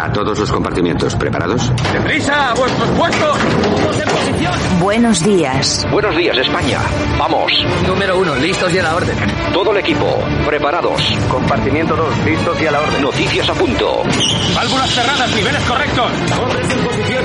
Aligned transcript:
A 0.00 0.10
todos 0.10 0.38
los 0.38 0.50
compartimientos, 0.50 1.14
¿preparados? 1.14 1.70
¡Deprisa! 1.92 2.52
¡A 2.52 2.54
vuestros 2.54 2.88
puestos! 2.92 3.38
¡Todos 3.62 4.00
en 4.00 4.08
posición! 4.08 4.80
Buenos 4.80 5.22
días. 5.22 5.86
Buenos 5.92 6.16
días, 6.16 6.38
España. 6.38 6.78
Vamos. 7.18 7.52
Número 7.86 8.18
uno, 8.18 8.34
listos 8.36 8.72
y 8.72 8.78
a 8.78 8.82
la 8.84 8.94
orden. 8.96 9.14
Todo 9.52 9.72
el 9.72 9.76
equipo, 9.76 10.06
preparados. 10.46 11.02
Compartimiento 11.28 11.94
2, 11.94 12.24
listos 12.24 12.62
y 12.62 12.66
a 12.66 12.70
la 12.70 12.80
orden. 12.80 13.02
Noticias 13.02 13.46
a 13.50 13.52
punto. 13.52 14.02
Válvulas 14.54 14.90
cerradas, 14.90 15.36
niveles 15.36 15.62
correctos. 15.64 16.10
Hombres 16.42 16.70
en 16.70 16.82
posición. 16.82 17.24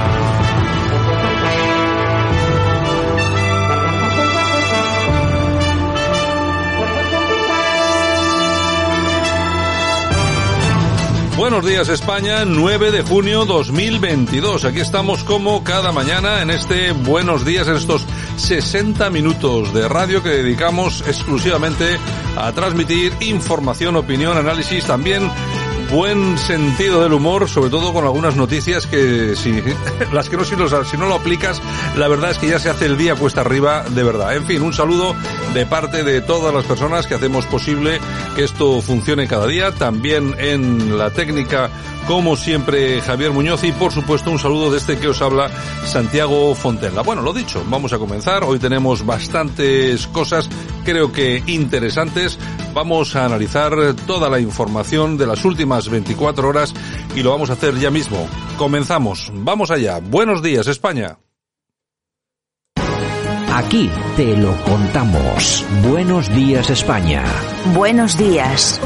Buenos 11.41 11.65
días 11.65 11.89
España, 11.89 12.45
9 12.45 12.91
de 12.91 13.01
junio 13.01 13.45
2022. 13.45 14.63
Aquí 14.63 14.79
estamos 14.79 15.23
como 15.23 15.63
cada 15.63 15.91
mañana 15.91 16.43
en 16.43 16.51
este 16.51 16.91
Buenos 16.91 17.43
días, 17.43 17.67
en 17.67 17.77
estos 17.77 18.05
60 18.35 19.09
minutos 19.09 19.73
de 19.73 19.87
radio 19.87 20.21
que 20.21 20.29
dedicamos 20.29 21.01
exclusivamente 21.07 21.97
a 22.37 22.51
transmitir 22.51 23.11
información, 23.21 23.95
opinión, 23.95 24.37
análisis, 24.37 24.85
también 24.85 25.31
buen 25.91 26.37
sentido 26.37 27.03
del 27.03 27.11
humor, 27.13 27.49
sobre 27.49 27.69
todo 27.69 27.91
con 27.91 28.05
algunas 28.05 28.35
noticias 28.37 28.87
que 28.87 29.35
si 29.35 29.61
las 30.13 30.29
que 30.29 30.37
no 30.37 30.45
si, 30.45 30.55
los, 30.55 30.73
si 30.87 30.97
no 30.97 31.07
lo 31.07 31.15
aplicas, 31.15 31.61
la 31.97 32.07
verdad 32.07 32.31
es 32.31 32.37
que 32.37 32.47
ya 32.47 32.59
se 32.59 32.69
hace 32.69 32.85
el 32.85 32.97
día 32.97 33.15
cuesta 33.15 33.41
arriba 33.41 33.83
de 33.89 34.03
verdad. 34.03 34.35
En 34.35 34.45
fin, 34.45 34.61
un 34.61 34.73
saludo 34.73 35.13
de 35.53 35.65
parte 35.65 36.03
de 36.03 36.21
todas 36.21 36.53
las 36.53 36.63
personas 36.65 37.07
que 37.07 37.15
hacemos 37.15 37.45
posible 37.45 37.99
que 38.35 38.45
esto 38.45 38.81
funcione 38.81 39.27
cada 39.27 39.47
día, 39.47 39.71
también 39.73 40.33
en 40.39 40.97
la 40.97 41.09
técnica 41.09 41.69
como 42.07 42.35
siempre 42.35 43.01
Javier 43.01 43.31
Muñoz 43.31 43.63
y 43.63 43.71
por 43.71 43.91
supuesto 43.91 44.31
un 44.31 44.39
saludo 44.39 44.71
de 44.71 44.77
este 44.77 44.97
que 44.97 45.07
os 45.07 45.21
habla 45.21 45.49
Santiago 45.85 46.55
Fontenla. 46.55 47.01
Bueno, 47.01 47.21
lo 47.21 47.33
dicho, 47.33 47.63
vamos 47.69 47.93
a 47.93 47.99
comenzar. 47.99 48.43
Hoy 48.43 48.59
tenemos 48.59 49.05
bastantes 49.05 50.07
cosas, 50.07 50.49
creo 50.83 51.11
que 51.11 51.43
interesantes. 51.47 52.37
Vamos 52.73 53.15
a 53.15 53.25
analizar 53.25 53.73
toda 54.07 54.29
la 54.29 54.39
información 54.39 55.17
de 55.17 55.27
las 55.27 55.43
últimas 55.45 55.89
24 55.89 56.47
horas 56.47 56.73
y 57.15 57.23
lo 57.23 57.31
vamos 57.31 57.49
a 57.49 57.53
hacer 57.53 57.75
ya 57.77 57.91
mismo. 57.91 58.27
Comenzamos. 58.57 59.31
Vamos 59.33 59.71
allá. 59.71 59.99
Buenos 59.99 60.41
días, 60.41 60.67
España. 60.67 61.17
Aquí 63.53 63.91
te 64.15 64.37
lo 64.37 64.55
contamos. 64.63 65.65
Buenos 65.83 66.33
días 66.33 66.69
España. 66.69 67.25
Buenos 67.73 68.17
días. 68.17 68.79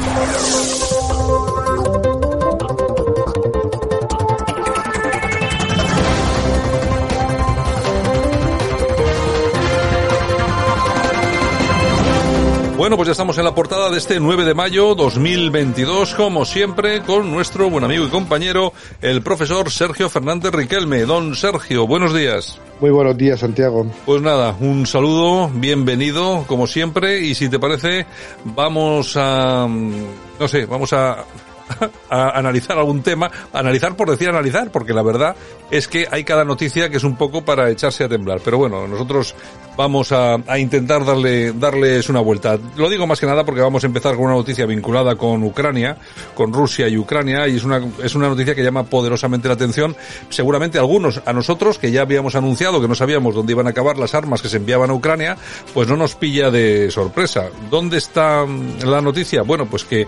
Bueno, 12.86 12.98
pues 12.98 13.08
ya 13.08 13.12
estamos 13.12 13.36
en 13.36 13.44
la 13.44 13.52
portada 13.52 13.90
de 13.90 13.98
este 13.98 14.20
9 14.20 14.44
de 14.44 14.54
mayo 14.54 14.94
2022, 14.94 16.14
como 16.14 16.44
siempre, 16.44 17.02
con 17.02 17.32
nuestro 17.32 17.68
buen 17.68 17.82
amigo 17.82 18.04
y 18.04 18.10
compañero, 18.10 18.72
el 19.02 19.22
profesor 19.22 19.72
Sergio 19.72 20.08
Fernández 20.08 20.52
Riquelme. 20.52 21.04
Don 21.04 21.34
Sergio, 21.34 21.88
buenos 21.88 22.14
días. 22.14 22.60
Muy 22.80 22.90
buenos 22.90 23.18
días, 23.18 23.40
Santiago. 23.40 23.88
Pues 24.04 24.22
nada, 24.22 24.54
un 24.60 24.86
saludo, 24.86 25.50
bienvenido, 25.52 26.44
como 26.46 26.68
siempre, 26.68 27.18
y 27.18 27.34
si 27.34 27.48
te 27.48 27.58
parece, 27.58 28.06
vamos 28.44 29.16
a, 29.16 29.66
no 29.66 30.46
sé, 30.46 30.66
vamos 30.66 30.92
a 30.92 31.24
a 32.10 32.38
analizar 32.38 32.78
algún 32.78 33.02
tema, 33.02 33.30
analizar 33.52 33.96
por 33.96 34.10
decir 34.10 34.28
analizar, 34.28 34.70
porque 34.70 34.92
la 34.92 35.02
verdad 35.02 35.36
es 35.70 35.88
que 35.88 36.06
hay 36.10 36.24
cada 36.24 36.44
noticia 36.44 36.88
que 36.88 36.96
es 36.96 37.04
un 37.04 37.16
poco 37.16 37.44
para 37.44 37.70
echarse 37.70 38.04
a 38.04 38.08
temblar. 38.08 38.40
Pero 38.44 38.58
bueno, 38.58 38.86
nosotros 38.86 39.34
vamos 39.76 40.12
a, 40.12 40.38
intentar 40.58 41.04
darle, 41.04 41.52
darles 41.52 42.08
una 42.08 42.20
vuelta. 42.20 42.58
Lo 42.76 42.88
digo 42.88 43.06
más 43.06 43.20
que 43.20 43.26
nada 43.26 43.44
porque 43.44 43.60
vamos 43.60 43.84
a 43.84 43.86
empezar 43.86 44.14
con 44.14 44.24
una 44.24 44.34
noticia 44.34 44.66
vinculada 44.66 45.16
con 45.16 45.42
Ucrania, 45.42 45.96
con 46.34 46.52
Rusia 46.52 46.88
y 46.88 46.96
Ucrania, 46.96 47.46
y 47.48 47.56
es 47.56 47.64
una, 47.64 47.80
es 48.02 48.14
una 48.14 48.28
noticia 48.28 48.54
que 48.54 48.62
llama 48.62 48.84
poderosamente 48.84 49.48
la 49.48 49.54
atención. 49.54 49.96
Seguramente 50.30 50.78
algunos, 50.78 51.20
a 51.24 51.32
nosotros, 51.32 51.78
que 51.78 51.90
ya 51.90 52.02
habíamos 52.02 52.34
anunciado 52.34 52.80
que 52.80 52.88
no 52.88 52.94
sabíamos 52.94 53.34
dónde 53.34 53.52
iban 53.52 53.66
a 53.66 53.70
acabar 53.70 53.98
las 53.98 54.14
armas 54.14 54.42
que 54.42 54.48
se 54.48 54.56
enviaban 54.56 54.90
a 54.90 54.94
Ucrania, 54.94 55.36
pues 55.74 55.88
no 55.88 55.96
nos 55.96 56.14
pilla 56.14 56.50
de 56.50 56.90
sorpresa. 56.90 57.48
¿Dónde 57.70 57.98
está 57.98 58.46
la 58.84 59.00
noticia? 59.00 59.42
Bueno, 59.42 59.66
pues 59.66 59.84
que 59.84 60.06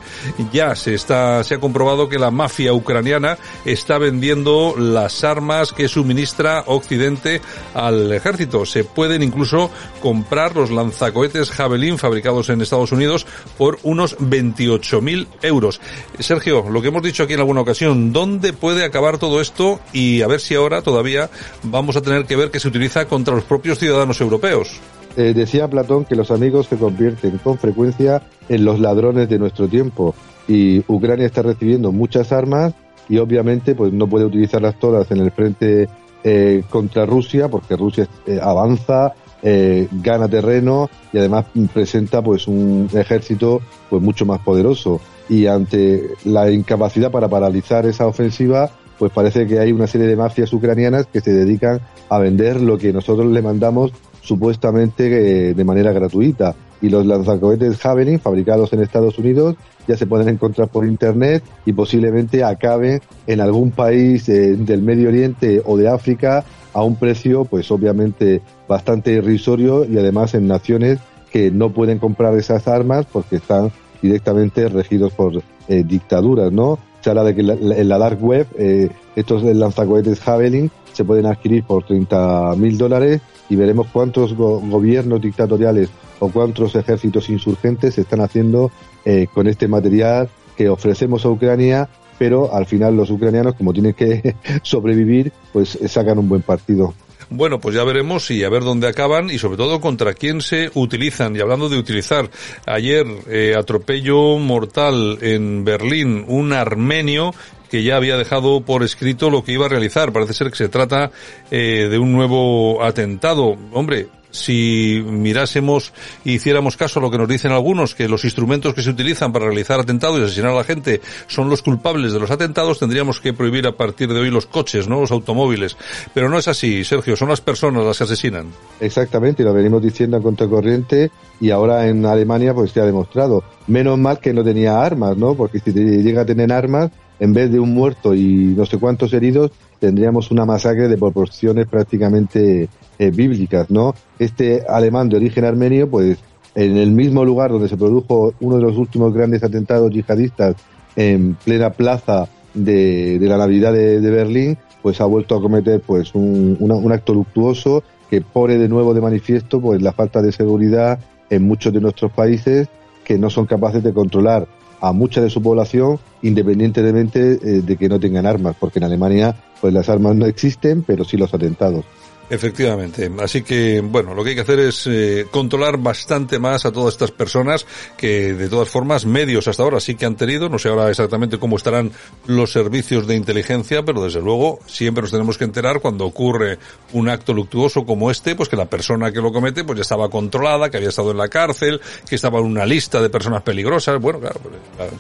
ya 0.52 0.74
se 0.74 0.94
está, 0.94 1.44
se 1.44 1.56
ha 1.56 1.60
comprobado 1.60 2.08
que 2.08 2.18
la 2.18 2.30
mafia 2.30 2.72
ucraniana 2.72 3.38
está 3.64 3.98
vendiendo 3.98 4.74
las 4.78 5.24
armas 5.24 5.72
que 5.72 5.88
suministra 5.88 6.64
Occidente 6.66 7.40
al 7.74 8.12
ejército. 8.12 8.64
Se 8.64 8.84
pueden 8.84 9.22
incluso 9.22 9.57
comprar 10.00 10.54
los 10.54 10.70
lanzacohetes 10.70 11.50
Javelin 11.50 11.98
fabricados 11.98 12.48
en 12.50 12.60
Estados 12.60 12.92
Unidos 12.92 13.26
por 13.56 13.78
unos 13.82 14.18
28.000 14.18 15.26
euros. 15.42 15.80
Sergio, 16.18 16.68
lo 16.70 16.82
que 16.82 16.88
hemos 16.88 17.02
dicho 17.02 17.22
aquí 17.22 17.34
en 17.34 17.40
alguna 17.40 17.62
ocasión, 17.62 18.12
¿dónde 18.12 18.52
puede 18.52 18.84
acabar 18.84 19.18
todo 19.18 19.40
esto? 19.40 19.80
Y 19.92 20.22
a 20.22 20.26
ver 20.26 20.40
si 20.40 20.54
ahora 20.54 20.82
todavía 20.82 21.30
vamos 21.64 21.96
a 21.96 22.02
tener 22.02 22.24
que 22.24 22.36
ver 22.36 22.50
que 22.50 22.60
se 22.60 22.68
utiliza 22.68 23.06
contra 23.06 23.34
los 23.34 23.44
propios 23.44 23.78
ciudadanos 23.78 24.20
europeos. 24.20 24.80
Eh, 25.16 25.34
decía 25.34 25.68
Platón 25.68 26.04
que 26.04 26.14
los 26.14 26.30
amigos 26.30 26.66
se 26.66 26.76
convierten 26.76 27.38
con 27.38 27.58
frecuencia 27.58 28.22
en 28.48 28.64
los 28.64 28.78
ladrones 28.78 29.28
de 29.28 29.38
nuestro 29.38 29.66
tiempo 29.66 30.14
y 30.46 30.78
Ucrania 30.86 31.26
está 31.26 31.42
recibiendo 31.42 31.90
muchas 31.90 32.30
armas 32.30 32.72
y 33.08 33.18
obviamente 33.18 33.74
pues 33.74 33.92
no 33.92 34.06
puede 34.06 34.26
utilizarlas 34.26 34.78
todas 34.78 35.10
en 35.10 35.18
el 35.18 35.32
frente 35.32 35.88
eh, 36.22 36.62
contra 36.70 37.04
Rusia 37.06 37.48
porque 37.48 37.76
Rusia 37.76 38.06
eh, 38.26 38.38
avanza 38.40 39.14
eh, 39.42 39.88
gana 39.92 40.28
terreno 40.28 40.90
y 41.12 41.18
además 41.18 41.46
presenta 41.72 42.22
pues 42.22 42.48
un 42.48 42.88
ejército 42.92 43.60
pues 43.88 44.02
mucho 44.02 44.26
más 44.26 44.40
poderoso. 44.40 45.00
Y 45.28 45.46
ante 45.46 46.02
la 46.24 46.50
incapacidad 46.50 47.10
para 47.10 47.28
paralizar 47.28 47.84
esa 47.86 48.06
ofensiva 48.06 48.70
pues 48.98 49.12
parece 49.12 49.46
que 49.46 49.60
hay 49.60 49.72
una 49.72 49.86
serie 49.86 50.06
de 50.06 50.16
mafias 50.16 50.52
ucranianas 50.52 51.06
que 51.06 51.20
se 51.20 51.32
dedican 51.32 51.80
a 52.08 52.18
vender 52.18 52.60
lo 52.60 52.76
que 52.76 52.92
nosotros 52.92 53.30
le 53.30 53.42
mandamos 53.42 53.92
supuestamente 54.20 55.06
eh, 55.50 55.54
de 55.54 55.64
manera 55.64 55.92
gratuita. 55.92 56.54
Y 56.80 56.90
los 56.90 57.06
lanzacohetes 57.06 57.78
Javelin 57.78 58.20
fabricados 58.20 58.72
en 58.72 58.82
Estados 58.82 59.18
Unidos 59.18 59.56
ya 59.86 59.96
se 59.96 60.06
pueden 60.06 60.28
encontrar 60.28 60.68
por 60.68 60.86
internet 60.86 61.42
y 61.64 61.72
posiblemente 61.72 62.44
acaben 62.44 63.00
en 63.26 63.40
algún 63.40 63.70
país 63.70 64.28
eh, 64.28 64.54
del 64.56 64.82
Medio 64.82 65.08
Oriente 65.08 65.62
o 65.64 65.76
de 65.76 65.88
África 65.88 66.44
a 66.78 66.84
un 66.84 66.96
precio 66.96 67.44
pues 67.44 67.70
obviamente 67.70 68.40
bastante 68.68 69.12
irrisorio 69.12 69.84
y 69.84 69.98
además 69.98 70.34
en 70.34 70.46
naciones 70.46 70.98
que 71.30 71.50
no 71.50 71.70
pueden 71.70 71.98
comprar 71.98 72.34
esas 72.36 72.68
armas 72.68 73.06
porque 73.12 73.36
están 73.36 73.72
directamente 74.00 74.68
regidos 74.68 75.12
por 75.12 75.42
eh, 75.68 75.84
dictaduras, 75.84 76.52
¿no? 76.52 76.78
Se 77.00 77.10
habla 77.10 77.24
de 77.24 77.34
que 77.34 77.40
en 77.40 77.88
la 77.88 77.98
dark 77.98 78.22
web 78.22 78.46
eh, 78.56 78.88
estos 79.16 79.42
lanzacohetes 79.42 80.20
Javelin 80.20 80.70
se 80.92 81.04
pueden 81.04 81.26
adquirir 81.26 81.64
por 81.64 81.84
30 81.84 82.54
mil 82.56 82.78
dólares 82.78 83.20
y 83.48 83.56
veremos 83.56 83.88
cuántos 83.92 84.34
go 84.34 84.60
gobiernos 84.60 85.20
dictatoriales 85.20 85.90
o 86.20 86.28
cuántos 86.28 86.74
ejércitos 86.74 87.28
insurgentes 87.28 87.98
están 87.98 88.20
haciendo 88.20 88.70
eh, 89.04 89.26
con 89.32 89.46
este 89.46 89.68
material 89.68 90.28
que 90.56 90.68
ofrecemos 90.68 91.24
a 91.24 91.30
Ucrania, 91.30 91.88
pero 92.18 92.54
al 92.54 92.66
final 92.66 92.96
los 92.96 93.10
ucranianos, 93.10 93.54
como 93.54 93.72
tienen 93.72 93.94
que 93.94 94.34
sobrevivir, 94.62 95.32
pues 95.52 95.78
sacan 95.86 96.18
un 96.18 96.28
buen 96.28 96.42
partido. 96.42 96.94
Bueno, 97.30 97.60
pues 97.60 97.74
ya 97.74 97.84
veremos 97.84 98.30
y 98.30 98.42
a 98.42 98.48
ver 98.48 98.62
dónde 98.62 98.88
acaban 98.88 99.28
y 99.28 99.38
sobre 99.38 99.58
todo 99.58 99.82
contra 99.82 100.14
quién 100.14 100.40
se 100.40 100.70
utilizan. 100.74 101.36
Y 101.36 101.40
hablando 101.40 101.68
de 101.68 101.76
utilizar, 101.76 102.30
ayer 102.64 103.06
eh, 103.28 103.54
atropello 103.56 104.38
mortal 104.38 105.18
en 105.20 105.62
Berlín 105.62 106.24
un 106.26 106.54
armenio 106.54 107.34
que 107.70 107.82
ya 107.82 107.96
había 107.96 108.16
dejado 108.16 108.62
por 108.62 108.82
escrito 108.82 109.28
lo 109.28 109.44
que 109.44 109.52
iba 109.52 109.66
a 109.66 109.68
realizar. 109.68 110.10
Parece 110.10 110.32
ser 110.32 110.50
que 110.50 110.56
se 110.56 110.70
trata 110.70 111.10
eh, 111.50 111.88
de 111.90 111.98
un 111.98 112.12
nuevo 112.12 112.82
atentado. 112.82 113.56
Hombre, 113.72 114.08
si 114.30 115.02
mirásemos 115.06 115.92
y 116.24 116.32
hiciéramos 116.32 116.76
caso 116.76 116.98
a 116.98 117.02
lo 117.02 117.10
que 117.10 117.18
nos 117.18 117.28
dicen 117.28 117.52
algunos, 117.52 117.94
que 117.94 118.08
los 118.08 118.24
instrumentos 118.24 118.74
que 118.74 118.82
se 118.82 118.90
utilizan 118.90 119.32
para 119.32 119.46
realizar 119.46 119.80
atentados 119.80 120.20
y 120.20 120.24
asesinar 120.24 120.52
a 120.52 120.56
la 120.56 120.64
gente 120.64 121.00
son 121.26 121.48
los 121.48 121.62
culpables 121.62 122.12
de 122.12 122.20
los 122.20 122.30
atentados, 122.30 122.78
tendríamos 122.78 123.20
que 123.20 123.32
prohibir 123.32 123.66
a 123.66 123.76
partir 123.76 124.12
de 124.12 124.20
hoy 124.20 124.30
los 124.30 124.46
coches, 124.46 124.88
¿no? 124.88 125.00
Los 125.00 125.10
automóviles. 125.10 125.76
Pero 126.14 126.28
no 126.28 126.38
es 126.38 126.48
así, 126.48 126.84
Sergio, 126.84 127.16
son 127.16 127.28
las 127.28 127.40
personas 127.40 127.84
las 127.84 127.98
que 127.98 128.04
asesinan. 128.04 128.46
Exactamente, 128.80 129.42
lo 129.42 129.52
venimos 129.52 129.82
diciendo 129.82 130.16
en 130.16 130.22
contracorriente 130.22 131.10
y 131.40 131.50
ahora 131.50 131.86
en 131.88 132.04
Alemania 132.04 132.54
pues 132.54 132.72
se 132.72 132.80
ha 132.80 132.84
demostrado. 132.84 133.42
Menos 133.66 133.98
mal 133.98 134.18
que 134.18 134.32
no 134.32 134.44
tenía 134.44 134.80
armas, 134.80 135.16
¿no? 135.16 135.34
Porque 135.34 135.60
si 135.60 135.72
llega 135.72 136.22
a 136.22 136.26
tener 136.26 136.52
armas, 136.52 136.90
en 137.20 137.32
vez 137.32 137.50
de 137.50 137.58
un 137.58 137.74
muerto 137.74 138.14
y 138.14 138.54
no 138.56 138.66
sé 138.66 138.78
cuántos 138.78 139.12
heridos, 139.12 139.50
tendríamos 139.80 140.30
una 140.30 140.44
masacre 140.44 140.88
de 140.88 140.96
proporciones 140.96 141.66
prácticamente 141.66 142.68
eh, 142.98 143.10
bíblicas, 143.10 143.70
¿no? 143.70 143.94
Este 144.18 144.64
alemán 144.68 145.08
de 145.08 145.16
origen 145.16 145.44
armenio, 145.44 145.88
pues 145.88 146.18
en 146.54 146.76
el 146.76 146.90
mismo 146.90 147.24
lugar 147.24 147.50
donde 147.50 147.68
se 147.68 147.76
produjo 147.76 148.34
uno 148.40 148.56
de 148.56 148.62
los 148.62 148.76
últimos 148.76 149.12
grandes 149.14 149.42
atentados 149.44 149.92
yihadistas 149.92 150.56
en 150.96 151.34
plena 151.34 151.70
plaza 151.70 152.28
de, 152.54 153.18
la 153.20 153.36
Navidad 153.36 153.72
de, 153.72 154.10
Berlín, 154.10 154.58
pues 154.82 155.00
ha 155.00 155.04
vuelto 155.04 155.36
a 155.36 155.40
cometer 155.40 155.80
pues 155.80 156.14
un, 156.14 156.56
un 156.58 156.92
acto 156.92 157.14
luctuoso 157.14 157.84
que 158.10 158.20
pone 158.20 158.58
de 158.58 158.68
nuevo 158.68 158.94
de 158.94 159.00
manifiesto 159.00 159.60
pues 159.60 159.82
la 159.82 159.92
falta 159.92 160.22
de 160.22 160.32
seguridad 160.32 160.98
en 161.30 161.46
muchos 161.46 161.72
de 161.72 161.80
nuestros 161.80 162.10
países 162.10 162.68
que 163.04 163.18
no 163.18 163.30
son 163.30 163.46
capaces 163.46 163.82
de 163.82 163.92
controlar 163.92 164.48
a 164.80 164.92
mucha 164.92 165.20
de 165.20 165.30
su 165.30 165.42
población 165.42 165.98
independientemente 166.22 167.32
eh, 167.42 167.62
de 167.62 167.76
que 167.76 167.88
no 167.88 168.00
tengan 168.00 168.26
armas, 168.26 168.56
porque 168.58 168.78
en 168.78 168.84
Alemania 168.84 169.36
pues 169.60 169.72
las 169.72 169.88
armas 169.88 170.16
no 170.16 170.26
existen, 170.26 170.82
pero 170.82 171.04
sí 171.04 171.16
los 171.16 171.32
atentados. 171.34 171.84
Efectivamente. 172.30 173.10
Así 173.20 173.42
que, 173.42 173.80
bueno, 173.80 174.14
lo 174.14 174.22
que 174.22 174.30
hay 174.30 174.34
que 174.34 174.42
hacer 174.42 174.58
es 174.58 174.86
eh, 174.86 175.26
controlar 175.30 175.78
bastante 175.78 176.38
más 176.38 176.66
a 176.66 176.72
todas 176.72 176.94
estas 176.94 177.10
personas 177.10 177.66
que, 177.96 178.34
de 178.34 178.48
todas 178.48 178.68
formas, 178.68 179.06
medios 179.06 179.48
hasta 179.48 179.62
ahora 179.62 179.80
sí 179.80 179.94
que 179.94 180.04
han 180.04 180.16
tenido. 180.16 180.48
No 180.50 180.58
sé 180.58 180.68
ahora 180.68 180.90
exactamente 180.90 181.38
cómo 181.38 181.56
estarán 181.56 181.90
los 182.26 182.52
servicios 182.52 183.06
de 183.06 183.16
inteligencia, 183.16 183.82
pero 183.82 184.04
desde 184.04 184.20
luego 184.20 184.58
siempre 184.66 185.02
nos 185.02 185.10
tenemos 185.10 185.38
que 185.38 185.44
enterar 185.44 185.80
cuando 185.80 186.04
ocurre 186.04 186.58
un 186.92 187.08
acto 187.08 187.32
luctuoso 187.32 187.86
como 187.86 188.10
este, 188.10 188.34
pues 188.36 188.48
que 188.50 188.56
la 188.56 188.66
persona 188.66 189.10
que 189.10 189.22
lo 189.22 189.32
comete 189.32 189.64
pues 189.64 189.78
ya 189.78 189.82
estaba 189.82 190.10
controlada, 190.10 190.70
que 190.70 190.76
había 190.76 190.90
estado 190.90 191.12
en 191.12 191.18
la 191.18 191.28
cárcel, 191.28 191.80
que 192.08 192.14
estaba 192.14 192.40
en 192.40 192.44
una 192.44 192.66
lista 192.66 193.00
de 193.00 193.08
personas 193.08 193.42
peligrosas. 193.42 193.98
Bueno, 194.00 194.20
claro, 194.20 194.40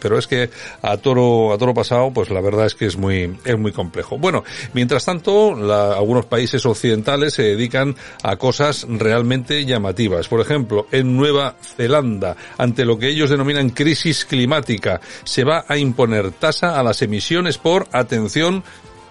pero 0.00 0.18
es 0.18 0.26
que 0.26 0.48
a 0.80 0.96
toro, 0.96 1.52
a 1.52 1.58
toro 1.58 1.74
pasado, 1.74 2.10
pues 2.10 2.30
la 2.30 2.40
verdad 2.40 2.64
es 2.66 2.74
que 2.74 2.86
es 2.86 2.96
muy, 2.96 3.38
es 3.44 3.58
muy 3.58 3.72
complejo. 3.72 4.16
Bueno, 4.16 4.44
mientras 4.72 5.04
tanto, 5.04 5.54
la, 5.54 5.92
algunos 5.92 6.24
países 6.24 6.64
occidentales 6.64 7.17
se 7.30 7.42
dedican 7.42 7.96
a 8.22 8.36
cosas 8.36 8.86
realmente 8.88 9.64
llamativas. 9.64 10.28
Por 10.28 10.40
ejemplo, 10.40 10.86
en 10.92 11.16
Nueva 11.16 11.56
Zelanda, 11.60 12.36
ante 12.56 12.84
lo 12.84 12.98
que 12.98 13.08
ellos 13.08 13.30
denominan 13.30 13.70
crisis 13.70 14.24
climática, 14.24 15.00
se 15.24 15.44
va 15.44 15.64
a 15.68 15.76
imponer 15.76 16.30
tasa 16.32 16.78
a 16.78 16.82
las 16.82 17.02
emisiones 17.02 17.58
por, 17.58 17.86
atención, 17.92 18.62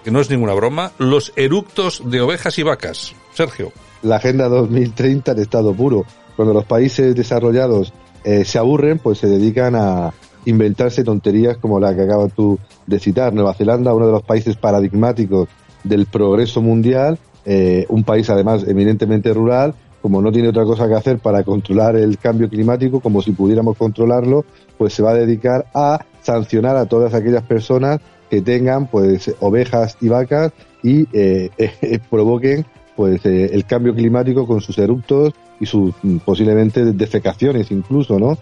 que 0.03 0.11
no 0.11 0.19
es 0.19 0.29
ninguna 0.29 0.53
broma, 0.53 0.91
los 0.97 1.33
eructos 1.35 2.01
de 2.09 2.21
ovejas 2.21 2.57
y 2.57 2.63
vacas. 2.63 3.13
Sergio. 3.33 3.71
La 4.01 4.17
Agenda 4.17 4.47
2030 4.47 5.33
de 5.33 5.41
estado 5.41 5.73
puro. 5.73 6.05
Cuando 6.35 6.53
los 6.53 6.65
países 6.65 7.15
desarrollados 7.15 7.93
eh, 8.23 8.45
se 8.45 8.59
aburren, 8.59 8.99
pues 8.99 9.19
se 9.19 9.27
dedican 9.27 9.75
a 9.75 10.13
inventarse 10.45 11.03
tonterías 11.03 11.57
como 11.57 11.79
la 11.79 11.95
que 11.95 12.03
acabas 12.03 12.33
tú 12.33 12.57
de 12.85 12.99
citar. 12.99 13.33
Nueva 13.33 13.53
Zelanda, 13.53 13.93
uno 13.93 14.05
de 14.05 14.13
los 14.13 14.23
países 14.23 14.55
paradigmáticos 14.55 15.49
del 15.83 16.05
progreso 16.05 16.61
mundial, 16.61 17.19
eh, 17.49 17.85
un 17.87 18.03
país 18.03 18.29
además 18.29 18.65
eminentemente 18.67 19.33
rural, 19.33 19.73
como 20.01 20.21
no 20.21 20.33
tiene 20.33 20.49
otra 20.49 20.65
cosa 20.65 20.85
que 20.85 20.95
hacer 20.95 21.19
para 21.19 21.43
controlar 21.43 21.95
el 21.95 22.17
cambio 22.17 22.49
climático, 22.49 22.99
como 22.99 23.21
si 23.21 23.31
pudiéramos 23.31 23.77
controlarlo, 23.77 24.43
pues 24.77 24.93
se 24.93 25.01
va 25.01 25.11
a 25.11 25.13
dedicar 25.13 25.65
a 25.73 26.05
sancionar 26.21 26.75
a 26.75 26.87
todas 26.87 27.13
aquellas 27.13 27.43
personas 27.43 28.01
que 28.29 28.41
tengan 28.41 28.87
pues 28.87 29.33
ovejas 29.39 29.95
y 30.01 30.09
vacas 30.09 30.51
y 30.83 31.07
eh, 31.13 31.49
eh, 31.57 31.99
provoquen 32.09 32.65
pues 32.97 33.25
el 33.25 33.63
cambio 33.65 33.95
climático 33.95 34.45
con 34.45 34.59
sus 34.59 34.77
eructos 34.77 35.33
y 35.61 35.65
sus 35.67 35.93
mm, 36.03 36.17
posiblemente 36.17 36.83
defecaciones 36.83 37.71
incluso, 37.71 38.19
¿no? 38.19 38.37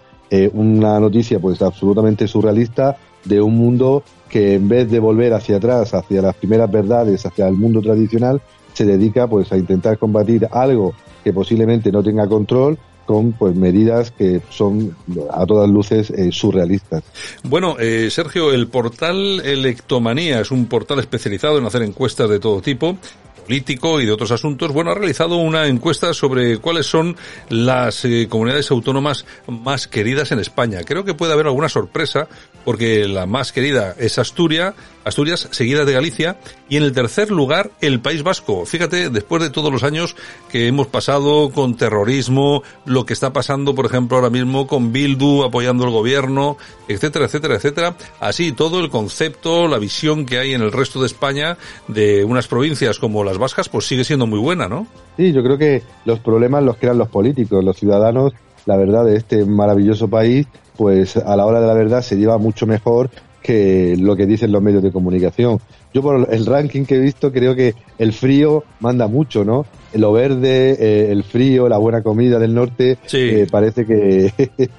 una 0.54 0.98
noticia 0.98 1.38
pues 1.38 1.62
absolutamente 1.62 2.26
surrealista 2.26 2.96
de 3.24 3.40
un 3.40 3.54
mundo 3.56 4.02
que 4.28 4.54
en 4.54 4.68
vez 4.68 4.90
de 4.90 4.98
volver 4.98 5.32
hacia 5.32 5.58
atrás, 5.58 5.94
hacia 5.94 6.20
las 6.20 6.34
primeras 6.34 6.68
verdades, 6.68 7.24
hacia 7.24 7.46
el 7.46 7.54
mundo 7.54 7.80
tradicional, 7.80 8.42
se 8.76 8.84
dedica 8.84 9.26
pues 9.26 9.50
a 9.52 9.56
intentar 9.56 9.96
combatir 9.96 10.46
algo 10.52 10.92
que 11.24 11.32
posiblemente 11.32 11.90
no 11.90 12.02
tenga 12.02 12.28
control 12.28 12.78
con 13.06 13.32
pues 13.32 13.54
medidas 13.54 14.10
que 14.10 14.42
son 14.50 14.94
a 15.32 15.46
todas 15.46 15.70
luces 15.70 16.10
eh, 16.10 16.30
surrealistas. 16.30 17.02
Bueno, 17.42 17.76
eh, 17.78 18.10
Sergio, 18.10 18.52
el 18.52 18.68
portal 18.68 19.40
Electomanía 19.40 20.40
es 20.40 20.50
un 20.50 20.66
portal 20.66 20.98
especializado 20.98 21.56
en 21.56 21.64
hacer 21.64 21.82
encuestas 21.82 22.28
de 22.28 22.38
todo 22.38 22.60
tipo 22.60 22.98
político 23.46 24.00
y 24.00 24.06
de 24.06 24.12
otros 24.12 24.32
asuntos, 24.32 24.72
bueno, 24.72 24.90
ha 24.90 24.94
realizado 24.94 25.36
una 25.36 25.68
encuesta 25.68 26.12
sobre 26.12 26.58
cuáles 26.58 26.86
son 26.86 27.16
las 27.48 28.04
eh, 28.04 28.26
comunidades 28.28 28.72
autónomas 28.72 29.24
más 29.46 29.86
queridas 29.86 30.32
en 30.32 30.40
España. 30.40 30.80
Creo 30.84 31.04
que 31.04 31.14
puede 31.14 31.32
haber 31.32 31.46
alguna 31.46 31.68
sorpresa 31.68 32.26
porque 32.66 33.06
la 33.06 33.26
más 33.26 33.52
querida 33.52 33.94
es 33.96 34.18
Asturias, 34.18 34.74
Asturias 35.04 35.48
seguida 35.52 35.84
de 35.84 35.92
Galicia 35.92 36.36
y 36.68 36.76
en 36.76 36.82
el 36.82 36.92
tercer 36.92 37.30
lugar 37.30 37.70
el 37.80 38.00
País 38.00 38.24
Vasco. 38.24 38.66
Fíjate, 38.66 39.08
después 39.08 39.40
de 39.40 39.50
todos 39.50 39.72
los 39.72 39.84
años 39.84 40.16
que 40.50 40.66
hemos 40.66 40.88
pasado 40.88 41.50
con 41.50 41.76
terrorismo, 41.76 42.64
lo 42.84 43.06
que 43.06 43.12
está 43.12 43.32
pasando, 43.32 43.76
por 43.76 43.86
ejemplo, 43.86 44.16
ahora 44.16 44.30
mismo 44.30 44.66
con 44.66 44.92
Bildu 44.92 45.44
apoyando 45.44 45.84
el 45.84 45.92
gobierno, 45.92 46.56
etcétera, 46.88 47.26
etcétera, 47.26 47.54
etcétera, 47.54 47.96
así 48.18 48.50
todo 48.50 48.80
el 48.80 48.90
concepto, 48.90 49.68
la 49.68 49.78
visión 49.78 50.26
que 50.26 50.38
hay 50.38 50.52
en 50.52 50.62
el 50.62 50.72
resto 50.72 51.00
de 51.00 51.06
España 51.06 51.56
de 51.86 52.24
unas 52.24 52.48
provincias 52.48 52.98
como 52.98 53.22
las 53.22 53.38
vascas, 53.38 53.68
pues 53.68 53.86
sigue 53.86 54.02
siendo 54.02 54.26
muy 54.26 54.40
buena, 54.40 54.68
¿no? 54.68 54.88
Sí, 55.16 55.32
yo 55.32 55.44
creo 55.44 55.56
que 55.56 55.84
los 56.04 56.18
problemas 56.18 56.64
los 56.64 56.78
crean 56.78 56.98
los 56.98 57.08
políticos, 57.08 57.64
los 57.64 57.76
ciudadanos, 57.76 58.32
la 58.66 58.76
verdad, 58.76 59.04
de 59.04 59.16
este 59.16 59.44
maravilloso 59.44 60.08
país, 60.08 60.46
pues 60.76 61.16
a 61.16 61.36
la 61.36 61.46
hora 61.46 61.60
de 61.60 61.66
la 61.66 61.74
verdad 61.74 62.02
se 62.02 62.16
lleva 62.16 62.38
mucho 62.38 62.66
mejor 62.66 63.10
que 63.42 63.96
lo 63.98 64.16
que 64.16 64.26
dicen 64.26 64.52
los 64.52 64.60
medios 64.60 64.82
de 64.82 64.92
comunicación. 64.92 65.60
Yo 65.94 66.02
por 66.02 66.28
el 66.30 66.46
ranking 66.46 66.84
que 66.84 66.96
he 66.96 67.00
visto 67.00 67.32
creo 67.32 67.54
que 67.54 67.74
el 67.98 68.12
frío 68.12 68.64
manda 68.80 69.06
mucho, 69.06 69.44
¿no? 69.44 69.64
Lo 69.94 70.12
verde, 70.12 70.76
eh, 70.78 71.12
el 71.12 71.22
frío, 71.22 71.68
la 71.68 71.78
buena 71.78 72.02
comida 72.02 72.38
del 72.38 72.54
norte, 72.54 72.98
eh, 73.12 73.46
parece 73.50 73.86
que, 73.86 74.32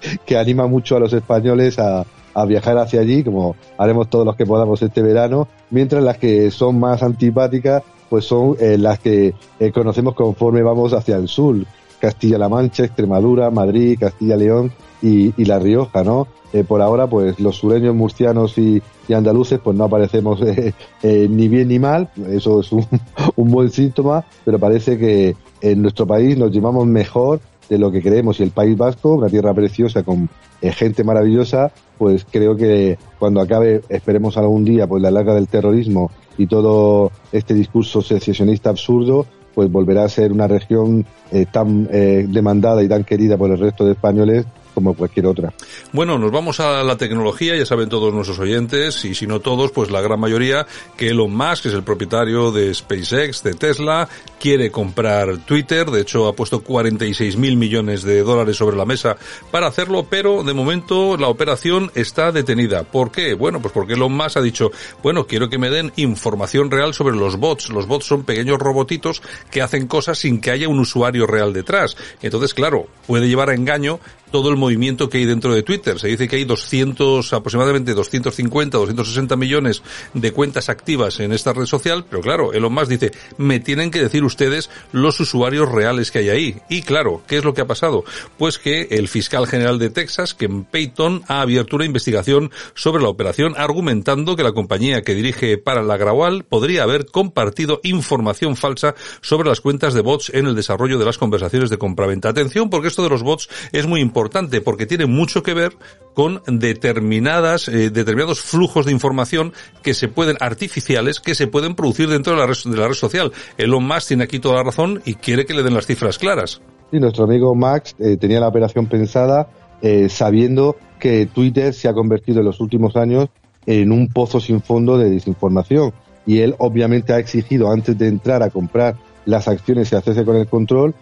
que 0.25 0.37
anima 0.37 0.67
mucho 0.67 0.97
a 0.97 0.99
los 0.99 1.13
españoles 1.13 1.79
a, 1.79 2.05
a 2.33 2.45
viajar 2.45 2.77
hacia 2.77 3.01
allí, 3.01 3.23
como 3.23 3.55
haremos 3.77 4.09
todos 4.09 4.25
los 4.25 4.35
que 4.35 4.45
podamos 4.45 4.81
este 4.81 5.01
verano, 5.01 5.47
mientras 5.71 6.03
las 6.03 6.17
que 6.17 6.51
son 6.51 6.79
más 6.79 7.01
antipáticas 7.01 7.83
pues 8.09 8.25
son 8.25 8.55
eh, 8.59 8.77
las 8.77 8.99
que 8.99 9.33
eh, 9.59 9.71
conocemos 9.71 10.15
conforme 10.15 10.61
vamos 10.61 10.93
hacia 10.93 11.17
el 11.17 11.27
sur. 11.27 11.57
Castilla-La 11.99 12.49
Mancha, 12.49 12.85
Extremadura, 12.85 13.49
Madrid, 13.51 13.97
Castilla-León 13.99 14.71
y, 15.01 15.43
La 15.45 15.59
Rioja, 15.59 16.03
¿no? 16.03 16.27
Eh, 16.53 16.63
por 16.63 16.81
ahora, 16.81 17.07
pues 17.07 17.39
los 17.39 17.57
sureños, 17.57 17.93
murcianos 17.93 18.57
y, 18.57 18.81
y 19.07 19.13
andaluces, 19.13 19.59
pues 19.63 19.77
no 19.77 19.83
aparecemos 19.83 20.39
ni 21.03 21.47
bien 21.47 21.67
ni 21.67 21.79
mal, 21.79 22.09
eso 22.29 22.61
es 22.61 22.71
un, 22.71 22.85
un, 23.35 23.51
buen 23.51 23.69
síntoma, 23.69 24.25
pero 24.45 24.57
parece 24.57 24.97
que 24.97 25.35
en 25.61 25.81
nuestro 25.81 26.07
país 26.07 26.37
nos 26.37 26.51
llevamos 26.51 26.87
mejor 26.87 27.41
de 27.69 27.77
lo 27.77 27.91
que 27.91 28.01
creemos 28.01 28.39
y 28.39 28.43
el 28.43 28.51
País 28.51 28.77
Vasco, 28.77 29.15
una 29.15 29.27
tierra 29.27 29.53
preciosa 29.53 30.03
con 30.03 30.29
gente 30.61 31.03
maravillosa, 31.03 31.71
pues 31.97 32.25
creo 32.29 32.55
que 32.55 32.97
cuando 33.19 33.41
acabe, 33.41 33.81
esperemos 33.89 34.37
algún 34.37 34.63
día, 34.63 34.87
pues 34.87 35.01
la 35.01 35.11
larga 35.11 35.33
del 35.33 35.47
terrorismo 35.47 36.11
y 36.37 36.47
todo 36.47 37.11
este 37.31 37.53
discurso 37.53 38.01
secesionista 38.01 38.69
absurdo, 38.69 39.25
pues 39.57 39.71
volverá 39.71 40.03
a 40.03 40.07
ser 40.07 40.31
una 40.31 40.47
región 40.47 41.03
eh, 41.31 41.47
tan 41.51 41.89
eh, 41.91 42.27
demandada 42.29 42.83
y 42.83 42.87
tan 42.87 43.03
querida 43.03 43.39
por 43.39 43.49
el 43.49 43.57
resto 43.57 43.85
de 43.85 43.93
españoles 43.93 44.45
como 44.75 44.93
cualquier 44.93 45.25
otra. 45.25 45.51
Bueno, 45.91 46.19
nos 46.19 46.29
vamos 46.29 46.59
a 46.59 46.83
la 46.83 46.95
tecnología, 46.95 47.55
ya 47.57 47.65
saben 47.65 47.89
todos 47.89 48.13
nuestros 48.13 48.37
oyentes, 48.37 49.03
y 49.03 49.15
si 49.15 49.25
no 49.25 49.39
todos, 49.39 49.71
pues 49.71 49.89
la 49.89 50.01
gran 50.01 50.19
mayoría, 50.19 50.67
que 50.95 51.09
Elon 51.09 51.35
Musk 51.35 51.65
es 51.65 51.73
el 51.73 51.81
propietario 51.81 52.51
de 52.51 52.71
SpaceX, 52.71 53.41
de 53.41 53.55
Tesla, 53.55 54.07
quiere 54.39 54.71
comprar 54.71 55.37
Twitter, 55.45 55.89
de 55.89 56.01
hecho 56.01 56.27
ha 56.27 56.33
puesto 56.33 56.61
46 56.61 57.37
mil 57.37 57.57
millones 57.57 58.03
de 58.03 58.21
dólares 58.21 58.57
sobre 58.57 58.77
la 58.77 58.85
mesa 58.85 59.17
para 59.51 59.67
hacerlo, 59.67 60.07
pero 60.09 60.43
de 60.43 60.53
momento 60.53 61.17
la 61.17 61.27
operación 61.27 61.91
está 61.95 62.31
detenida. 62.31 62.83
¿Por 62.83 63.11
qué? 63.11 63.33
Bueno, 63.33 63.61
pues 63.61 63.73
porque 63.73 63.93
Elon 63.93 64.13
Musk 64.13 64.37
ha 64.37 64.41
dicho, 64.41 64.71
bueno, 65.03 65.27
quiero 65.27 65.49
que 65.49 65.57
me 65.57 65.69
den 65.69 65.91
información 65.95 66.71
real 66.71 66.93
sobre 66.93 67.15
los 67.15 67.37
bots. 67.37 67.69
Los 67.69 67.87
bots 67.87 68.05
son 68.05 68.23
pequeños 68.23 68.59
robotitos 68.59 69.21
que 69.51 69.61
hacen 69.61 69.87
cosas 69.87 70.19
sin 70.19 70.41
que 70.41 70.51
haya 70.51 70.67
un 70.67 70.79
usuario 70.79 71.27
real 71.27 71.53
detrás. 71.53 71.95
Entonces, 72.21 72.53
claro, 72.53 72.87
puede 73.05 73.27
llevar 73.27 73.49
a 73.49 73.55
engaño 73.55 73.99
todo 74.31 74.49
el 74.49 74.57
movimiento 74.57 75.09
que 75.09 75.19
hay 75.19 75.25
dentro 75.25 75.53
de 75.53 75.63
Twitter. 75.63 75.99
Se 75.99 76.07
dice 76.07 76.27
que 76.27 76.37
hay 76.37 76.45
200, 76.45 77.31
aproximadamente 77.33 77.93
250, 77.93 78.77
260 78.77 79.35
millones 79.35 79.81
de 80.13 80.31
cuentas 80.31 80.69
activas 80.69 81.19
en 81.19 81.31
esta 81.31 81.53
red 81.53 81.65
social, 81.65 82.05
pero 82.09 82.21
claro, 82.21 82.53
Elon 82.53 82.73
Musk 82.73 82.89
dice, 82.89 83.11
me 83.37 83.59
tienen 83.59 83.91
que 83.91 84.01
decir 84.01 84.23
ustedes 84.27 84.69
los 84.91 85.19
usuarios 85.19 85.71
reales 85.71 86.11
que 86.11 86.19
hay 86.19 86.29
ahí. 86.29 86.61
Y 86.69 86.83
claro, 86.83 87.23
¿qué 87.27 87.37
es 87.37 87.43
lo 87.43 87.53
que 87.53 87.61
ha 87.61 87.67
pasado? 87.67 88.03
Pues 88.37 88.59
que 88.59 88.87
el 88.91 89.07
fiscal 89.07 89.47
general 89.47 89.79
de 89.79 89.89
Texas, 89.89 90.33
Ken 90.35 90.63
Payton, 90.65 91.23
ha 91.27 91.41
abierto 91.41 91.77
una 91.77 91.85
investigación 91.85 92.51
sobre 92.75 93.01
la 93.01 93.09
operación 93.09 93.55
argumentando 93.57 94.35
que 94.35 94.43
la 94.43 94.51
compañía 94.51 95.01
que 95.01 95.15
dirige 95.15 95.57
para 95.57 95.81
la 95.81 95.97
Graual 95.97 96.43
podría 96.43 96.83
haber 96.83 97.05
compartido 97.07 97.79
información 97.83 98.55
falsa 98.55 98.93
sobre 99.21 99.49
las 99.49 99.61
cuentas 99.61 99.93
de 99.95 100.01
bots 100.01 100.31
en 100.33 100.45
el 100.45 100.55
desarrollo 100.55 100.99
de 100.99 101.05
las 101.05 101.17
conversaciones 101.17 101.69
de 101.69 101.77
compraventa. 101.77 102.29
Atención 102.29 102.69
porque 102.69 102.89
esto 102.89 103.03
de 103.03 103.09
los 103.09 103.23
bots 103.23 103.49
es 103.71 103.87
muy 103.87 104.01
importante 104.01 104.27
importante 104.27 104.61
porque 104.61 104.87
tiene 104.87 105.05
mucho 105.05 105.43
que 105.43 105.53
ver 105.53 105.77
con 106.17 106.41
determinadas, 106.47 107.67
eh, 107.67 107.91
determinados 107.91 108.41
flujos 108.41 108.87
de 108.87 108.91
información 108.91 109.53
que 109.83 109.93
se 109.93 110.07
pueden, 110.07 110.35
artificiales, 110.39 111.19
que 111.19 111.35
se 111.35 111.45
pueden 111.45 111.75
producir 111.75 112.09
dentro 112.09 112.33
de 112.33 112.39
la 112.39 112.47
red, 112.47 112.93
social. 112.95 113.31
Elon 113.55 113.85
Musk 113.85 114.07
tiene 114.07 114.23
aquí 114.23 114.39
toda 114.39 114.55
la 114.55 114.63
razón 114.63 114.99
y 115.05 115.13
quiere 115.13 115.45
que 115.45 115.53
le 115.53 115.61
den 115.61 115.75
las 115.75 115.85
cifras 115.85 116.17
claras. 116.17 116.59
Sí, 116.89 116.99
nuestro 116.99 117.25
amigo 117.25 117.53
Max 117.53 117.95
eh, 117.99 118.17
tenía 118.17 118.39
la 118.39 118.47
operación 118.47 118.87
pensada 118.87 119.47
eh, 119.83 120.09
sabiendo 120.09 120.77
que 120.99 121.27
Twitter 121.27 121.71
se 121.71 121.87
ha 121.87 121.93
convertido 121.93 122.39
en 122.39 122.45
los 122.45 122.61
últimos 122.61 122.95
años 122.95 123.29
en 123.67 123.91
un 123.91 124.07
pozo 124.07 124.39
sin 124.39 124.63
fondo 124.63 124.97
de 124.97 125.11
desinformación. 125.11 125.93
Y 126.25 126.39
él 126.39 126.55
obviamente 126.57 127.13
ha 127.13 127.19
exigido 127.19 127.71
antes 127.71 127.95
de 127.95 128.07
entrar 128.07 128.41
a 128.41 128.49
comprar 128.49 128.95
las 129.25 129.47
acciones 129.47 129.91
y 129.91 129.95
hacerse 129.95 130.25
con 130.25 130.37
el 130.37 130.47
control 130.47 130.95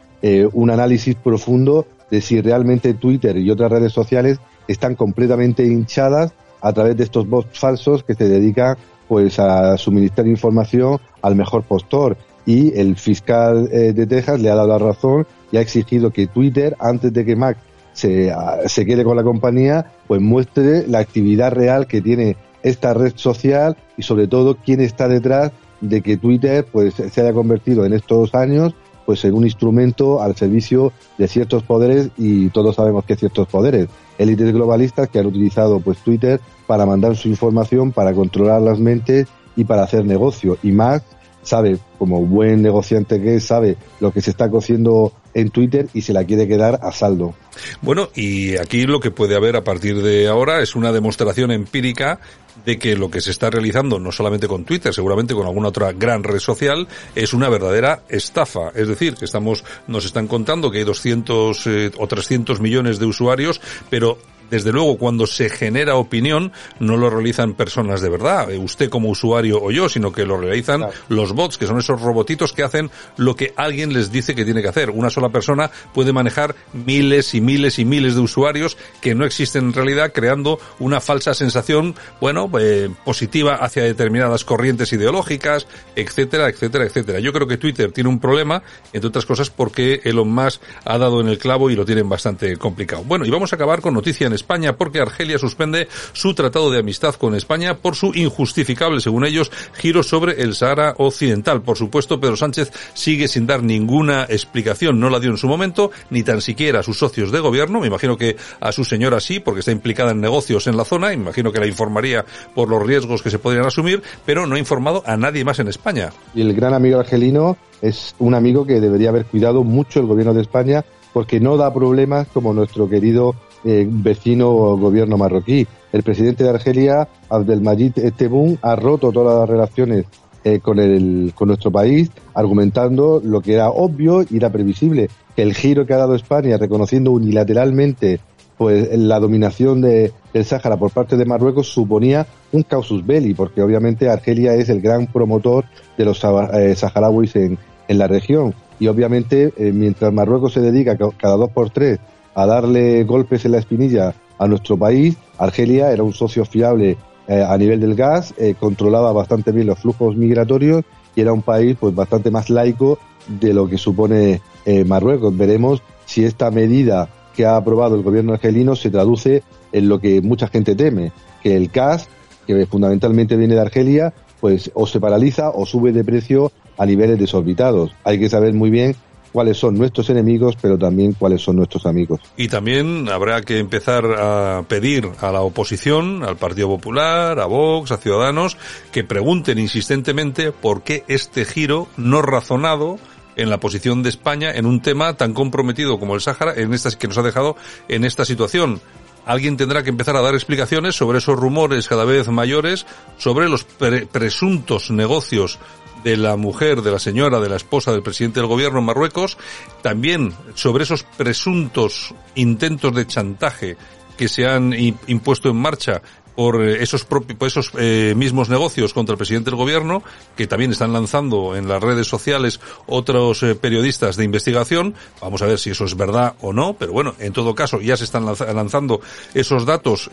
un 0.54 0.72
análisis 0.72 1.16
profundo 1.16 1.86
de 2.10 2.20
si 2.20 2.42
realmente 2.42 2.96
Twitter 2.96 3.38
y 3.38 3.52
otras 3.52 3.72
redes 3.72 3.94
sociales 3.94 4.40
están 4.68 4.96
completamente 4.96 5.66
hinchadas 5.66 6.34
a 6.62 6.74
través 6.74 6.98
de 6.98 7.04
estos 7.04 7.28
bots 7.28 7.60
falsos 7.60 8.04
que 8.04 8.16
se 8.16 8.28
dedican 8.28 8.78
pues 9.08 9.40
a 9.40 9.78
suministrar 9.78 10.28
información 10.28 11.00
al 11.22 11.36
mejor 11.36 11.64
postor. 11.64 12.18
Y 12.46 12.78
el 12.80 12.96
fiscal 12.96 13.70
eh, 13.72 13.94
de 13.94 14.08
Texas 14.08 14.40
le 14.40 14.50
ha 14.50 14.56
dado 14.56 14.68
la 14.68 14.78
razón 14.78 15.28
y 15.52 15.58
ha 15.58 15.62
exigido 15.62 16.12
que 16.12 16.28
Twitter 16.28 16.76
antes 16.80 17.12
de 17.14 17.26
que 17.26 17.36
Mac 17.36 17.58
se, 17.94 18.34
se 18.68 18.86
quede 18.86 19.04
con 19.04 19.16
la 19.16 19.24
compañía 19.24 19.94
pues 20.08 20.22
muestre 20.22 20.86
la 20.88 21.00
actividad 21.00 21.52
real 21.52 21.88
que 21.88 22.02
tiene 22.02 22.36
esta 22.62 22.94
red 22.94 23.14
social 23.16 23.78
y 23.98 24.04
sobre 24.04 24.28
todo 24.28 24.58
quién 24.58 24.82
está 24.82 25.08
detrás 25.08 25.52
de 25.82 26.02
que 26.02 26.18
Twitter 26.18 26.66
pues 26.72 26.96
se 26.96 27.22
haya 27.22 27.34
convertido 27.34 27.86
en 27.86 27.94
estos 27.94 28.34
años 28.36 28.74
pues 29.06 29.24
en 29.24 29.34
un 29.34 29.44
instrumento 29.44 30.22
al 30.22 30.36
servicio 30.36 30.92
de 31.18 31.28
ciertos 31.28 31.64
poderes 31.64 32.10
y 32.18 32.50
todos 32.50 32.76
sabemos 32.76 33.06
que 33.06 33.16
ciertos 33.16 33.48
poderes, 33.48 33.88
élites 34.18 34.54
globalistas 34.54 35.10
que 35.10 35.20
han 35.20 35.26
utilizado 35.26 35.80
pues 35.80 35.98
Twitter 36.00 36.40
para 36.68 36.86
mandar 36.86 37.16
su 37.16 37.28
información, 37.28 37.92
para 37.92 38.14
controlar 38.14 38.62
las 38.62 38.80
mentes 38.80 39.28
y 39.56 39.64
para 39.64 39.84
hacer 39.84 40.06
negocio. 40.06 40.58
Y 40.64 40.72
más 40.72 41.04
sabe, 41.46 41.78
como 41.98 42.26
buen 42.26 42.62
negociante 42.62 43.22
que 43.22 43.36
es, 43.36 43.46
sabe 43.46 43.78
lo 44.00 44.12
que 44.12 44.22
se 44.22 44.32
está 44.32 44.50
cociendo 44.50 45.14
en 45.34 45.50
Twitter 45.50 45.88
y 45.94 46.02
se 46.02 46.14
la 46.14 46.24
quiere 46.24 46.48
quedar 46.48 46.80
a 46.82 46.92
saldo. 46.92 47.36
Bueno, 47.82 48.10
y 48.16 48.58
aquí 48.58 48.86
lo 48.86 49.00
que 49.00 49.12
puede 49.12 49.36
haber 49.36 49.56
a 49.56 49.64
partir 49.64 50.02
de 50.02 50.28
ahora 50.28 50.62
es 50.62 50.76
una 50.76 50.92
demostración 50.92 51.52
empírica 51.52 52.20
de 52.64 52.78
que 52.78 52.96
lo 52.96 53.10
que 53.10 53.22
se 53.22 53.32
está 53.32 53.50
realizando, 53.50 54.00
no 54.00 54.12
solamente 54.12 54.48
con 54.48 54.64
Twitter, 54.64 54.94
seguramente 54.94 55.34
con 55.34 55.46
alguna 55.46 55.70
otra 55.70 55.92
gran 55.92 56.24
red 56.24 56.40
social, 56.40 56.88
es 57.16 57.34
una 57.34 57.50
verdadera 57.50 58.04
estafa. 58.10 58.70
Es 58.76 58.88
decir, 58.88 59.16
que 59.16 59.26
estamos, 59.26 59.64
nos 59.88 60.06
están 60.06 60.28
contando 60.28 60.72
que 60.72 60.80
hay 60.80 60.84
200 60.84 61.68
eh, 61.68 61.92
o 61.98 62.08
300 62.08 62.60
millones 62.60 63.00
de 63.00 63.06
usuarios, 63.06 63.62
pero 63.90 64.18
desde 64.50 64.72
luego 64.72 64.98
cuando 64.98 65.28
se 65.28 65.50
genera 65.50 65.96
opinión 65.96 66.52
no 66.80 66.98
lo 66.98 67.10
realizan 67.10 67.54
personas 67.54 68.02
de 68.02 68.10
verdad, 68.10 68.52
eh, 68.52 68.58
usted 68.58 68.90
como 68.90 69.10
usuario 69.10 69.62
o 69.62 69.72
yo, 69.72 69.90
sino 69.90 70.12
que 70.12 70.26
lo 70.26 70.38
realizan 70.38 70.86
los 71.10 71.34
bots, 71.34 71.58
que 71.58 71.68
son 71.68 71.80
esos 71.80 72.02
robotitos 72.02 72.54
que 72.54 72.64
hacen 72.64 72.92
lo 73.18 73.36
que 73.36 73.54
alguien 73.56 73.94
les 73.94 74.12
dice 74.12 74.36
que 74.36 74.46
tiene 74.46 74.62
que 74.62 74.68
hacer. 74.68 74.90
Una 74.90 75.10
sola 75.10 75.30
persona 75.30 75.72
puede 75.94 76.14
manejar 76.14 76.56
miles 76.74 77.34
y 77.34 77.42
miles 77.42 77.80
y 77.80 77.86
miles 77.86 78.16
de 78.16 78.22
usuarios 78.22 78.78
que 79.02 79.16
no 79.16 79.26
existen 79.26 79.66
en 79.66 79.74
realidad, 79.74 80.12
creando 80.14 80.60
una 80.80 81.02
falsa 81.02 81.34
sensación, 81.34 81.96
bueno, 82.22 82.45
eh, 82.60 82.90
positiva 83.04 83.56
hacia 83.56 83.84
determinadas 83.84 84.44
corrientes 84.44 84.92
ideológicas, 84.92 85.68
etcétera, 85.96 86.50
etcétera, 86.50 86.86
etcétera. 86.86 87.20
Yo 87.20 87.32
creo 87.32 87.48
que 87.48 87.58
Twitter 87.58 87.92
tiene 87.92 88.10
un 88.10 88.20
problema, 88.20 88.64
entre 88.94 89.08
otras 89.08 89.26
cosas, 89.26 89.50
porque 89.50 90.02
Elon 90.04 90.30
Musk 90.30 90.62
ha 90.84 90.98
dado 90.98 91.22
en 91.22 91.28
el 91.28 91.38
clavo 91.38 91.70
y 91.70 91.76
lo 91.76 91.86
tienen 91.86 92.10
bastante 92.10 92.58
complicado. 92.58 93.04
Bueno, 93.06 93.26
y 93.26 93.30
vamos 93.30 93.54
a 93.54 93.56
acabar 93.56 93.82
con 93.82 93.94
noticias 93.94 94.26
España 94.34 94.78
porque 94.78 95.00
Argelia 95.00 95.38
suspende 95.38 95.88
su 96.14 96.34
tratado 96.34 96.72
de 96.72 96.80
amistad 96.80 97.16
con 97.16 97.36
España 97.36 97.78
por 97.78 97.96
su 97.96 98.12
injustificable, 98.14 99.02
según 99.02 99.26
ellos, 99.26 99.52
giro 99.74 100.04
sobre 100.04 100.42
el 100.42 100.56
Sahara 100.56 100.96
Occidental. 100.98 101.62
Por 101.62 101.78
supuesto, 101.78 102.20
Pedro 102.20 102.38
Sánchez 102.38 102.72
sigue 102.94 103.28
sin 103.28 103.48
dar 103.48 103.64
ninguna 103.64 104.24
explicación, 104.24 105.00
no 105.00 105.10
la 105.10 105.20
dio 105.20 105.32
en 105.32 105.38
su 105.38 105.48
momento, 105.48 105.92
ni 106.10 106.24
tan 106.24 106.42
siquiera 106.42 106.80
a 106.80 106.84
sus 106.84 106.98
socios 106.98 107.32
de 107.32 107.40
gobierno, 107.40 107.80
me 107.80 107.88
imagino 107.88 108.18
que 108.18 108.36
a 108.60 108.72
su 108.72 108.84
señora 108.84 109.20
sí, 109.20 109.40
porque 109.40 109.60
está 109.60 109.72
implicada 109.72 110.12
en 110.12 110.22
negocios 110.22 110.68
en 110.68 110.78
la 110.78 110.86
zona, 110.86 111.14
imagino 111.14 111.52
que 111.52 111.60
la 111.60 111.68
informaría 111.68 112.26
por 112.54 112.70
los 112.70 112.82
riesgos 112.82 113.22
que 113.22 113.30
se 113.30 113.40
podrían 113.40 113.66
asumir, 113.66 114.02
pero 114.26 114.46
no 114.48 114.56
ha 114.56 114.60
informado 114.60 115.04
a 115.06 115.18
nadie 115.18 115.44
más 115.44 115.60
en 115.60 115.68
España. 115.68 116.12
Y 116.34 116.42
el 116.42 116.54
gran 116.54 116.74
amigo 116.74 117.00
argelino 117.00 117.58
es 117.82 118.16
un 118.20 118.34
amigo 118.34 118.66
que 118.66 118.80
debería 118.80 119.10
haber 119.10 119.26
cuidado 119.26 119.64
mucho 119.64 120.00
el 120.00 120.08
gobierno 120.08 120.34
de 120.34 120.42
España 120.42 120.84
porque 121.14 121.40
no 121.40 121.56
da 121.56 121.74
problemas 121.74 122.28
como 122.28 122.54
nuestro 122.54 122.90
querido 122.90 123.36
eh, 123.64 123.88
vecino 123.90 124.50
gobierno 124.78 125.18
marroquí. 125.18 125.66
El 125.94 126.04
presidente 126.04 126.44
de 126.44 126.50
Argelia, 126.50 127.08
Abdelmajid 127.30 127.94
Tebboune, 128.18 128.60
ha 128.62 128.76
roto 128.76 129.12
todas 129.12 129.40
las 129.40 129.50
relaciones 129.50 130.06
eh, 130.44 130.60
con, 130.60 130.78
el, 130.78 131.32
con 131.34 131.48
nuestro 131.48 131.72
país, 131.72 132.12
argumentando 132.34 133.22
lo 133.24 133.42
que 133.42 133.54
era 133.54 133.70
obvio 133.70 134.24
y 134.30 134.38
era 134.38 134.52
previsible, 134.52 135.10
que 135.36 135.42
el 135.42 135.56
giro 135.56 135.86
que 135.88 135.94
ha 135.94 135.98
dado 135.98 136.14
España, 136.14 136.58
reconociendo 136.58 137.12
unilateralmente 137.12 138.20
pues 138.58 138.98
la 138.98 139.20
dominación 139.20 139.82
de, 139.82 140.12
del 140.34 140.46
Sáhara 140.46 140.78
por 140.78 140.92
parte 140.92 141.18
de 141.18 141.26
Marruecos 141.26 141.68
suponía 141.68 142.26
un 142.52 142.64
causus 142.64 143.06
belli, 143.06 143.34
porque 143.34 143.62
obviamente 143.62 144.10
Argelia 144.10 144.54
es 144.56 144.70
el 144.70 144.82
gran 144.82 145.08
promotor 145.08 145.66
de 145.98 146.06
los 146.06 146.24
eh, 146.24 146.76
saharauis 146.76 147.36
en, 147.36 147.58
en 147.88 147.98
la 147.98 148.08
región. 148.08 148.54
Y 148.80 148.88
obviamente, 148.88 149.54
mientras 149.58 150.12
Marruecos 150.12 150.52
se 150.52 150.60
dedica 150.60 150.98
cada 151.18 151.38
dos 151.38 151.50
por 151.52 151.70
tres 151.70 152.00
a 152.36 152.46
darle 152.46 153.06
golpes 153.06 153.46
en 153.46 153.54
la 153.54 153.60
espinilla 153.60 154.14
a 154.38 154.48
nuestro 154.48 154.78
país. 154.78 155.18
Argelia 155.38 155.92
era 155.92 156.04
un 156.04 156.14
socio 156.14 156.46
fiable 156.46 156.98
eh, 157.28 157.44
a 157.48 157.58
nivel 157.58 157.80
del 157.80 157.96
gas, 157.96 158.34
eh, 158.38 158.56
controlaba 158.60 159.12
bastante 159.12 159.52
bien 159.52 159.68
los 159.68 159.80
flujos 159.80 160.16
migratorios 160.16 160.84
y 161.16 161.22
era 161.22 161.34
un 161.34 161.42
país 161.42 161.76
pues 161.80 161.96
bastante 161.96 162.30
más 162.30 162.50
laico 162.50 163.00
de 163.28 163.54
lo 163.54 163.68
que 163.68 163.78
supone 163.78 164.42
eh, 164.66 164.84
Marruecos. 164.84 165.36
Veremos 165.36 165.82
si 166.06 166.24
esta 166.24 166.52
medida 166.52 167.10
que 167.36 167.46
ha 167.46 167.58
aprobado 167.58 167.96
el 167.96 168.04
gobierno 168.04 168.34
argelino 168.34 168.76
se 168.76 168.90
traduce 168.90 169.44
en 169.72 169.90
lo 169.90 170.00
que 170.00 170.22
mucha 170.22 170.48
gente 170.48 170.76
teme, 170.76 171.12
que 171.44 171.56
el 171.56 171.68
gas, 171.70 172.08
que 172.48 172.66
fundamentalmente 172.66 173.36
viene 173.36 173.56
de 173.56 173.62
Argelia, 173.62 174.14
pues 174.40 174.72
o 174.74 174.88
se 174.88 175.00
paraliza 175.00 175.50
o 175.50 175.66
sube 175.66 175.92
de 175.92 176.04
precio 176.04 176.52
a 176.78 176.86
niveles 176.86 177.20
desorbitados. 177.20 177.92
Hay 178.04 178.20
que 178.20 178.30
saber 178.30 178.54
muy 178.54 178.70
bien 178.70 178.96
cuáles 179.36 179.58
son 179.58 179.78
nuestros 179.78 180.10
enemigos, 180.10 180.56
pero 180.62 180.78
también 180.78 181.12
cuáles 181.12 181.42
son 181.42 181.58
nuestros 181.58 181.86
amigos. 181.86 182.22
Y 182.38 182.48
también 182.48 183.10
habrá 183.10 183.42
que 183.42 183.60
empezar 183.60 184.06
a 184.18 184.64
pedir 184.66 185.10
a 185.20 185.30
la 185.32 185.42
oposición, 185.42 186.24
al 186.24 186.38
Partido 186.38 186.70
Popular, 186.70 187.38
a 187.40 187.46
Vox, 187.46 187.92
a 187.92 187.98
Ciudadanos, 187.98 188.56
que 188.94 189.04
pregunten 189.04 189.60
insistentemente 189.60 190.54
por 190.54 190.84
qué 190.84 191.04
este 191.10 191.44
giro 191.44 191.88
no 191.98 192.22
razonado 192.22 192.98
en 193.36 193.50
la 193.50 193.60
posición 193.60 194.04
de 194.04 194.10
España 194.10 194.52
en 194.52 194.66
un 194.66 194.82
tema 194.82 195.16
tan 195.16 195.34
comprometido 195.34 196.00
como 196.00 196.16
el 196.16 196.22
Sáhara, 196.22 196.54
en 196.56 196.74
estas 196.74 196.96
que 196.96 197.08
nos 197.08 197.18
ha 197.18 197.24
dejado 197.24 197.56
en 197.88 198.06
esta 198.06 198.26
situación. 198.26 198.82
Alguien 199.26 199.58
tendrá 199.58 199.84
que 199.84 199.90
empezar 199.90 200.16
a 200.16 200.22
dar 200.22 200.36
explicaciones 200.36 200.96
sobre 200.96 201.18
esos 201.18 201.38
rumores 201.38 201.88
cada 201.88 202.06
vez 202.06 202.28
mayores, 202.28 202.86
sobre 203.18 203.50
los 203.50 203.64
presuntos 203.64 204.92
negocios 204.92 205.58
de 206.04 206.18
la 206.18 206.36
mujer, 206.36 206.84
de 206.84 206.92
la 206.92 207.00
señora, 207.00 207.40
de 207.40 207.50
la 207.50 207.56
esposa 207.56 207.92
del 207.92 208.04
presidente 208.04 208.40
del 208.40 208.48
gobierno 208.48 208.78
en 208.78 208.86
Marruecos, 208.86 209.40
también 209.82 210.34
sobre 210.54 210.84
esos 210.84 211.02
presuntos 211.02 212.14
intentos 212.36 212.94
de 212.94 213.08
chantaje 213.08 213.78
que 214.16 214.28
se 214.28 214.46
han 214.46 214.74
impuesto 215.08 215.50
en 215.50 215.56
marcha 215.56 216.04
por 216.36 216.62
eh, 216.62 216.84
esos 216.84 217.06
por 217.06 217.24
esos 217.42 217.72
eh, 217.78 218.14
mismos 218.16 218.50
negocios 218.50 218.94
contra 218.94 219.14
el 219.14 219.18
presidente 219.18 219.50
del 219.50 219.58
gobierno, 219.58 220.04
que 220.36 220.48
también 220.48 220.72
están 220.72 220.94
lanzando 220.94 221.56
en 221.56 221.68
las 221.68 221.82
redes 221.82 222.08
sociales 222.08 222.60
otros 222.86 223.42
eh, 223.44 223.56
periodistas 223.56 224.18
de 224.18 224.26
investigación. 224.26 224.96
Vamos 225.22 225.42
a 225.42 225.46
ver 225.46 225.60
si 225.60 225.72
eso 225.72 225.86
es 225.86 225.96
verdad 225.96 226.36
o 226.42 226.54
no, 226.54 226.74
pero 226.74 226.92
bueno, 226.92 227.16
en 227.20 227.34
todo 227.34 227.56
caso 227.56 227.82
ya 227.82 227.98
se 227.98 228.04
están 228.04 228.26
lanzando 228.26 229.02
esos 229.34 229.66
datos 229.66 230.10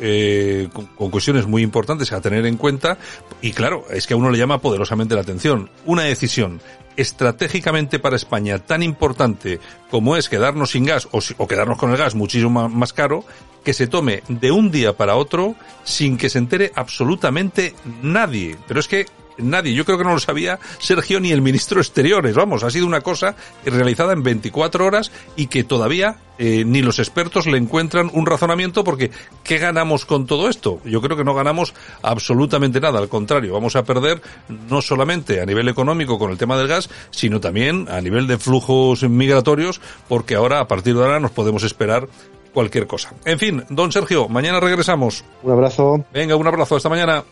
con, 0.73 1.11
cuestiones 1.11 1.47
muy 1.47 1.63
importantes 1.63 2.13
a 2.13 2.21
tener 2.21 2.47
en 2.47 2.57
cuenta. 2.57 2.99
Y 3.41 3.53
claro, 3.53 3.85
es 3.91 4.07
que 4.07 4.15
a 4.15 4.17
uno 4.17 4.31
le 4.31 4.39
llama 4.39 4.59
poderosamente 4.59 5.15
la 5.15 5.21
atención. 5.21 5.71
Una 5.85 6.03
decisión 6.03 6.61
estratégicamente 6.97 7.99
para 7.99 8.17
España 8.17 8.59
tan 8.59 8.83
importante 8.83 9.61
como 9.91 10.17
es 10.17 10.29
quedarnos 10.29 10.73
sin 10.73 10.85
gas 10.85 11.09
o, 11.11 11.21
o 11.39 11.47
quedarnos 11.47 11.79
con 11.79 11.91
el 11.91 11.97
gas 11.97 12.15
muchísimo 12.15 12.69
más, 12.69 12.93
caro, 12.93 13.25
que 13.65 13.75
se 13.75 13.87
tome 13.87 14.23
de 14.29 14.51
un 14.51 14.71
día 14.71 14.97
para 14.97 15.17
otro 15.17 15.55
sin 15.85 16.17
que 16.19 16.31
se 16.31 16.39
entere 16.39 16.73
absolutamente 16.75 17.75
nadie. 18.03 18.57
Pero 18.67 18.81
es 18.81 18.89
que 18.89 19.07
nadie, 19.39 19.75
yo 19.75 19.85
creo 19.85 19.99
que 19.99 20.05
no 20.05 20.13
lo 20.13 20.21
sabía 20.21 20.59
Sergio 20.79 21.21
ni 21.21 21.33
el 21.33 21.43
ministro 21.43 21.77
de 21.77 21.83
Exteriores, 21.83 22.35
vamos, 22.35 22.65
ha 22.65 22.71
sido 22.71 22.87
una 22.87 23.01
cosa 23.01 23.35
realizada 23.65 24.13
en 24.13 24.23
24 24.23 24.85
horas 24.85 25.11
y 25.37 25.47
que 25.47 25.65
todavía 25.65 26.17
eh, 26.39 26.65
ni 26.65 26.83
los 26.83 26.99
expertos 26.99 27.47
le 27.47 27.59
encuentran 27.59 28.11
un 28.13 28.27
razonamiento 28.27 28.85
porque 28.85 29.11
¿qué 29.45 29.59
ganamos 29.59 30.05
con 30.05 30.27
todo 30.27 30.49
esto? 30.49 30.81
Yo 30.85 31.01
creo 31.01 31.17
que 31.17 31.25
no 31.25 31.35
ganamos 31.35 31.75
absolutamente 32.03 32.81
nada, 32.81 32.99
al 32.99 33.09
contrario, 33.09 33.55
vamos 33.55 33.77
a 33.77 33.85
perder 33.85 34.21
no 34.69 34.83
solamente 34.83 35.41
a 35.41 35.47
nivel 35.47 35.69
económico 35.69 36.19
con 36.19 36.31
el 36.31 36.39
tema 36.39 36.57
del 36.57 36.69
gas, 36.69 36.91
sino 37.11 37.41
también 37.41 37.89
a 37.91 38.01
nivel 38.01 38.27
de 38.27 38.39
flujos 38.39 39.03
migratorios, 39.03 39.81
porque 40.09 40.35
ahora, 40.35 40.61
a 40.61 40.69
partir 40.69 40.95
de 40.95 41.03
ahora, 41.03 41.21
nos 41.21 41.31
podemos 41.31 41.63
esperar 41.63 42.09
cualquier 42.53 42.87
cosa. 42.87 43.13
En 43.25 43.39
fin, 43.39 43.65
don 43.69 43.93
Sergio, 43.93 44.29
mañana 44.29 44.61
regresamos. 44.61 45.25
Un 45.43 45.53
abrazo. 45.53 46.05
Venga, 46.13 46.37
un 46.37 46.47
abrazo, 46.47 46.77
hasta 46.77 46.89
mañana. 46.89 47.25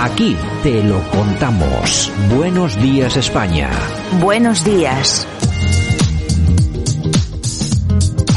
Aquí 0.00 0.36
te 0.62 0.82
lo 0.82 0.98
contamos. 1.10 2.10
Buenos 2.34 2.80
días 2.80 3.16
España. 3.18 3.70
Buenos 4.18 4.64
días. 4.64 5.26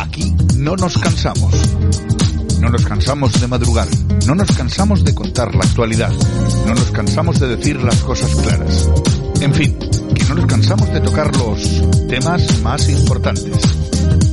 Aquí 0.01 0.35
no 0.57 0.75
nos 0.75 0.97
cansamos. 0.97 1.53
No 2.59 2.69
nos 2.69 2.85
cansamos 2.85 3.39
de 3.39 3.47
madrugar. 3.47 3.87
No 4.27 4.35
nos 4.35 4.51
cansamos 4.51 5.05
de 5.05 5.15
contar 5.15 5.55
la 5.55 5.63
actualidad. 5.63 6.11
No 6.65 6.75
nos 6.75 6.91
cansamos 6.91 7.39
de 7.39 7.55
decir 7.55 7.81
las 7.81 8.01
cosas 8.03 8.35
claras. 8.35 8.89
En 9.39 9.53
fin, 9.53 9.77
que 10.15 10.23
no 10.25 10.35
nos 10.35 10.45
cansamos 10.45 10.91
de 10.93 10.99
tocar 10.99 11.35
los 11.37 11.81
temas 12.07 12.61
más 12.61 12.89
importantes. 12.89 14.32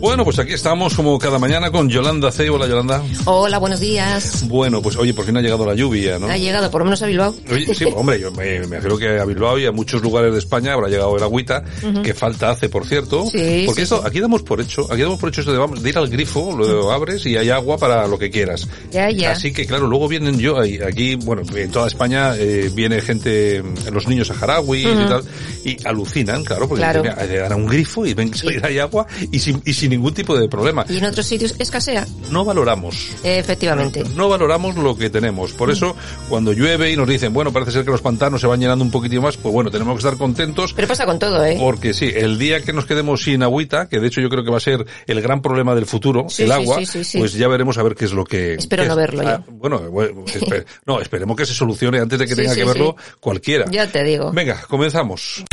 Bueno, 0.00 0.24
pues 0.24 0.38
aquí 0.38 0.54
estamos 0.54 0.94
como 0.94 1.18
cada 1.18 1.38
mañana 1.38 1.70
con 1.70 1.90
Yolanda 1.90 2.32
C. 2.32 2.48
Hola, 2.48 2.66
Yolanda. 2.66 3.02
Hola, 3.26 3.58
buenos 3.58 3.80
días. 3.80 4.48
Bueno, 4.48 4.80
pues 4.80 4.96
oye, 4.96 5.12
por 5.12 5.26
fin 5.26 5.36
ha 5.36 5.42
llegado 5.42 5.66
la 5.66 5.74
lluvia, 5.74 6.18
¿no? 6.18 6.26
Ha 6.26 6.38
llegado, 6.38 6.70
por 6.70 6.80
lo 6.80 6.86
menos 6.86 7.02
a 7.02 7.06
Bilbao. 7.06 7.34
Oye, 7.52 7.74
sí, 7.74 7.84
hombre, 7.94 8.18
yo 8.18 8.32
me, 8.32 8.66
me 8.66 8.78
creo 8.78 8.96
que 8.96 9.18
a 9.20 9.26
Bilbao 9.26 9.58
y 9.58 9.66
a 9.66 9.72
muchos 9.72 10.00
lugares 10.00 10.32
de 10.32 10.38
España 10.38 10.72
habrá 10.72 10.88
llegado 10.88 11.14
el 11.18 11.22
agüita, 11.22 11.62
uh 11.82 11.86
-huh. 11.86 12.02
que 12.02 12.14
falta 12.14 12.48
hace, 12.48 12.70
por 12.70 12.86
cierto. 12.86 13.26
Sí, 13.30 13.64
porque 13.66 13.84
sí, 13.84 13.94
esto, 13.94 14.02
aquí 14.02 14.20
damos 14.20 14.42
por 14.42 14.62
hecho, 14.62 14.90
aquí 14.90 15.02
damos 15.02 15.20
por 15.20 15.28
hecho 15.28 15.42
esto 15.42 15.52
de, 15.52 15.58
vamos, 15.58 15.82
de 15.82 15.90
ir 15.90 15.98
al 15.98 16.08
grifo, 16.08 16.56
lo 16.56 16.90
abres 16.90 17.26
y 17.26 17.36
hay 17.36 17.50
agua 17.50 17.76
para 17.76 18.06
lo 18.06 18.18
que 18.18 18.30
quieras. 18.30 18.66
Ya, 18.90 19.10
ya. 19.10 19.32
Así 19.32 19.52
que 19.52 19.66
claro, 19.66 19.86
luego 19.86 20.08
vienen 20.08 20.38
yo, 20.38 20.56
aquí, 20.58 21.16
bueno, 21.16 21.42
en 21.54 21.70
toda 21.70 21.88
España 21.88 22.34
eh, 22.38 22.70
viene 22.74 23.02
gente, 23.02 23.62
los 23.92 24.08
niños 24.08 24.28
saharauis 24.28 24.86
uh 24.86 24.88
-huh. 24.88 25.04
y 25.04 25.08
tal, 25.08 25.24
y 25.62 25.86
alucinan, 25.86 26.42
claro, 26.42 26.66
porque 26.66 26.84
claro. 26.84 27.02
le 27.02 27.36
dan 27.36 27.52
a 27.52 27.56
un 27.56 27.66
grifo 27.66 28.06
y 28.06 28.14
ven 28.14 28.30
que 28.30 28.60
hay 28.62 28.78
agua 28.78 29.06
y 29.30 29.38
sin, 29.38 29.60
y 29.66 29.74
sin 29.74 29.89
ningún 29.90 30.14
tipo 30.14 30.38
de 30.38 30.48
problema. 30.48 30.84
Y 30.88 30.98
en 30.98 31.04
otros 31.04 31.26
sitios 31.26 31.54
escasea. 31.58 32.06
No 32.30 32.44
valoramos. 32.44 33.10
Efectivamente. 33.22 34.02
No, 34.04 34.14
no 34.16 34.28
valoramos 34.28 34.76
lo 34.76 34.96
que 34.96 35.10
tenemos. 35.10 35.52
Por 35.52 35.70
eso, 35.70 35.96
cuando 36.28 36.52
llueve 36.52 36.90
y 36.90 36.96
nos 36.96 37.08
dicen, 37.08 37.32
bueno, 37.32 37.52
parece 37.52 37.72
ser 37.72 37.84
que 37.84 37.90
los 37.90 38.00
pantanos 38.00 38.40
se 38.40 38.46
van 38.46 38.60
llenando 38.60 38.84
un 38.84 38.90
poquitín 38.90 39.20
más, 39.20 39.36
pues 39.36 39.52
bueno, 39.52 39.70
tenemos 39.70 39.94
que 39.94 39.98
estar 39.98 40.16
contentos. 40.16 40.72
Pero 40.72 40.88
pasa 40.88 41.04
con 41.04 41.18
todo, 41.18 41.44
¿eh? 41.44 41.56
Porque 41.58 41.92
sí, 41.92 42.10
el 42.14 42.38
día 42.38 42.62
que 42.62 42.72
nos 42.72 42.86
quedemos 42.86 43.22
sin 43.22 43.42
agüita, 43.42 43.88
que 43.88 44.00
de 44.00 44.06
hecho 44.06 44.20
yo 44.20 44.28
creo 44.28 44.44
que 44.44 44.50
va 44.50 44.56
a 44.56 44.60
ser 44.60 44.86
el 45.06 45.20
gran 45.20 45.42
problema 45.42 45.74
del 45.74 45.86
futuro, 45.86 46.26
sí, 46.28 46.44
el 46.44 46.52
agua, 46.52 46.78
sí, 46.84 47.04
sí, 47.04 47.18
pues 47.18 47.34
ya 47.34 47.48
veremos 47.48 47.78
a 47.78 47.82
ver 47.82 47.94
qué 47.94 48.04
es 48.04 48.12
lo 48.12 48.24
que... 48.24 48.54
Espero 48.54 48.84
no 48.84 48.96
verlo 48.96 49.22
ah. 49.26 49.42
Bueno, 49.48 49.80
bueno 49.90 50.24
esper 50.26 50.66
no, 50.86 51.00
esperemos 51.00 51.36
que 51.36 51.46
se 51.46 51.54
solucione 51.54 51.98
antes 51.98 52.18
de 52.18 52.26
que 52.26 52.36
tenga 52.36 52.54
que 52.54 52.64
verlo 52.64 52.96
cualquiera. 53.18 53.66
Ya 53.70 53.86
te 53.86 54.04
digo. 54.04 54.32
Venga, 54.32 54.60
comenzamos. 54.68 55.44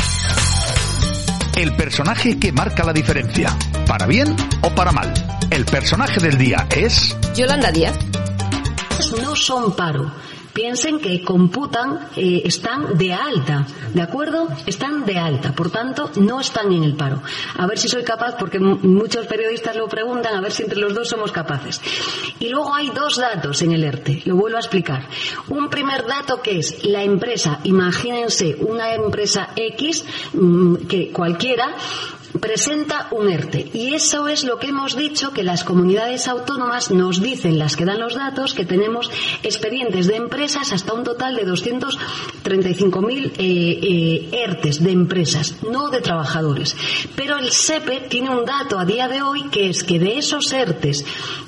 El 1.58 1.74
personaje 1.76 2.38
que 2.38 2.52
marca 2.52 2.84
la 2.84 2.94
diferencia, 2.94 3.50
para 3.88 4.06
bien 4.06 4.36
o 4.62 4.70
para 4.76 4.92
mal. 4.92 5.12
El 5.50 5.66
personaje 5.66 6.20
del 6.20 6.38
día 6.38 6.68
es... 6.70 7.18
Yolanda 7.36 7.72
Díaz. 7.72 7.96
No 9.20 9.36
son 9.36 9.76
paro. 9.76 10.12
Piensen 10.58 10.98
que 11.00 11.22
computan, 11.22 12.10
eh, 12.16 12.42
están 12.44 12.98
de 12.98 13.14
alta, 13.14 13.68
¿de 13.94 14.02
acuerdo? 14.02 14.48
Están 14.66 15.06
de 15.06 15.16
alta, 15.16 15.54
por 15.54 15.70
tanto, 15.70 16.10
no 16.16 16.40
están 16.40 16.72
en 16.74 16.84
el 16.84 16.96
paro. 16.96 17.22
A 17.60 17.68
ver 17.68 17.78
si 17.78 17.88
soy 17.88 18.04
capaz, 18.04 18.36
porque 18.40 18.58
muchos 18.58 19.28
periodistas 19.28 19.76
lo 19.76 19.88
preguntan, 19.88 20.34
a 20.34 20.42
ver 20.42 20.52
si 20.52 20.64
entre 20.64 20.80
los 20.80 20.96
dos 20.96 21.10
somos 21.10 21.32
capaces. 21.32 21.80
Y 22.40 22.50
luego 22.50 22.74
hay 22.74 22.90
dos 22.90 23.18
datos 23.18 23.62
en 23.62 23.74
el 23.74 23.84
ERTE, 23.84 24.24
lo 24.26 24.36
vuelvo 24.36 24.58
a 24.58 24.62
explicar. 24.62 25.08
Un 25.50 25.70
primer 25.70 26.08
dato 26.08 26.42
que 26.42 26.58
es 26.58 26.84
la 26.86 27.04
empresa, 27.04 27.60
imagínense 27.64 28.58
una 28.60 28.96
empresa 28.96 29.50
X, 29.56 30.06
mmm, 30.34 30.88
que 30.88 31.12
cualquiera, 31.12 31.76
presenta 32.40 33.08
un 33.12 33.30
ERTE. 33.30 33.70
Y 33.74 33.94
eso 33.94 34.28
es 34.28 34.44
lo 34.44 34.60
que 34.60 34.68
hemos 34.68 34.96
dicho 34.96 35.32
que 35.32 35.44
las 35.44 35.64
comunidades 35.64 36.28
autónomas 36.28 36.92
nos 36.92 37.22
dicen, 37.22 37.60
las 37.60 37.76
que 37.76 37.86
dan 37.86 38.00
los 38.00 38.16
datos, 38.16 38.54
que 38.54 38.66
tenemos 38.66 39.10
expedientes 39.44 40.08
de 40.08 40.16
empresas 40.16 40.72
hasta 40.72 40.94
un 40.94 41.04
total 41.04 41.36
de 41.36 41.48
235.000 41.48 43.32
eh, 43.38 43.40
eh, 43.40 44.30
ERTES 44.44 44.84
de 44.84 44.92
empresas, 44.92 45.56
no 45.70 45.90
de 45.90 46.02
trabajadores. 46.02 46.76
Pero 47.16 47.38
el 47.38 47.52
SEPE 47.52 48.08
tiene 48.10 48.30
un 48.30 48.46
dato 48.46 48.80
a 48.80 48.86
día 48.86 49.08
de 49.08 49.22
hoy 49.22 49.50
que 49.50 49.70
es 49.70 49.84
que 49.84 50.00
de 50.00 50.18
esos 50.18 50.52
ERTES 50.52 51.06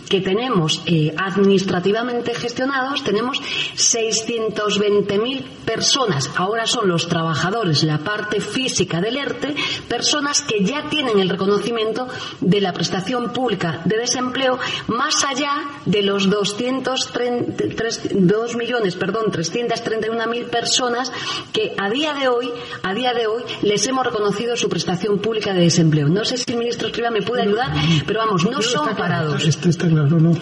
que 0.09 0.21
tenemos 0.21 0.81
eh, 0.87 1.13
administrativamente 1.15 2.33
gestionados, 2.33 3.03
tenemos 3.03 3.39
620.000 3.75 5.43
personas. 5.63 6.31
Ahora 6.35 6.65
son 6.65 6.89
los 6.89 7.07
trabajadores, 7.07 7.83
la 7.83 7.99
parte 7.99 8.41
física 8.41 8.99
del 8.99 9.17
ERTE, 9.17 9.55
personas 9.87 10.41
que 10.41 10.65
ya 10.69 10.89
tienen 10.89 11.19
el 11.19 11.29
reconocimiento 11.29 12.07
de 12.39 12.61
la 12.61 12.73
prestación 12.73 13.33
pública 13.33 13.81
de 13.85 13.97
desempleo 13.97 14.59
más 14.87 15.23
allá 15.23 15.51
de 15.85 16.03
los 16.03 16.29
2 16.29 16.57
millones, 18.55 18.95
perdón, 18.95 19.31
331.000 19.31 20.49
personas 20.49 21.11
que 21.51 21.73
a 21.77 21.89
día 21.89 22.13
de 22.13 22.27
hoy, 22.27 22.51
a 22.83 22.93
día 22.93 23.13
de 23.13 23.27
hoy 23.27 23.43
les 23.61 23.85
hemos 23.87 24.05
reconocido 24.05 24.55
su 24.55 24.69
prestación 24.69 25.19
pública 25.19 25.53
de 25.53 25.61
desempleo. 25.61 26.07
No 26.07 26.25
sé 26.25 26.37
si 26.37 26.51
el 26.51 26.57
ministro 26.57 26.87
Escriba 26.87 27.09
me 27.09 27.21
puede 27.21 27.43
ayudar, 27.43 27.71
pero 28.05 28.19
vamos, 28.19 28.45
no 28.45 28.61
son 28.61 28.95
parados. 28.95 29.45
Esto 29.45 29.69
está 29.69 29.87
claro, 29.87 30.19
no, 30.19 30.33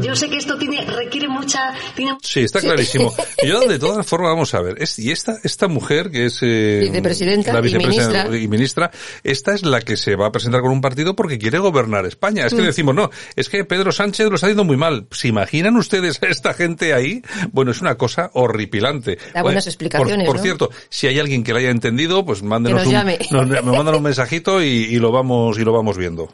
Yo 0.00 0.14
sé 0.14 0.28
que 0.28 0.38
esto 0.38 0.56
tiene, 0.56 0.84
requiere 0.84 1.28
mucha... 1.28 1.72
Tiene... 1.94 2.16
Sí, 2.22 2.40
está 2.40 2.60
clarísimo. 2.60 3.14
Yo, 3.46 3.60
de 3.60 3.78
todas 3.78 4.06
formas, 4.06 4.30
vamos 4.30 4.54
a 4.54 4.60
ver, 4.60 4.82
es, 4.82 4.98
y 4.98 5.10
esta, 5.10 5.36
esta 5.42 5.68
mujer 5.68 6.10
que 6.10 6.26
es 6.26 6.38
eh, 6.42 6.80
vicepresidenta, 6.82 7.52
la 7.52 7.60
vicepresidenta 7.60 8.26
y 8.26 8.30
ministra. 8.30 8.38
y 8.38 8.48
ministra, 8.48 8.90
esta 9.22 9.47
es 9.54 9.64
la 9.64 9.80
que 9.80 9.96
se 9.96 10.16
va 10.16 10.26
a 10.26 10.32
presentar 10.32 10.60
con 10.60 10.70
un 10.70 10.80
partido 10.80 11.14
porque 11.14 11.38
quiere 11.38 11.58
gobernar 11.58 12.06
España. 12.06 12.46
Es 12.46 12.54
que 12.54 12.62
mm. 12.62 12.66
decimos, 12.66 12.94
no, 12.94 13.10
es 13.36 13.48
que 13.48 13.64
Pedro 13.64 13.92
Sánchez 13.92 14.28
lo 14.28 14.34
está 14.34 14.46
haciendo 14.46 14.64
muy 14.64 14.76
mal. 14.76 15.06
¿Se 15.10 15.28
imaginan 15.28 15.76
ustedes 15.76 16.22
a 16.22 16.26
esta 16.26 16.54
gente 16.54 16.94
ahí? 16.94 17.22
Bueno, 17.52 17.70
es 17.70 17.80
una 17.80 17.96
cosa 17.96 18.30
horripilante. 18.34 19.18
Da 19.34 19.42
buenas 19.42 19.64
bueno, 19.64 19.70
explicaciones, 19.70 20.26
Por, 20.26 20.26
por 20.26 20.36
¿no? 20.36 20.42
cierto, 20.42 20.70
si 20.88 21.06
hay 21.06 21.18
alguien 21.18 21.44
que 21.44 21.52
la 21.52 21.60
haya 21.60 21.70
entendido, 21.70 22.24
pues 22.24 22.42
mándenos 22.42 22.86
nos 22.86 23.04
un, 23.32 23.48
nos, 23.48 23.64
me 23.64 23.72
mandan 23.72 23.94
un 23.94 24.02
mensajito 24.02 24.62
y, 24.62 24.66
y 24.66 24.98
lo 24.98 25.12
vamos, 25.12 25.58
y 25.58 25.64
lo 25.64 25.72
vamos 25.72 25.96
viendo. 25.96 26.32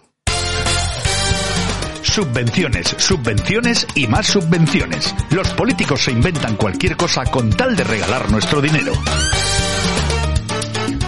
Subvenciones, 2.03 2.95
subvenciones 2.97 3.87
y 3.97 4.07
más 4.07 4.27
subvenciones. 4.27 5.13
Los 5.31 5.49
políticos 5.55 6.05
se 6.05 6.13
inventan 6.13 6.57
cualquier 6.57 6.97
cosa 6.97 7.25
con 7.25 7.51
tal 7.51 7.75
de 7.75 7.83
regalar 7.83 8.31
nuestro 8.31 8.61
dinero. 8.61 8.93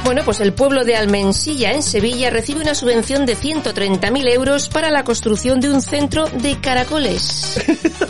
Bueno, 0.07 0.23
pues 0.25 0.39
el 0.39 0.53
pueblo 0.53 0.85
de 0.85 0.95
Almensilla, 0.95 1.73
en 1.73 1.83
Sevilla, 1.83 2.31
recibe 2.31 2.61
una 2.61 2.77
subvención 2.77 3.27
de 3.27 3.37
130.000 3.37 4.33
euros 4.33 4.69
para 4.69 4.89
la 4.93 5.03
construcción 5.03 5.59
de 5.59 5.69
un 5.69 5.83
centro 5.83 6.27
de 6.29 6.61
caracoles. 6.61 7.61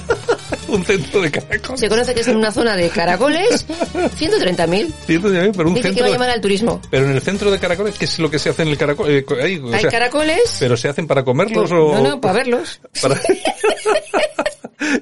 un 0.68 0.84
centro 0.84 1.22
de 1.22 1.30
caracoles. 1.30 1.80
Se 1.80 1.88
conoce 1.88 2.12
que 2.12 2.20
es 2.20 2.28
en 2.28 2.36
una 2.36 2.52
zona 2.52 2.76
de 2.76 2.90
caracoles. 2.90 3.66
130.000. 3.94 4.92
130.000, 5.08 5.52
pero 5.56 5.68
un 5.68 5.74
Dice 5.74 5.88
centro. 5.88 5.94
que 5.94 6.00
va 6.02 6.06
a 6.08 6.10
llamar 6.10 6.28
al 6.28 6.40
turismo. 6.42 6.82
Pero 6.90 7.06
en 7.06 7.12
el 7.12 7.22
centro 7.22 7.50
de 7.50 7.58
caracoles, 7.58 7.96
¿qué 7.98 8.04
es 8.04 8.18
lo 8.18 8.30
que 8.30 8.38
se 8.38 8.50
hace 8.50 8.60
en 8.60 8.68
el 8.68 8.76
caracol? 8.76 9.10
Eh, 9.10 9.24
ahí, 9.42 9.58
o 9.58 9.72
Hay 9.72 9.80
sea, 9.80 9.90
caracoles. 9.90 10.54
¿Pero 10.58 10.76
se 10.76 10.88
hacen 10.88 11.06
para 11.06 11.24
comerlos 11.24 11.72
o...? 11.72 11.94
No, 11.94 12.02
no, 12.02 12.20
para 12.20 12.34
verlos. 12.34 12.78
Para... 13.00 13.18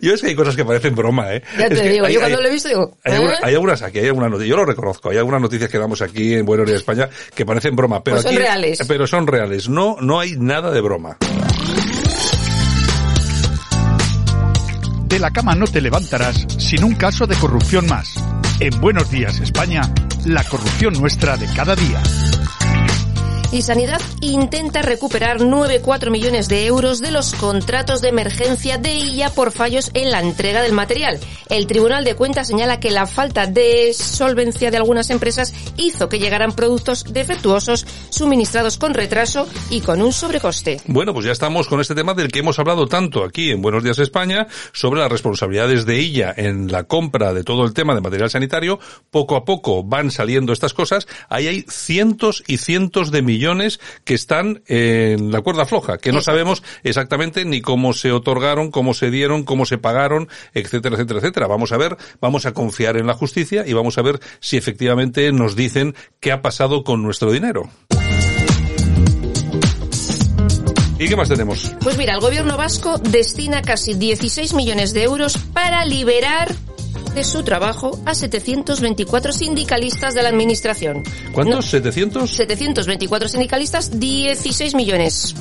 yo 0.00 0.14
es 0.14 0.20
que 0.20 0.28
hay 0.28 0.34
cosas 0.34 0.56
que 0.56 0.64
parecen 0.64 0.94
broma, 0.94 1.34
¿eh? 1.34 1.42
Ya 1.58 1.68
te 1.68 1.74
Es 1.74 1.80
que 1.82 1.88
digo, 1.88 2.06
hay- 2.06 2.14
yo 2.14 2.20
hay- 2.20 2.24
cuando 2.24 2.42
lo 2.42 2.48
he 2.48 2.52
visto 2.52 2.68
digo... 2.68 2.96
Hay, 3.04 3.12
¿eh? 3.12 3.16
alguna- 3.16 3.38
hay 3.42 3.54
algunas 3.54 3.82
aquí, 3.82 3.98
hay 3.98 4.06
algunas 4.06 4.30
noticias, 4.30 4.50
yo 4.50 4.56
lo 4.56 4.64
reconozco, 4.64 5.10
hay 5.10 5.16
algunas 5.18 5.40
noticias 5.40 5.70
que 5.70 5.78
damos 5.78 6.02
aquí 6.02 6.34
en 6.34 6.46
Buenos 6.46 6.66
Días 6.66 6.78
España 6.78 7.08
que 7.34 7.44
parecen 7.46 7.76
broma, 7.76 8.02
pero 8.02 8.16
Pues 8.16 8.24
son 8.24 8.32
aquí, 8.32 8.38
reales. 8.42 8.78
pero 8.86 9.06
son 9.06 9.26
reales, 9.26 9.68
no, 9.68 9.96
no 10.00 10.20
hay 10.20 10.34
nada 10.38 10.70
de 10.70 10.80
broma. 10.80 11.16
De 15.06 15.18
la 15.20 15.30
cama 15.30 15.54
no 15.54 15.66
te 15.66 15.80
levantarás 15.80 16.44
sin 16.58 16.82
un 16.82 16.94
caso 16.94 17.26
de 17.26 17.36
corrupción 17.36 17.86
más. 17.86 18.14
En 18.60 18.80
Buenos 18.80 19.10
Días 19.10 19.38
España, 19.40 19.82
la 20.26 20.42
corrupción 20.44 20.94
nuestra 20.94 21.36
de 21.36 21.46
cada 21.54 21.76
día. 21.76 22.02
Y 23.54 23.62
Sanidad 23.62 24.00
intenta 24.20 24.82
recuperar 24.82 25.38
9,4 25.38 26.10
millones 26.10 26.48
de 26.48 26.66
euros 26.66 27.00
de 27.00 27.12
los 27.12 27.34
contratos 27.34 28.00
de 28.00 28.08
emergencia 28.08 28.78
de 28.78 28.96
IA 28.96 29.30
por 29.30 29.52
fallos 29.52 29.92
en 29.94 30.10
la 30.10 30.20
entrega 30.20 30.60
del 30.60 30.72
material. 30.72 31.20
El 31.48 31.68
Tribunal 31.68 32.02
de 32.02 32.16
Cuentas 32.16 32.48
señala 32.48 32.80
que 32.80 32.90
la 32.90 33.06
falta 33.06 33.46
de 33.46 33.94
solvencia 33.94 34.72
de 34.72 34.76
algunas 34.78 35.08
empresas 35.10 35.54
hizo 35.76 36.08
que 36.08 36.18
llegaran 36.18 36.50
productos 36.50 37.04
defectuosos 37.12 37.86
suministrados 38.10 38.76
con 38.76 38.92
retraso 38.92 39.46
y 39.70 39.82
con 39.82 40.02
un 40.02 40.12
sobrecoste. 40.12 40.80
Bueno, 40.86 41.14
pues 41.14 41.24
ya 41.24 41.30
estamos 41.30 41.68
con 41.68 41.80
este 41.80 41.94
tema 41.94 42.12
del 42.14 42.32
que 42.32 42.40
hemos 42.40 42.58
hablado 42.58 42.88
tanto 42.88 43.22
aquí 43.22 43.52
en 43.52 43.62
Buenos 43.62 43.84
Días 43.84 44.00
España 44.00 44.48
sobre 44.72 44.98
las 44.98 45.12
responsabilidades 45.12 45.86
de 45.86 46.00
ella 46.00 46.34
en 46.36 46.72
la 46.72 46.84
compra 46.84 47.32
de 47.32 47.44
todo 47.44 47.64
el 47.64 47.72
tema 47.72 47.94
de 47.94 48.00
material 48.00 48.30
sanitario. 48.30 48.80
Poco 49.12 49.36
a 49.36 49.44
poco 49.44 49.84
van 49.84 50.10
saliendo 50.10 50.52
estas 50.52 50.74
cosas. 50.74 51.06
Ahí 51.28 51.46
hay 51.46 51.64
cientos 51.68 52.42
y 52.48 52.56
cientos 52.56 53.12
de 53.12 53.22
millones 53.22 53.43
que 54.04 54.14
están 54.14 54.62
en 54.66 55.30
la 55.30 55.40
cuerda 55.40 55.66
floja, 55.66 55.98
que 55.98 56.12
no 56.12 56.20
sabemos 56.20 56.62
exactamente 56.82 57.44
ni 57.44 57.60
cómo 57.60 57.92
se 57.92 58.12
otorgaron, 58.12 58.70
cómo 58.70 58.94
se 58.94 59.10
dieron, 59.10 59.44
cómo 59.44 59.66
se 59.66 59.78
pagaron, 59.78 60.28
etcétera, 60.54 60.96
etcétera, 60.96 61.20
etcétera. 61.20 61.46
Vamos 61.46 61.72
a 61.72 61.76
ver, 61.76 61.96
vamos 62.20 62.46
a 62.46 62.52
confiar 62.52 62.96
en 62.96 63.06
la 63.06 63.14
justicia 63.14 63.64
y 63.66 63.72
vamos 63.72 63.98
a 63.98 64.02
ver 64.02 64.20
si 64.40 64.56
efectivamente 64.56 65.30
nos 65.32 65.56
dicen 65.56 65.94
qué 66.20 66.32
ha 66.32 66.42
pasado 66.42 66.84
con 66.84 67.02
nuestro 67.02 67.30
dinero. 67.30 67.70
¿Y 70.98 71.08
qué 71.08 71.16
más 71.16 71.28
tenemos? 71.28 71.74
Pues 71.82 71.98
mira, 71.98 72.14
el 72.14 72.20
gobierno 72.20 72.56
vasco 72.56 72.98
destina 72.98 73.62
casi 73.62 73.94
16 73.94 74.54
millones 74.54 74.94
de 74.94 75.02
euros 75.02 75.36
para 75.52 75.84
liberar 75.84 76.54
de 77.14 77.24
su 77.24 77.42
trabajo 77.42 77.98
a 78.04 78.14
724 78.14 79.32
sindicalistas 79.32 80.14
de 80.14 80.22
la 80.22 80.28
administración. 80.28 81.02
¿Cuántos? 81.32 81.72
¿700? 81.72 82.26
724 82.26 83.28
sindicalistas, 83.28 83.98
16 83.98 84.74
millones. 84.74 85.34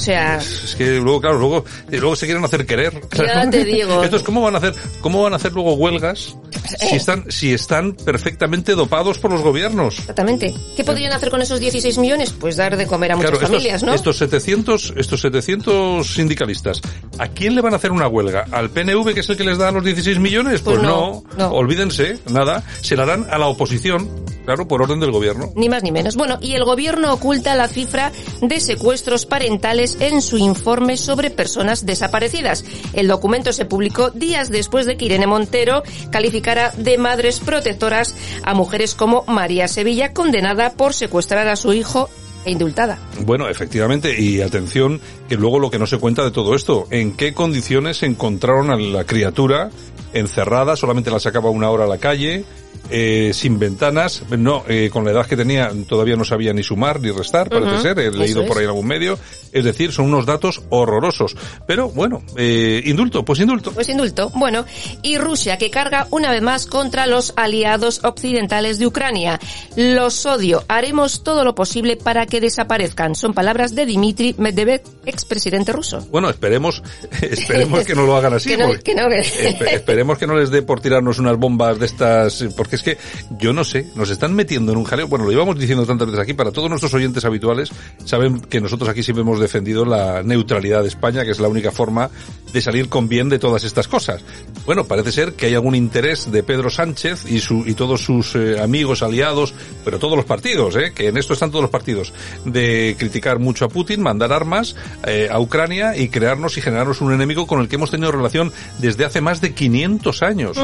O 0.00 0.02
sea, 0.02 0.36
Es 0.38 0.74
que 0.78 0.92
luego, 0.98 1.20
claro, 1.20 1.38
luego, 1.38 1.64
luego 1.90 2.16
se 2.16 2.24
quieren 2.24 2.42
hacer 2.42 2.64
querer. 2.64 2.98
Ya 3.12 3.50
te 3.50 3.64
digo. 3.66 3.92
Entonces, 4.02 4.22
¿cómo 4.22 4.40
van 4.40 4.54
a 4.54 4.58
hacer, 4.58 4.74
cómo 5.02 5.22
van 5.22 5.34
a 5.34 5.36
hacer 5.36 5.52
luego 5.52 5.74
huelgas 5.74 6.36
Eh. 6.80 6.86
si 6.88 6.96
están, 6.96 7.30
si 7.30 7.52
están 7.52 7.92
perfectamente 7.92 8.74
dopados 8.74 9.18
por 9.18 9.30
los 9.30 9.42
gobiernos? 9.42 9.98
exactamente. 9.98 10.54
¿Qué 10.74 10.84
podrían 10.84 11.12
hacer 11.12 11.28
con 11.30 11.42
esos 11.42 11.60
16 11.60 11.98
millones? 11.98 12.32
Pues 12.32 12.56
dar 12.56 12.76
de 12.78 12.86
comer 12.86 13.12
a 13.12 13.16
muchas 13.16 13.30
Claro, 13.32 13.44
estos, 13.44 13.58
familias, 13.58 13.82
¿no? 13.82 13.92
estos 13.92 14.16
700, 14.16 14.94
estos 14.96 15.20
700 15.20 16.06
sindicalistas, 16.06 16.80
¿a 17.18 17.28
quién 17.28 17.54
le 17.54 17.60
van 17.60 17.74
a 17.74 17.76
hacer 17.76 17.92
una 17.92 18.08
huelga? 18.08 18.46
¿Al 18.52 18.70
PNV, 18.70 19.12
que 19.12 19.20
es 19.20 19.28
el 19.28 19.36
que 19.36 19.44
les 19.44 19.58
da 19.58 19.70
los 19.70 19.84
16 19.84 20.18
millones? 20.18 20.62
Pues, 20.62 20.78
Pues 20.78 20.88
no, 20.88 21.24
no. 21.36 21.48
olvídense, 21.50 22.18
nada, 22.30 22.62
se 22.80 22.96
la 22.96 23.04
dan 23.04 23.26
a 23.30 23.36
la 23.36 23.48
oposición, 23.48 24.08
claro, 24.50 24.66
por 24.66 24.82
orden 24.82 24.98
del 24.98 25.12
gobierno. 25.12 25.52
Ni 25.54 25.68
más 25.68 25.84
ni 25.84 25.92
menos. 25.92 26.16
Bueno, 26.16 26.38
y 26.40 26.54
el 26.54 26.64
gobierno 26.64 27.12
oculta 27.12 27.54
la 27.54 27.68
cifra 27.68 28.10
de 28.42 28.58
secuestros 28.58 29.24
parentales 29.24 29.96
en 30.00 30.20
su 30.20 30.38
informe 30.38 30.96
sobre 30.96 31.30
personas 31.30 31.86
desaparecidas. 31.86 32.64
El 32.92 33.06
documento 33.06 33.52
se 33.52 33.64
publicó 33.64 34.10
días 34.10 34.50
después 34.50 34.86
de 34.86 34.96
que 34.96 35.04
Irene 35.04 35.28
Montero 35.28 35.84
calificara 36.10 36.72
de 36.76 36.98
madres 36.98 37.38
protectoras 37.38 38.16
a 38.42 38.54
mujeres 38.54 38.96
como 38.96 39.22
María 39.28 39.68
Sevilla, 39.68 40.12
condenada 40.12 40.72
por 40.72 40.94
secuestrar 40.94 41.46
a 41.46 41.54
su 41.54 41.72
hijo 41.72 42.08
e 42.44 42.50
indultada. 42.50 42.98
Bueno, 43.20 43.48
efectivamente, 43.48 44.20
y 44.20 44.40
atención, 44.40 45.00
que 45.28 45.36
luego 45.36 45.60
lo 45.60 45.70
que 45.70 45.78
no 45.78 45.86
se 45.86 45.98
cuenta 45.98 46.24
de 46.24 46.32
todo 46.32 46.56
esto, 46.56 46.88
en 46.90 47.12
qué 47.12 47.34
condiciones 47.34 48.02
encontraron 48.02 48.72
a 48.72 48.76
la 48.76 49.04
criatura 49.04 49.70
encerrada, 50.12 50.74
solamente 50.74 51.12
la 51.12 51.20
sacaba 51.20 51.50
una 51.50 51.70
hora 51.70 51.84
a 51.84 51.86
la 51.86 51.98
calle, 51.98 52.44
eh, 52.88 53.32
sin 53.34 53.58
ventanas, 53.58 54.22
no, 54.30 54.64
eh, 54.68 54.90
con 54.92 55.04
la 55.04 55.10
edad 55.10 55.26
que 55.26 55.36
tenía 55.36 55.70
todavía 55.88 56.16
no 56.16 56.24
sabía 56.24 56.52
ni 56.52 56.62
sumar 56.62 57.00
ni 57.00 57.10
restar, 57.10 57.48
parece 57.48 57.80
ser, 57.82 57.98
he 57.98 58.08
eso 58.08 58.16
leído 58.16 58.46
por 58.46 58.58
ahí 58.58 58.64
en 58.64 58.70
algún 58.70 58.86
medio, 58.86 59.18
es 59.52 59.64
decir, 59.64 59.92
son 59.92 60.06
unos 60.06 60.26
datos 60.26 60.62
horrorosos. 60.70 61.36
Pero 61.66 61.88
bueno, 61.90 62.22
eh, 62.36 62.82
indulto, 62.86 63.24
pues 63.24 63.40
indulto. 63.40 63.72
Pues 63.72 63.88
indulto. 63.88 64.30
Bueno, 64.34 64.64
y 65.02 65.18
Rusia 65.18 65.58
que 65.58 65.70
carga 65.70 66.06
una 66.10 66.30
vez 66.30 66.42
más 66.42 66.66
contra 66.66 67.06
los 67.06 67.32
aliados 67.36 68.00
occidentales 68.04 68.78
de 68.78 68.86
Ucrania. 68.86 69.38
Los 69.76 70.24
odio. 70.26 70.64
Haremos 70.68 71.22
todo 71.24 71.44
lo 71.44 71.54
posible 71.54 71.96
para 71.96 72.26
que 72.26 72.40
desaparezcan. 72.40 73.14
Son 73.14 73.34
palabras 73.34 73.74
de 73.74 73.86
Dmitry 73.86 74.34
Medvedev, 74.38 74.82
expresidente 75.06 75.72
ruso. 75.72 76.06
Bueno, 76.10 76.30
esperemos, 76.30 76.82
esperemos 77.20 77.84
que 77.84 77.94
no 77.94 78.04
lo 78.06 78.16
hagan 78.16 78.34
así. 78.34 78.48
Que 78.50 78.56
no- 78.56 78.66
porque- 78.68 78.82
que 78.82 78.94
no- 78.94 79.08
Espe- 79.08 79.68
esperemos 79.72 80.18
que 80.18 80.26
no 80.26 80.36
les 80.36 80.50
dé 80.50 80.62
por 80.62 80.80
tirarnos 80.80 81.18
unas 81.18 81.36
bombas 81.36 81.78
de 81.78 81.86
estas, 81.86 82.44
porque 82.56 82.76
es 82.76 82.82
que 82.82 82.98
yo 83.38 83.52
no 83.52 83.64
sé, 83.64 83.86
nos 83.94 84.10
están 84.10 84.34
metiendo 84.34 84.72
en 84.72 84.78
un 84.78 84.84
jaleo. 84.84 85.08
Bueno, 85.08 85.24
lo 85.24 85.32
íbamos 85.32 85.58
diciendo 85.58 85.84
tantas 85.86 86.06
veces 86.08 86.20
aquí, 86.20 86.34
para 86.34 86.52
todos 86.52 86.68
nuestros 86.68 86.92
oyentes 86.94 87.24
habituales, 87.24 87.70
saben 88.04 88.40
que 88.40 88.60
nosotros 88.60 88.88
aquí 88.88 89.02
siempre 89.02 89.22
hemos 89.22 89.39
defendido 89.40 89.84
la 89.84 90.22
neutralidad 90.22 90.82
de 90.82 90.88
España, 90.88 91.24
que 91.24 91.30
es 91.30 91.40
la 91.40 91.48
única 91.48 91.72
forma 91.72 92.10
de 92.52 92.60
salir 92.60 92.88
con 92.88 93.08
bien 93.08 93.28
de 93.28 93.38
todas 93.38 93.64
estas 93.64 93.88
cosas. 93.88 94.22
Bueno, 94.66 94.84
parece 94.84 95.12
ser 95.12 95.34
que 95.34 95.46
hay 95.46 95.54
algún 95.54 95.74
interés 95.74 96.30
de 96.30 96.42
Pedro 96.42 96.70
Sánchez 96.70 97.24
y 97.30 97.40
su, 97.40 97.64
y 97.66 97.74
todos 97.74 98.02
sus 98.02 98.34
eh, 98.34 98.60
amigos, 98.60 99.02
aliados, 99.02 99.54
pero 99.84 99.98
todos 99.98 100.16
los 100.16 100.24
partidos, 100.24 100.76
eh, 100.76 100.92
que 100.94 101.08
en 101.08 101.16
esto 101.16 101.32
están 101.32 101.50
todos 101.50 101.62
los 101.62 101.70
partidos, 101.70 102.12
de 102.44 102.96
criticar 102.98 103.38
mucho 103.38 103.64
a 103.64 103.68
Putin, 103.68 104.02
mandar 104.02 104.32
armas 104.32 104.76
eh, 105.06 105.28
a 105.30 105.38
Ucrania 105.40 105.96
y 105.96 106.08
crearnos 106.08 106.58
y 106.58 106.60
generarnos 106.60 107.00
un 107.00 107.12
enemigo 107.12 107.46
con 107.46 107.60
el 107.60 107.68
que 107.68 107.76
hemos 107.76 107.90
tenido 107.90 108.12
relación 108.12 108.52
desde 108.78 109.04
hace 109.04 109.20
más 109.20 109.40
de 109.40 109.54
500 109.54 110.22
años. 110.22 110.58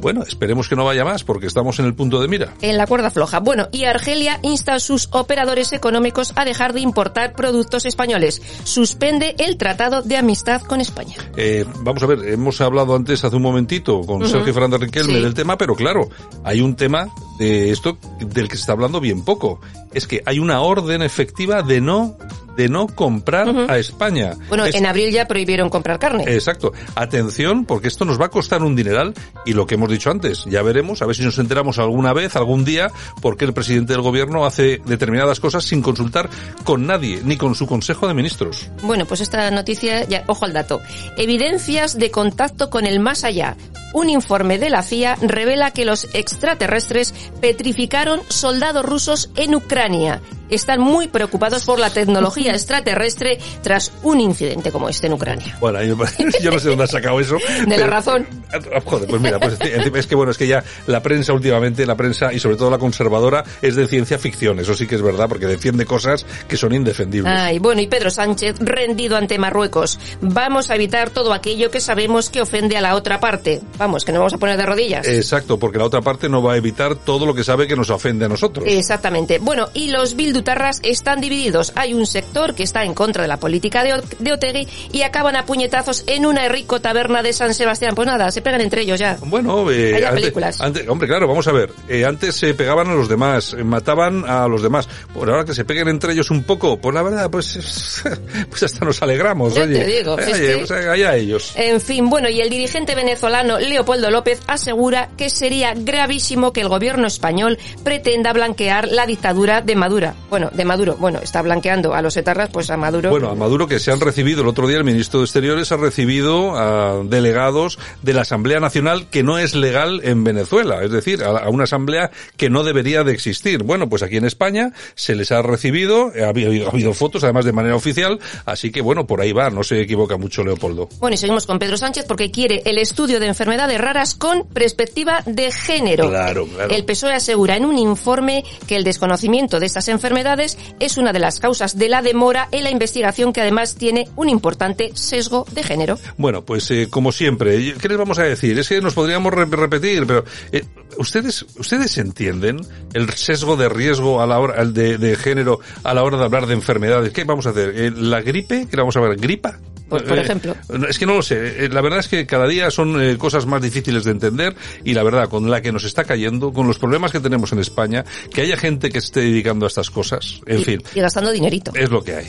Bueno, 0.00 0.22
esperemos 0.22 0.68
que 0.68 0.76
no 0.76 0.84
vaya 0.84 1.04
más 1.04 1.24
porque 1.24 1.46
estamos 1.46 1.78
en 1.78 1.86
el 1.86 1.94
punto 1.94 2.20
de 2.20 2.28
mira. 2.28 2.54
En 2.60 2.76
la 2.76 2.86
cuerda 2.86 3.10
floja. 3.10 3.40
Bueno, 3.40 3.68
y 3.72 3.84
Argelia 3.84 4.38
insta 4.42 4.74
a 4.74 4.80
sus 4.80 5.08
operadores 5.12 5.72
económicos 5.72 6.32
a 6.36 6.44
dejar 6.44 6.72
de 6.72 6.80
importar 6.80 7.32
productos 7.32 7.84
españoles. 7.86 8.17
Suspende 8.64 9.34
el 9.38 9.56
Tratado 9.56 10.02
de 10.02 10.16
Amistad 10.16 10.62
con 10.62 10.80
España. 10.80 11.16
Eh, 11.36 11.64
vamos 11.80 12.02
a 12.02 12.06
ver, 12.06 12.18
hemos 12.28 12.60
hablado 12.60 12.94
antes 12.94 13.24
hace 13.24 13.36
un 13.36 13.42
momentito 13.42 14.00
con. 14.02 14.28
Sergio 14.28 14.52
Fernández 14.52 14.80
Riquelme 14.80 15.14
Sí. 15.14 15.20
del 15.22 15.34
tema, 15.34 15.56
pero 15.56 15.74
claro, 15.74 16.08
hay 16.44 16.60
un 16.60 16.74
tema 16.76 17.08
de 17.38 17.70
esto 17.70 17.98
del 18.20 18.48
que 18.48 18.56
se 18.56 18.60
está 18.62 18.72
hablando 18.72 19.00
bien 19.00 19.24
poco. 19.24 19.60
Es 19.92 20.06
que 20.06 20.22
hay 20.26 20.38
una 20.38 20.60
orden 20.60 21.02
efectiva 21.02 21.62
de 21.62 21.80
no 21.80 22.16
de 22.58 22.68
no 22.68 22.88
comprar 22.88 23.48
a 23.70 23.78
España. 23.78 24.32
Bueno, 24.48 24.64
Es- 24.64 24.74
en 24.74 24.84
abril 24.84 25.12
ya 25.12 25.26
prohibieron 25.28 25.70
comprar 25.70 26.00
carne. 26.00 26.24
Exacto. 26.26 26.72
Atención, 26.96 27.64
porque 27.64 27.86
esto 27.86 28.04
nos 28.04 28.20
va 28.20 28.26
a 28.26 28.30
costar 28.30 28.62
un 28.64 28.74
dineral 28.74 29.14
y 29.46 29.52
lo 29.52 29.64
que 29.64 29.76
hemos 29.76 29.88
dicho 29.88 30.10
antes, 30.10 30.44
ya 30.46 30.60
veremos, 30.62 31.00
a 31.00 31.06
ver 31.06 31.14
si 31.14 31.22
nos 31.22 31.38
enteramos 31.38 31.78
alguna 31.78 32.12
vez, 32.12 32.34
algún 32.34 32.64
día, 32.64 32.90
por 33.22 33.36
qué 33.36 33.44
el 33.44 33.52
presidente 33.54 33.92
del 33.92 34.02
gobierno 34.02 34.44
hace 34.44 34.80
determinadas 34.84 35.38
cosas 35.38 35.62
sin 35.64 35.82
consultar 35.82 36.28
con 36.64 36.84
nadie, 36.84 37.20
ni 37.24 37.36
con 37.36 37.54
su 37.54 37.68
consejo 37.68 38.08
de 38.08 38.14
ministros. 38.14 38.68
Bueno, 38.82 39.06
pues 39.06 39.20
esta 39.20 39.48
noticia, 39.52 40.04
ya, 40.08 40.24
ojo 40.26 40.44
al 40.44 40.52
dato. 40.52 40.80
Evidencias 41.16 41.96
de 41.96 42.10
contacto 42.10 42.70
con 42.70 42.86
el 42.86 42.98
más 42.98 43.22
allá. 43.22 43.56
Un 43.94 44.10
informe 44.10 44.58
de 44.58 44.70
la 44.70 44.82
CIA 44.82 45.16
revela 45.20 45.70
que 45.70 45.84
los 45.84 46.08
extraterrestres 46.12 47.14
petrificaron 47.40 48.20
soldados 48.28 48.84
rusos 48.84 49.30
en 49.36 49.54
Ucrania. 49.54 50.20
Están 50.50 50.80
muy 50.80 51.08
preocupados 51.08 51.64
por 51.64 51.78
la 51.78 51.90
tecnología 51.90 52.52
extraterrestre 52.52 53.38
tras 53.62 53.92
un 54.02 54.20
incidente 54.20 54.72
como 54.72 54.88
este 54.88 55.06
en 55.06 55.12
Ucrania. 55.12 55.56
Bueno, 55.60 55.78
yo 56.42 56.50
no 56.50 56.58
sé 56.58 56.68
dónde 56.68 56.84
has 56.84 56.90
sacado 56.90 57.20
eso. 57.20 57.36
De 57.66 57.76
la 57.76 57.86
razón. 57.86 58.26
Ah, 58.52 58.80
Joder, 58.82 59.08
pues 59.08 59.20
mira, 59.20 59.38
pues 59.38 59.58
es 59.60 60.06
que 60.06 60.14
bueno, 60.14 60.32
es 60.32 60.38
que 60.38 60.46
ya 60.46 60.64
la 60.86 61.02
prensa 61.02 61.34
últimamente, 61.34 61.84
la 61.84 61.96
prensa 61.96 62.32
y 62.32 62.38
sobre 62.38 62.56
todo 62.56 62.70
la 62.70 62.78
conservadora 62.78 63.44
es 63.60 63.76
de 63.76 63.86
ciencia 63.86 64.18
ficción, 64.18 64.58
eso 64.58 64.74
sí 64.74 64.86
que 64.86 64.94
es 64.94 65.02
verdad, 65.02 65.28
porque 65.28 65.46
defiende 65.46 65.84
cosas 65.84 66.24
que 66.48 66.56
son 66.56 66.72
indefendibles. 66.72 67.32
Ay, 67.36 67.58
bueno, 67.58 67.82
y 67.82 67.86
Pedro 67.86 68.10
Sánchez 68.10 68.56
rendido 68.60 69.16
ante 69.16 69.38
Marruecos. 69.38 69.98
Vamos 70.22 70.70
a 70.70 70.76
evitar 70.76 71.10
todo 71.10 71.34
aquello 71.34 71.70
que 71.70 71.80
sabemos 71.80 72.30
que 72.30 72.40
ofende 72.40 72.76
a 72.76 72.80
la 72.80 72.94
otra 72.94 73.20
parte. 73.20 73.60
Vamos, 73.78 74.04
que 74.04 74.12
nos 74.12 74.20
vamos 74.20 74.34
a 74.34 74.38
poner 74.38 74.56
de 74.56 74.66
rodillas. 74.66 75.06
Exacto, 75.06 75.58
porque 75.58 75.78
la 75.78 75.84
otra 75.84 76.00
parte 76.00 76.28
no 76.28 76.42
va 76.42 76.54
a 76.54 76.56
evitar 76.56 76.96
todo 76.96 77.24
lo 77.26 77.34
que 77.34 77.44
sabe 77.44 77.66
que 77.66 77.76
nos 77.76 77.90
ofende 77.90 78.24
a 78.24 78.28
nosotros. 78.28 78.66
Exactamente. 78.68 79.38
Bueno, 79.38 79.68
y 79.74 79.90
los 79.90 80.16
bildutarras 80.16 80.80
están 80.82 81.20
divididos. 81.20 81.72
Hay 81.76 81.94
un 81.94 82.06
sector 82.06 82.54
que 82.54 82.62
está 82.64 82.84
en 82.84 82.94
contra 82.94 83.22
de 83.22 83.28
la 83.28 83.36
política 83.38 83.82
de, 83.84 84.02
de 84.18 84.32
Otegui 84.32 84.66
y 84.92 85.02
acaban 85.02 85.36
a 85.36 85.46
puñetazos 85.46 86.04
en 86.06 86.26
una 86.26 86.48
rico 86.48 86.80
taberna 86.80 87.22
de 87.22 87.32
San 87.32 87.54
Sebastián. 87.54 87.94
Pues 87.94 88.06
nada, 88.06 88.30
se 88.30 88.42
pegan 88.42 88.60
entre 88.60 88.82
ellos 88.82 88.98
ya. 88.98 89.16
Bueno, 89.20 89.70
eh, 89.70 89.94
antes- 90.04 90.10
películas. 90.22 90.60
antes- 90.60 90.88
hombre, 90.88 91.06
claro, 91.08 91.28
vamos 91.28 91.46
a 91.48 91.52
ver. 91.52 91.70
Eh, 91.88 92.04
antes 92.04 92.34
se 92.34 92.54
pegaban 92.54 92.88
a 92.88 92.94
los 92.94 93.08
demás, 93.08 93.54
eh, 93.58 93.62
mataban 93.64 94.24
a 94.28 94.48
los 94.48 94.62
demás. 94.62 94.88
Por 95.14 95.30
ahora 95.30 95.44
que 95.44 95.54
se 95.54 95.64
peguen 95.64 95.88
entre 95.88 96.12
ellos 96.12 96.30
un 96.30 96.42
poco, 96.42 96.78
pues 96.78 96.94
la 96.94 97.02
verdad, 97.02 97.30
pues, 97.30 97.58
pues 98.50 98.62
hasta 98.62 98.84
nos 98.84 99.00
alegramos. 99.02 99.54
Ya 99.54 99.62
oye. 99.64 99.78
te 99.78 99.86
digo, 99.86 100.14
Oye, 100.14 100.32
que- 100.32 100.56
pues 100.58 100.70
allá 100.70 101.14
ellos. 101.16 101.52
En 101.56 101.80
fin, 101.80 102.08
bueno, 102.08 102.28
y 102.28 102.40
el 102.40 102.50
dirigente 102.50 102.94
venezolano 102.94 103.58
Leopoldo 103.68 104.10
López 104.10 104.40
asegura 104.46 105.10
que 105.16 105.30
sería 105.30 105.74
gravísimo 105.74 106.52
que 106.52 106.60
el 106.60 106.68
gobierno 106.68 107.06
español 107.06 107.58
pretenda 107.84 108.32
blanquear 108.32 108.88
la 108.88 109.06
dictadura 109.06 109.60
de 109.60 109.76
Maduro. 109.76 110.14
Bueno, 110.30 110.50
de 110.52 110.64
Maduro. 110.64 110.96
Bueno, 110.96 111.20
está 111.22 111.42
blanqueando 111.42 111.94
a 111.94 112.02
los 112.02 112.16
etarras, 112.16 112.50
pues 112.50 112.70
a 112.70 112.76
Maduro. 112.76 113.10
Bueno, 113.10 113.30
a 113.30 113.34
Maduro 113.34 113.66
que 113.66 113.78
se 113.78 113.92
han 113.92 114.00
recibido 114.00 114.42
el 114.42 114.48
otro 114.48 114.66
día 114.66 114.78
el 114.78 114.84
ministro 114.84 115.20
de 115.20 115.26
Exteriores 115.26 115.70
ha 115.72 115.76
recibido 115.76 116.56
a 116.56 117.02
delegados 117.04 117.78
de 118.02 118.14
la 118.14 118.22
Asamblea 118.22 118.60
Nacional 118.60 119.08
que 119.10 119.22
no 119.22 119.38
es 119.38 119.54
legal 119.54 120.00
en 120.04 120.24
Venezuela, 120.24 120.82
es 120.82 120.90
decir, 120.90 121.22
a, 121.22 121.48
una 121.48 121.64
asamblea 121.64 122.10
que 122.36 122.50
no 122.50 122.64
debería 122.64 123.04
de 123.04 123.12
existir. 123.12 123.62
Bueno, 123.62 123.88
pues 123.88 124.02
aquí 124.02 124.16
en 124.16 124.24
España 124.24 124.72
se 124.94 125.14
les 125.14 125.32
ha 125.32 125.42
recibido, 125.42 126.12
ha 126.20 126.28
habido, 126.28 126.66
ha 126.66 126.70
habido 126.70 126.94
fotos 126.94 127.24
además 127.24 127.44
de 127.44 127.52
manera 127.52 127.76
oficial, 127.76 128.18
así 128.46 128.70
que 128.70 128.80
bueno, 128.80 129.06
por 129.06 129.20
ahí 129.20 129.32
va, 129.32 129.50
no 129.50 129.62
se 129.62 129.80
equivoca 129.80 130.16
mucho 130.16 130.42
Leopoldo. 130.42 130.88
Bueno, 130.98 131.14
y 131.14 131.16
seguimos 131.18 131.46
con 131.46 131.58
Pedro 131.58 131.76
Sánchez 131.76 132.06
porque 132.06 132.30
quiere 132.30 132.62
el 132.64 132.78
estudio 132.78 133.20
de 133.20 133.26
enfermedades 133.26 133.57
raras 133.66 134.14
con 134.14 134.46
perspectiva 134.46 135.22
de 135.26 135.50
género. 135.50 136.08
Claro, 136.08 136.46
claro. 136.46 136.72
El 136.74 136.84
PSOE 136.84 137.14
asegura 137.14 137.56
en 137.56 137.64
un 137.64 137.78
informe 137.78 138.44
que 138.66 138.76
el 138.76 138.84
desconocimiento 138.84 139.58
de 139.58 139.66
estas 139.66 139.88
enfermedades 139.88 140.56
es 140.78 140.96
una 140.98 141.12
de 141.12 141.18
las 141.18 141.40
causas 141.40 141.76
de 141.78 141.88
la 141.88 142.02
demora 142.02 142.48
en 142.52 142.64
la 142.64 142.70
investigación 142.70 143.32
que 143.32 143.40
además 143.40 143.74
tiene 143.74 144.08
un 144.16 144.28
importante 144.28 144.92
sesgo 144.94 145.44
de 145.52 145.62
género. 145.62 145.98
Bueno, 146.16 146.44
pues 146.44 146.70
eh, 146.70 146.88
como 146.90 147.10
siempre, 147.12 147.74
¿qué 147.74 147.88
les 147.88 147.98
vamos 147.98 148.18
a 148.18 148.22
decir? 148.24 148.58
Es 148.58 148.68
que 148.68 148.80
nos 148.80 148.94
podríamos 148.94 149.32
re- 149.32 149.46
repetir, 149.46 150.06
pero 150.06 150.24
eh, 150.52 150.64
ustedes 150.98 151.44
ustedes 151.58 151.96
entienden 151.98 152.60
el 152.94 153.10
sesgo 153.14 153.56
de 153.56 153.68
riesgo 153.68 154.20
a 154.22 154.26
la 154.26 154.38
hora 154.38 154.64
de, 154.64 154.98
de 154.98 155.16
género 155.16 155.60
a 155.82 155.94
la 155.94 156.02
hora 156.04 156.18
de 156.18 156.24
hablar 156.24 156.46
de 156.46 156.54
enfermedades. 156.54 157.12
¿Qué 157.12 157.24
vamos 157.24 157.46
a 157.46 157.50
hacer? 157.50 157.72
Eh, 157.76 157.90
¿La 157.94 158.20
gripe? 158.20 158.66
¿Qué 158.70 158.76
la 158.76 158.82
vamos 158.82 158.96
a 158.96 159.00
ver? 159.00 159.16
¿Gripa? 159.16 159.58
Por- 159.88 160.04
por 160.04 160.18
Eh, 160.18 160.22
ejemplo. 160.22 160.54
Es 160.88 160.98
que 160.98 161.06
no 161.06 161.14
lo 161.14 161.22
sé. 161.22 161.64
Eh, 161.64 161.68
La 161.70 161.80
verdad 161.80 162.00
es 162.00 162.08
que 162.08 162.26
cada 162.26 162.46
día 162.46 162.70
son 162.70 163.00
eh, 163.02 163.16
cosas 163.16 163.46
más 163.46 163.62
difíciles 163.62 164.04
de 164.04 164.10
entender 164.10 164.54
y 164.84 164.94
la 164.94 165.02
verdad, 165.02 165.28
con 165.28 165.50
la 165.50 165.60
que 165.62 165.72
nos 165.72 165.84
está 165.84 166.04
cayendo, 166.04 166.52
con 166.52 166.66
los 166.66 166.78
problemas 166.78 167.10
que 167.12 167.20
tenemos 167.20 167.52
en 167.52 167.58
España, 167.60 168.04
que 168.32 168.42
haya 168.42 168.56
gente 168.56 168.90
que 168.90 168.98
esté 168.98 169.20
dedicando 169.20 169.66
a 169.66 169.68
estas 169.68 169.90
cosas, 169.90 170.40
en 170.46 170.60
y, 170.60 170.64
fin, 170.64 170.82
y 170.94 171.00
gastando 171.00 171.30
dinerito. 171.30 171.72
es 171.74 171.90
lo 171.90 172.02
que 172.04 172.14
hay. 172.16 172.26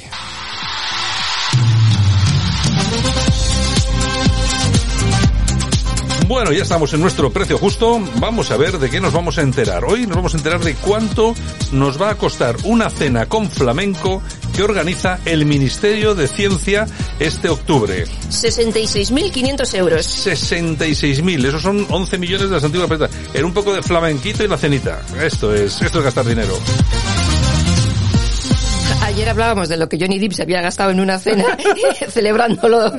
Bueno, 6.30 6.52
ya 6.52 6.62
estamos 6.62 6.94
en 6.94 7.02
nuestro 7.02 7.32
precio 7.32 7.58
justo. 7.58 8.00
Vamos 8.18 8.52
a 8.52 8.58
ver 8.58 8.78
de 8.78 8.92
qué 8.92 9.02
nos 9.02 9.12
vamos 9.14 9.40
a 9.40 9.42
enterar. 9.42 9.84
Hoy 9.84 10.06
nos 10.06 10.16
vamos 10.16 10.36
a 10.36 10.38
enterar 10.38 10.64
de 10.64 10.76
cuánto 10.76 11.34
nos 11.72 12.00
va 12.00 12.12
a 12.12 12.16
costar 12.20 12.56
una 12.66 12.92
cena 12.92 13.26
con 13.26 13.50
flamenco 13.50 14.22
que 14.56 14.62
organiza 14.62 15.20
el 15.26 15.48
Ministerio 15.48 16.14
de 16.14 16.28
Ciencia 16.28 16.86
este 17.20 17.50
octubre. 17.50 18.06
66.500 18.30 19.74
euros. 19.74 20.28
66.000, 20.28 21.48
esos 21.48 21.64
son 21.64 21.88
11 21.90 22.18
millones 22.20 22.50
de 22.50 22.56
las 22.56 22.64
antiguas 22.64 22.88
pesetas. 22.88 23.10
En 23.34 23.46
un 23.46 23.52
poco 23.52 23.74
de 23.74 23.82
flamenquito 23.82 24.44
y 24.44 24.48
la 24.48 24.58
cenita. 24.60 25.02
Esto 25.20 25.56
es, 25.56 25.82
esto 25.82 25.98
es 25.98 26.06
gastar 26.06 26.28
dinero. 26.28 26.54
Ayer 29.02 29.28
hablábamos 29.30 29.70
de 29.70 29.78
lo 29.78 29.90
que 29.90 29.98
Johnny 30.00 30.20
Depp 30.20 30.34
se 30.34 30.44
había 30.44 30.62
gastado 30.62 30.92
en 30.92 31.00
una 31.00 31.18
cena 31.20 31.58
celebrando 32.10 32.68
lo, 32.70 32.92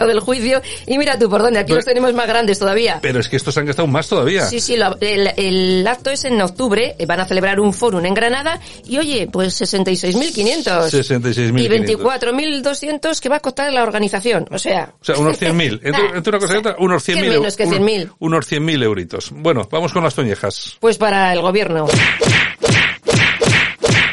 lo 0.00 0.06
del 0.06 0.20
juicio 0.20 0.60
y 0.86 0.98
mira 0.98 1.18
tú 1.18 1.30
por 1.30 1.40
dónde, 1.42 1.60
aquí 1.60 1.68
Pero- 1.68 1.76
los 1.76 1.84
tenemos 1.84 2.12
más 2.14 2.26
grandes 2.26 2.58
todavía. 2.58 2.98
Pero 3.00 3.20
es 3.20 3.28
que 3.28 3.36
estos 3.36 3.56
han 3.56 3.66
gastado 3.66 3.86
más 3.86 4.08
todavía. 4.08 4.46
Sí, 4.46 4.60
sí, 4.60 4.76
lo- 4.76 4.96
el, 5.00 5.30
el 5.36 5.86
acto 5.86 6.10
es 6.10 6.24
en 6.24 6.40
octubre, 6.42 6.96
eh, 6.98 7.06
van 7.06 7.20
a 7.20 7.26
celebrar 7.26 7.60
un 7.60 7.72
fórum 7.72 8.04
en 8.04 8.14
Granada 8.14 8.58
y 8.84 8.98
oye, 8.98 9.28
pues 9.32 9.60
66.500. 9.60 10.90
66.500. 10.90 11.60
Y 11.60 11.68
24.200 11.68 13.20
que 13.20 13.28
va 13.28 13.36
a 13.36 13.40
costar 13.40 13.72
la 13.72 13.82
organización, 13.82 14.46
o 14.50 14.58
sea... 14.58 14.94
O 15.00 15.04
sea, 15.04 15.16
unos 15.16 15.40
100.000. 15.40 15.80
Entre, 15.84 16.16
entre 16.16 16.30
una 16.30 16.38
cosa 16.38 16.54
y 16.54 16.56
otra, 16.58 16.76
unos 16.78 17.08
100.000 17.08 17.14
¿Qué 17.22 17.30
menos 17.30 17.56
que 17.56 17.64
un- 17.64 17.74
100.000? 17.74 18.12
Unos 18.18 18.50
100.000 18.52 18.82
euritos. 18.82 19.30
Bueno, 19.32 19.68
vamos 19.70 19.92
con 19.92 20.02
las 20.02 20.14
toñejas. 20.14 20.76
Pues 20.80 20.98
para 20.98 21.32
el 21.32 21.40
gobierno. 21.40 21.86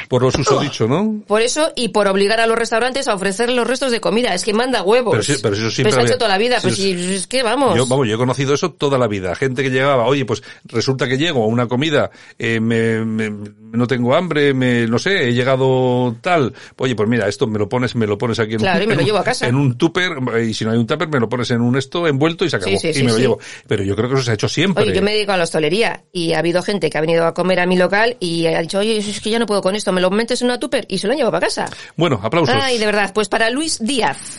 Por 0.08 0.22
los 0.24 0.36
usodicho, 0.36 0.88
¿no? 0.88 1.22
Por 1.28 1.42
eso 1.42 1.72
y 1.76 1.90
por 1.90 2.08
obligar 2.08 2.40
a 2.40 2.48
los 2.48 2.58
restaurantes 2.58 3.08
a 3.08 3.14
ofrecer 3.14 3.50
los 3.52 3.68
restos 3.68 3.92
de 3.92 4.00
comida. 4.00 4.34
Es 4.34 4.44
que 4.44 4.54
manda 4.54 4.82
huevos. 4.84 5.12
Pero 5.14 5.24
sí- 5.24 5.42
pero 5.42 5.56
eso 5.56 5.70
siempre 5.72 5.94
se 5.94 6.00
ha 6.00 6.04
hecho 6.04 6.18
toda 6.18 6.30
la 6.30 6.38
vida. 6.38 6.60
sí, 6.60 6.68
Pues 6.68 6.80
es 6.80 7.28
que 7.28 7.44
vamos. 7.44 7.76
Yo, 7.76 7.86
vamos, 7.88 8.08
yo 8.08 8.16
he 8.16 8.18
conocido 8.18 8.54
eso 8.54 8.72
toda 8.72 8.98
la 8.98 9.08
vida. 9.08 9.36
Gente 9.36 9.64
que 9.64 9.70
llegaba, 9.70 10.06
oye, 10.06 10.26
pues 10.26 10.44
resulta 10.66 11.08
que 11.08 11.18
llego 11.18 11.44
a 11.44 11.48
una 11.48 11.68
comida, 11.68 12.10
eh, 12.40 12.60
me, 12.60 13.04
me- 13.06 13.32
no 13.72 13.86
tengo 13.88 14.16
hambre, 14.16 14.54
me, 14.54 14.88
no 14.88 14.98
sé, 15.00 15.28
he 15.30 15.34
llegado 15.34 16.16
tal. 16.22 16.54
Oye, 16.78 16.96
pues 16.96 17.10
mira, 17.10 17.28
esto 17.28 17.48
me 17.48 17.60
lo 17.60 17.68
pones, 17.68 17.96
me 17.96 18.08
lo 18.08 18.18
pones 18.18 18.40
aquí 18.40 18.54
en 18.54 18.60
Claro, 18.60 18.78
un, 18.78 18.84
y 18.84 18.88
me 18.88 18.96
lo 18.96 19.02
llevo 19.02 19.18
a 19.18 19.24
casa. 19.24 19.48
En 19.48 19.56
un 19.56 19.78
tupper, 19.78 20.12
y 20.48 20.54
si 20.54 20.64
no 20.66 20.72
hay 20.72 20.78
un 20.78 20.88
tupper, 20.88 21.08
me 21.10 21.20
lo 21.20 21.28
pones 21.30 21.52
en 21.52 21.62
un 21.62 21.78
esto 21.78 22.08
envuelto 22.08 22.46
y 22.46 22.50
se 22.50 22.56
acabó. 22.56 22.78
Sí, 22.78 22.92
y 22.96 23.04
me 23.04 23.12
lo 23.12 23.18
llevo. 23.20 23.40
Pero 23.68 23.84
yo 23.84 23.96
creo 23.96 24.08
que 24.10 24.16
eso 24.16 24.24
se 24.24 24.32
ha 24.32 24.34
hecho 24.36 24.48
siempre. 24.50 24.84
Oye, 24.86 24.94
yo 24.96 25.02
me 25.02 25.12
dedico 25.14 25.34
a 25.34 25.38
la 25.38 25.44
hostelería 25.44 26.04
y 26.12 26.34
ha 26.34 26.40
habido 26.40 26.62
gente 26.64 26.90
que 26.90 26.98
ha 26.98 27.02
venido 27.02 27.26
a 27.26 27.34
comer 27.34 27.60
a 27.60 27.66
mi 27.66 27.78
local 27.78 28.16
y 28.20 28.46
ha 28.48 28.62
dicho, 28.62 28.80
oye, 28.80 28.98
es 28.98 29.20
que 29.22 29.30
ya 29.30 29.40
no 29.40 29.46
puedo 29.46 29.62
con 29.62 29.76
esto, 29.76 29.92
me 29.98 30.02
lo 30.02 30.12
metes 30.12 30.44
en 30.44 30.46
una 30.46 30.60
tupper 30.60 30.86
y 30.88 31.00
se 31.00 31.08
lo 31.08 31.14
han 31.14 31.18
llevado 31.18 31.32
para 31.32 31.48
casa. 31.48 31.68
Bueno, 31.96 32.20
aplausos. 32.22 32.56
Ay, 32.56 32.78
de 32.78 32.86
verdad, 32.86 33.12
pues 33.16 33.28
para 33.28 33.50
Luis 33.50 33.80
Díaz. 33.80 34.38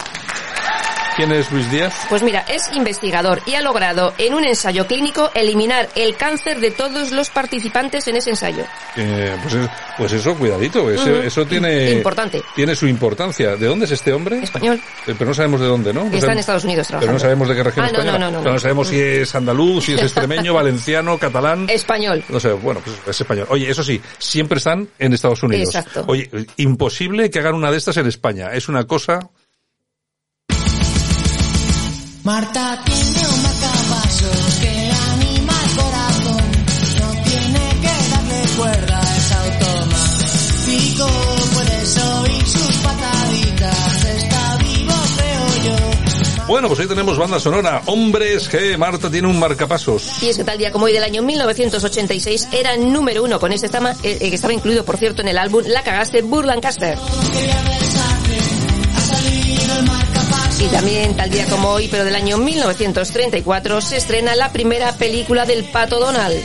¿Quién 1.18 1.32
es 1.32 1.50
Luis 1.50 1.68
Díaz? 1.72 1.92
Pues 2.08 2.22
mira, 2.22 2.44
es 2.48 2.70
investigador 2.72 3.42
y 3.44 3.54
ha 3.56 3.60
logrado 3.60 4.14
en 4.18 4.34
un 4.34 4.44
ensayo 4.46 4.86
clínico 4.86 5.32
eliminar 5.34 5.88
el 5.96 6.14
cáncer 6.16 6.60
de 6.60 6.70
todos 6.70 7.10
los 7.10 7.28
participantes 7.30 8.06
en 8.06 8.14
ese 8.16 8.30
ensayo. 8.30 8.64
Eh, 8.94 9.36
pues, 9.42 9.54
es- 9.54 9.68
pues 9.96 10.12
eso, 10.12 10.36
cuidadito, 10.36 10.88
eso, 10.88 11.44
tiene... 11.44 11.90
Importante. 11.90 12.40
Tiene 12.54 12.76
su 12.76 12.86
importancia. 12.86 13.56
¿De 13.56 13.66
dónde 13.66 13.86
es 13.86 13.90
este 13.90 14.12
hombre? 14.12 14.38
Español. 14.44 14.80
Eh, 15.08 15.14
pero 15.18 15.30
no 15.30 15.34
sabemos 15.34 15.60
de 15.60 15.66
dónde, 15.66 15.92
¿no? 15.92 16.02
No 16.02 16.06
Está 16.06 16.16
en 16.16 16.20
sabemos- 16.22 16.40
Estados 16.40 16.64
Unidos 16.64 16.86
Pero 16.86 17.00
trabajando. 17.00 17.12
no 17.14 17.18
sabemos 17.18 17.48
de 17.48 17.54
qué 17.56 17.62
región 17.64 17.84
Ah, 17.84 17.88
no, 17.90 17.98
española. 17.98 18.18
no, 18.18 18.24
no, 18.30 18.36
no, 18.36 18.42
Pero 18.44 18.52
no. 18.54 18.60
sabemos 18.60 18.86
si 18.88 19.00
es 19.00 19.34
andaluz, 19.34 19.84
si 19.86 19.94
es 19.94 20.02
extremeño, 20.02 20.54
valenciano, 20.54 21.18
catalán. 21.18 21.66
Español. 21.68 22.22
No 22.28 22.38
sé, 22.38 22.52
bueno, 22.52 22.80
pues 22.84 22.96
es 23.08 23.20
español. 23.20 23.46
Oye, 23.50 23.68
eso 23.68 23.82
sí, 23.82 24.00
siempre 24.18 24.58
están 24.58 24.88
en 25.00 25.12
Estados 25.14 25.42
Unidos. 25.42 25.74
Exacto. 25.74 26.04
Oye, 26.06 26.30
imposible 26.58 27.28
que 27.28 27.40
hagan 27.40 27.56
una 27.56 27.72
de 27.72 27.78
estas 27.78 27.96
en 27.96 28.06
España. 28.06 28.50
Es 28.52 28.68
una 28.68 28.84
cosa... 28.84 29.18
Marta 32.24 32.78
tiene 32.84 33.28
un 33.28 33.42
marcapasos 33.42 34.54
que 34.60 34.92
anima 35.12 35.52
el 35.64 35.76
corazón. 35.76 36.52
No 37.00 37.22
tiene 37.22 37.80
que 37.80 38.10
darle 38.10 38.48
cuerda, 38.56 39.02
es 39.16 39.32
automático. 39.32 41.06
Puedes 41.54 41.98
oír 41.98 42.46
sus 42.46 42.76
pataditas. 42.76 44.04
Está 44.04 44.56
vivo, 44.58 44.94
creo 45.16 45.64
yo. 45.64 46.46
Bueno, 46.48 46.68
pues 46.68 46.80
ahí 46.80 46.86
tenemos 46.86 47.16
banda 47.16 47.40
sonora. 47.40 47.82
Hombres 47.86 48.48
que 48.48 48.76
Marta 48.76 49.10
tiene 49.10 49.28
un 49.28 49.38
marcapasos. 49.38 50.22
Y 50.22 50.28
es 50.28 50.36
que 50.36 50.44
tal 50.44 50.58
día 50.58 50.70
como 50.72 50.86
hoy 50.86 50.92
del 50.92 51.04
año 51.04 51.22
1986 51.22 52.48
era 52.52 52.76
número 52.76 53.22
uno 53.22 53.38
con 53.38 53.52
este 53.52 53.68
tema, 53.68 53.92
eh, 54.02 54.18
eh, 54.20 54.28
que 54.28 54.34
estaba 54.34 54.52
incluido, 54.52 54.84
por 54.84 54.98
cierto, 54.98 55.22
en 55.22 55.28
el 55.28 55.38
álbum 55.38 55.62
La 55.66 55.82
cagaste 55.82 56.22
Burlancaster. 56.22 56.98
Y 60.60 60.68
también 60.68 61.16
tal 61.16 61.30
día 61.30 61.46
como 61.46 61.70
hoy, 61.70 61.88
pero 61.88 62.04
del 62.04 62.16
año 62.16 62.36
1934, 62.38 63.80
se 63.80 63.96
estrena 63.96 64.34
la 64.34 64.52
primera 64.52 64.92
película 64.92 65.46
del 65.46 65.64
Pato 65.64 66.00
Donald. 66.00 66.36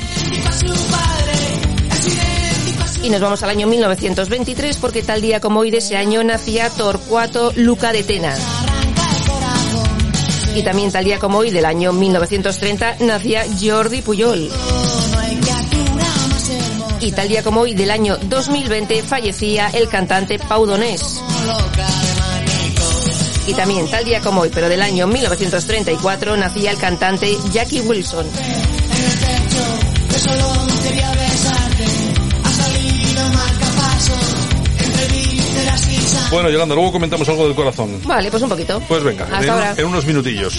Y 3.02 3.10
nos 3.10 3.20
vamos 3.20 3.44
al 3.44 3.50
año 3.50 3.68
1923 3.68 4.78
porque 4.78 5.04
tal 5.04 5.22
día 5.22 5.42
como 5.42 5.60
hoy 5.60 5.72
de 5.72 5.80
ese 5.80 5.98
año 5.98 6.24
nacía 6.24 6.70
Torcuato 6.70 7.52
Luca 7.56 7.92
de 7.92 8.04
Tena. 8.04 8.34
Y 10.56 10.62
también 10.62 10.92
tal 10.92 11.04
día 11.04 11.20
como 11.20 11.40
hoy 11.40 11.50
del 11.50 11.66
año 11.66 11.92
1930 11.92 12.98
nacía 13.00 13.44
Jordi 13.60 14.02
Puyol. 14.04 14.50
Y 17.02 17.12
tal 17.12 17.28
día 17.28 17.44
como 17.44 17.62
hoy 17.62 17.74
del 17.74 17.92
año 17.92 18.18
2020 18.18 19.04
fallecía 19.04 19.70
el 19.74 19.90
cantante 19.90 20.40
Pau 20.40 20.66
Donés. 20.66 21.22
Y 23.48 23.54
también 23.54 23.90
tal 23.90 24.06
día 24.06 24.22
como 24.22 24.42
hoy, 24.42 24.52
pero 24.54 24.70
del 24.70 24.82
año 24.82 25.08
1934 25.08 26.38
nacía 26.38 26.72
el 26.72 26.78
cantante 26.78 27.38
Jackie 27.52 27.82
Wilson. 27.82 28.26
Bueno, 36.32 36.50
Yolanda, 36.50 36.74
luego 36.74 36.92
comentamos 36.92 37.30
algo 37.30 37.46
del 37.46 37.56
corazón. 37.56 38.02
Vale, 38.06 38.32
pues 38.32 38.42
un 38.42 38.50
poquito. 38.50 38.82
Pues 38.88 39.04
venga, 39.04 39.26
Hasta 39.26 39.44
en, 39.44 39.50
ahora. 39.52 39.74
en 39.78 39.86
unos 39.86 40.06
minutillos. 40.06 40.54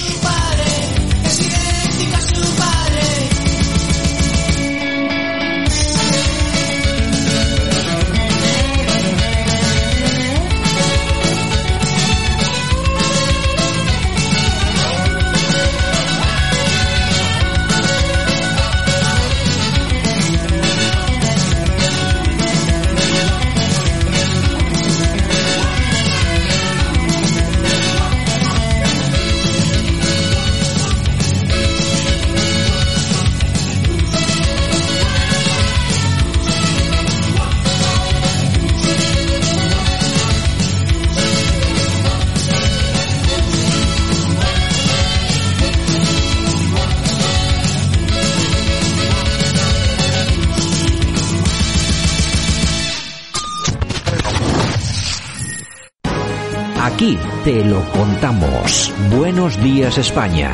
Buenos 59.10 59.62
días 59.62 59.98
España. 59.98 60.50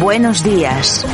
Buenos 0.00 0.42
días. 0.42 1.06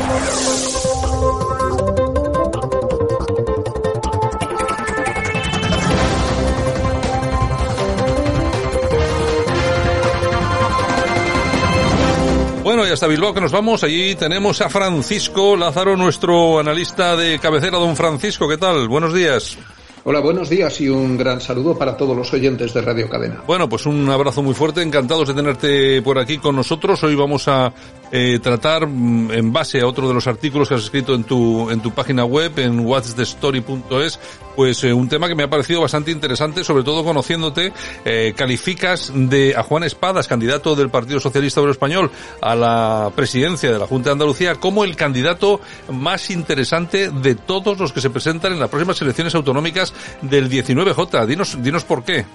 Bueno, 12.63 12.87
y 12.87 12.89
hasta 12.89 13.05
Bilbao 13.05 13.35
que 13.35 13.41
nos 13.41 13.51
vamos. 13.51 13.83
Allí 13.83 14.15
tenemos 14.15 14.61
a 14.61 14.69
Francisco 14.69 15.55
Lázaro, 15.55 15.95
nuestro 15.95 16.59
analista 16.59 17.15
de 17.15 17.37
cabecera. 17.37 17.77
Don 17.77 17.95
Francisco, 17.95 18.49
¿qué 18.49 18.57
tal? 18.57 18.87
Buenos 18.87 19.13
días. 19.13 19.59
Hola, 20.05 20.21
buenos 20.21 20.49
días 20.49 20.79
y 20.79 20.87
un 20.87 21.17
gran 21.17 21.41
saludo 21.41 21.77
para 21.77 21.97
todos 21.97 22.15
los 22.15 22.31
oyentes 22.33 22.73
de 22.73 22.81
Radio 22.81 23.09
Cadena. 23.09 23.43
Bueno, 23.45 23.67
pues 23.67 23.85
un 23.85 24.09
abrazo 24.09 24.41
muy 24.41 24.53
fuerte, 24.53 24.81
encantados 24.81 25.27
de 25.27 25.33
tenerte 25.33 26.01
por 26.01 26.17
aquí 26.17 26.37
con 26.37 26.55
nosotros. 26.55 27.03
Hoy 27.03 27.15
vamos 27.15 27.49
a 27.49 27.73
eh, 28.09 28.39
tratar, 28.41 28.87
mm, 28.87 29.31
en 29.31 29.51
base 29.51 29.81
a 29.81 29.87
otro 29.87 30.07
de 30.07 30.13
los 30.13 30.25
artículos 30.25 30.69
que 30.69 30.75
has 30.75 30.83
escrito 30.83 31.13
en 31.13 31.25
tu, 31.25 31.69
en 31.69 31.81
tu 31.81 31.91
página 31.91 32.23
web, 32.23 32.57
en 32.59 32.79
whatsthestory.es, 32.79 34.19
pues 34.59 34.83
eh, 34.83 34.91
un 34.91 35.07
tema 35.07 35.29
que 35.29 35.35
me 35.35 35.43
ha 35.43 35.49
parecido 35.49 35.79
bastante 35.79 36.11
interesante, 36.11 36.65
sobre 36.65 36.83
todo 36.83 37.01
conociéndote, 37.05 37.71
eh, 38.03 38.33
calificas 38.35 39.09
de 39.15 39.55
a 39.55 39.63
Juan 39.63 39.85
Espadas, 39.85 40.27
candidato 40.27 40.75
del 40.75 40.89
Partido 40.89 41.21
Socialista 41.21 41.61
Obrero 41.61 41.71
Español 41.71 42.11
a 42.41 42.55
la 42.57 43.09
presidencia 43.15 43.71
de 43.71 43.79
la 43.79 43.87
Junta 43.87 44.09
de 44.09 44.15
Andalucía, 44.15 44.55
como 44.55 44.83
el 44.83 44.97
candidato 44.97 45.61
más 45.89 46.29
interesante 46.29 47.09
de 47.09 47.35
todos 47.35 47.79
los 47.79 47.93
que 47.93 48.01
se 48.01 48.09
presentan 48.09 48.51
en 48.51 48.59
las 48.59 48.67
próximas 48.67 49.01
elecciones 49.01 49.33
autonómicas 49.33 49.93
del 50.23 50.49
19J. 50.49 51.25
Dinos, 51.25 51.63
dinos 51.63 51.85
por 51.85 52.03
qué. 52.03 52.25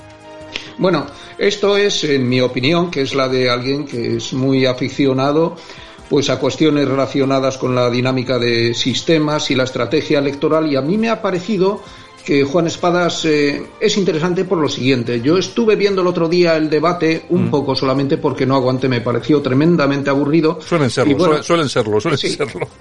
Bueno, 0.78 1.04
esto 1.36 1.76
es, 1.76 2.04
en 2.04 2.26
mi 2.26 2.40
opinión, 2.40 2.90
que 2.90 3.02
es 3.02 3.14
la 3.14 3.28
de 3.28 3.50
alguien 3.50 3.84
que 3.84 4.16
es 4.16 4.32
muy 4.32 4.64
aficionado 4.64 5.58
pues 6.08 6.30
a 6.30 6.38
cuestiones 6.38 6.86
relacionadas 6.86 7.58
con 7.58 7.74
la 7.74 7.90
dinámica 7.90 8.38
de 8.38 8.74
sistemas 8.74 9.50
y 9.50 9.54
la 9.54 9.64
estrategia 9.64 10.18
electoral 10.18 10.70
y 10.70 10.76
a 10.76 10.82
mí 10.82 10.98
me 10.98 11.08
ha 11.08 11.22
parecido 11.22 11.82
que 12.24 12.42
Juan 12.42 12.66
Espadas 12.66 13.24
eh, 13.26 13.62
es 13.78 13.96
interesante 13.98 14.44
por 14.44 14.58
lo 14.58 14.68
siguiente. 14.68 15.20
Yo 15.20 15.36
estuve 15.36 15.76
viendo 15.76 16.00
el 16.00 16.06
otro 16.06 16.28
día 16.28 16.56
el 16.56 16.70
debate 16.70 17.26
un 17.28 17.46
mm. 17.46 17.50
poco 17.50 17.76
solamente 17.76 18.16
porque 18.16 18.46
no 18.46 18.54
aguante, 18.54 18.88
me 18.88 19.02
pareció 19.02 19.42
tremendamente 19.42 20.08
aburrido. 20.08 20.58
Suelen 20.60 20.90
serlo, 20.90 21.42
suelen 21.42 21.68
serlo, 21.68 22.00
suelen 22.00 22.18
serlo. 22.18 22.66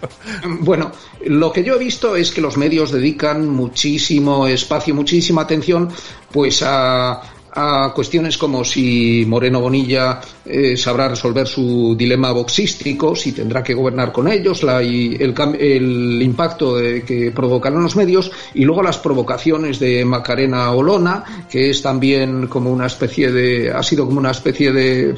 Bueno, 0.60 0.91
lo 1.25 1.51
que 1.51 1.63
yo 1.63 1.75
he 1.75 1.79
visto 1.79 2.15
es 2.15 2.32
que 2.32 2.41
los 2.41 2.58
medios 2.58 2.91
dedican 2.91 3.49
muchísimo 3.49 4.47
espacio, 4.47 4.95
muchísima 4.95 5.41
atención 5.41 5.89
pues 6.32 6.63
a, 6.65 7.21
a 7.56 7.92
cuestiones 7.94 8.38
como 8.38 8.63
si 8.63 9.26
Moreno 9.28 9.62
Bonilla 9.62 10.20
eh, 10.46 10.76
sabrá 10.76 11.08
resolver 11.08 11.48
su 11.48 11.96
dilema 11.98 12.32
boxístico, 12.32 13.16
si 13.16 13.32
tendrá 13.32 13.63
que 13.63 13.74
gobernar 13.74 14.12
con 14.12 14.28
ellos, 14.28 14.63
la, 14.63 14.82
y 14.82 15.16
el, 15.20 15.34
el, 15.60 16.22
impacto 16.22 16.78
de, 16.78 17.04
que 17.04 17.32
provocarán 17.32 17.84
los 17.84 17.96
medios, 17.96 18.32
y 18.56 18.66
luego 18.66 18.82
las 18.82 18.98
provocaciones 18.98 19.80
de 19.80 20.04
Macarena 20.04 20.72
Olona, 20.72 21.46
que 21.50 21.70
es 21.70 21.82
también 21.82 22.48
como 22.48 22.72
una 22.72 22.88
especie 22.88 23.32
de, 23.32 23.72
ha 23.72 23.84
sido 23.84 24.06
como 24.06 24.20
una 24.20 24.32
especie 24.32 24.72
de, 24.72 25.16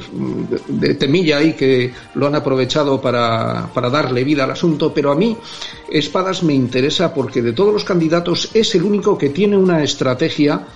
de 0.68 0.94
temilla 0.94 1.38
ahí 1.38 1.54
que 1.54 1.92
lo 2.14 2.26
han 2.26 2.34
aprovechado 2.34 3.00
para, 3.00 3.70
para 3.72 3.88
darle 3.88 4.24
vida 4.24 4.44
al 4.44 4.50
asunto, 4.50 4.92
pero 4.92 5.10
a 5.10 5.16
mí 5.16 5.36
Espadas 5.90 6.42
me 6.42 6.52
interesa 6.52 7.14
porque 7.14 7.40
de 7.40 7.52
todos 7.52 7.72
los 7.72 7.84
candidatos 7.84 8.50
es 8.52 8.74
el 8.74 8.82
único 8.82 9.16
que 9.16 9.30
tiene 9.30 9.56
una 9.56 9.82
estrategia 9.82 10.66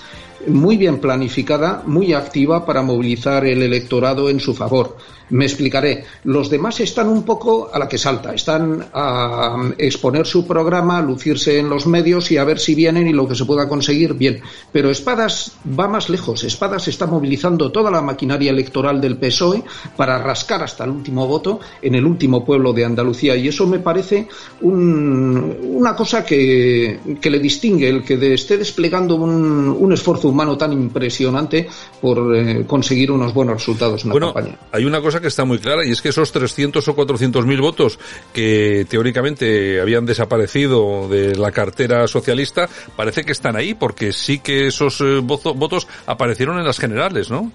muy 0.47 0.77
bien 0.77 1.01
planificada, 1.01 1.83
muy 1.87 2.13
activa 2.13 2.65
para 2.65 2.83
movilizar 2.83 3.45
el 3.45 3.63
electorado 3.63 4.31
en 4.31 4.41
su 4.41 4.55
favor. 4.55 4.97
Me 5.31 5.45
explicaré. 5.45 6.05
Los 6.25 6.51
demás 6.51 6.81
están 6.81 7.09
un 7.09 7.23
poco 7.23 7.71
a 7.73 7.79
la 7.79 7.89
que 7.89 7.99
salta, 7.99 8.35
están 8.35 8.89
a 8.93 9.71
exponer 9.79 10.27
su 10.27 10.47
programa, 10.47 10.99
a 10.99 11.03
lucirse 11.03 11.59
en 11.59 11.69
los 11.69 11.87
medios 11.87 12.31
y 12.31 12.37
a 12.37 12.45
ver 12.45 12.59
si 12.59 12.75
vienen 12.75 13.09
y 13.09 13.13
lo 13.13 13.27
que 13.27 13.35
se 13.35 13.45
pueda 13.45 13.69
conseguir 13.69 14.15
bien. 14.15 14.41
Pero 14.73 14.91
Espadas 14.91 15.53
va 15.79 15.89
más 15.89 16.09
lejos. 16.09 16.45
Espadas 16.45 16.89
está 16.89 17.07
movilizando 17.07 17.71
toda 17.71 17.91
la 17.91 18.03
maquinaria 18.03 18.51
electoral 18.51 19.01
del 19.01 19.17
PSOE 19.17 19.63
para 19.97 20.19
rascar 20.19 20.63
hasta 20.63 20.85
el 20.85 20.91
último 20.91 21.27
voto 21.27 21.61
en 21.83 21.95
el 21.95 22.05
último 22.05 22.45
pueblo 22.45 22.73
de 22.73 22.85
Andalucía 22.85 23.37
y 23.37 23.49
eso 23.49 23.67
me 23.67 23.79
parece 23.79 24.29
una 24.61 25.95
cosa 25.97 26.25
que, 26.25 26.99
le 27.23 27.39
distingue 27.39 27.89
el 27.89 28.05
que 28.05 28.35
esté 28.35 28.59
desplegando 28.59 29.17
un, 29.17 29.91
esfuerzo 29.93 30.29
humano 30.29 30.57
tan 30.57 30.73
impresionante 30.73 31.69
por 32.01 32.37
eh, 32.37 32.65
conseguir 32.65 33.11
unos 33.11 33.35
buenos 33.35 33.57
resultados 33.57 34.05
en 34.05 34.11
la 34.11 34.21
campaña. 34.21 34.57
Hay 34.71 34.85
una 34.85 35.01
cosa 35.01 35.20
que 35.21 35.29
está 35.29 35.45
muy 35.45 35.59
clara 35.59 35.85
y 35.85 35.91
es 35.91 36.03
que 36.03 36.11
esos 36.11 36.33
300 36.33 36.87
o 36.87 36.95
400 36.95 37.47
mil 37.47 37.61
votos 37.61 37.99
que 38.33 38.87
teóricamente 38.89 39.81
habían 39.81 40.07
desaparecido 40.07 41.09
de 41.09 41.37
la 41.37 41.53
cartera 41.53 42.07
socialista 42.09 42.69
parece 42.97 43.25
que 43.25 43.33
están 43.33 43.57
ahí 43.57 43.75
porque 43.75 44.13
sí 44.13 44.39
que 44.39 44.67
esos 44.67 45.01
eh, 45.01 45.21
votos 45.23 45.87
aparecieron 46.07 46.59
en 46.59 46.65
las 46.65 46.79
generales, 46.79 47.31
¿no? 47.31 47.53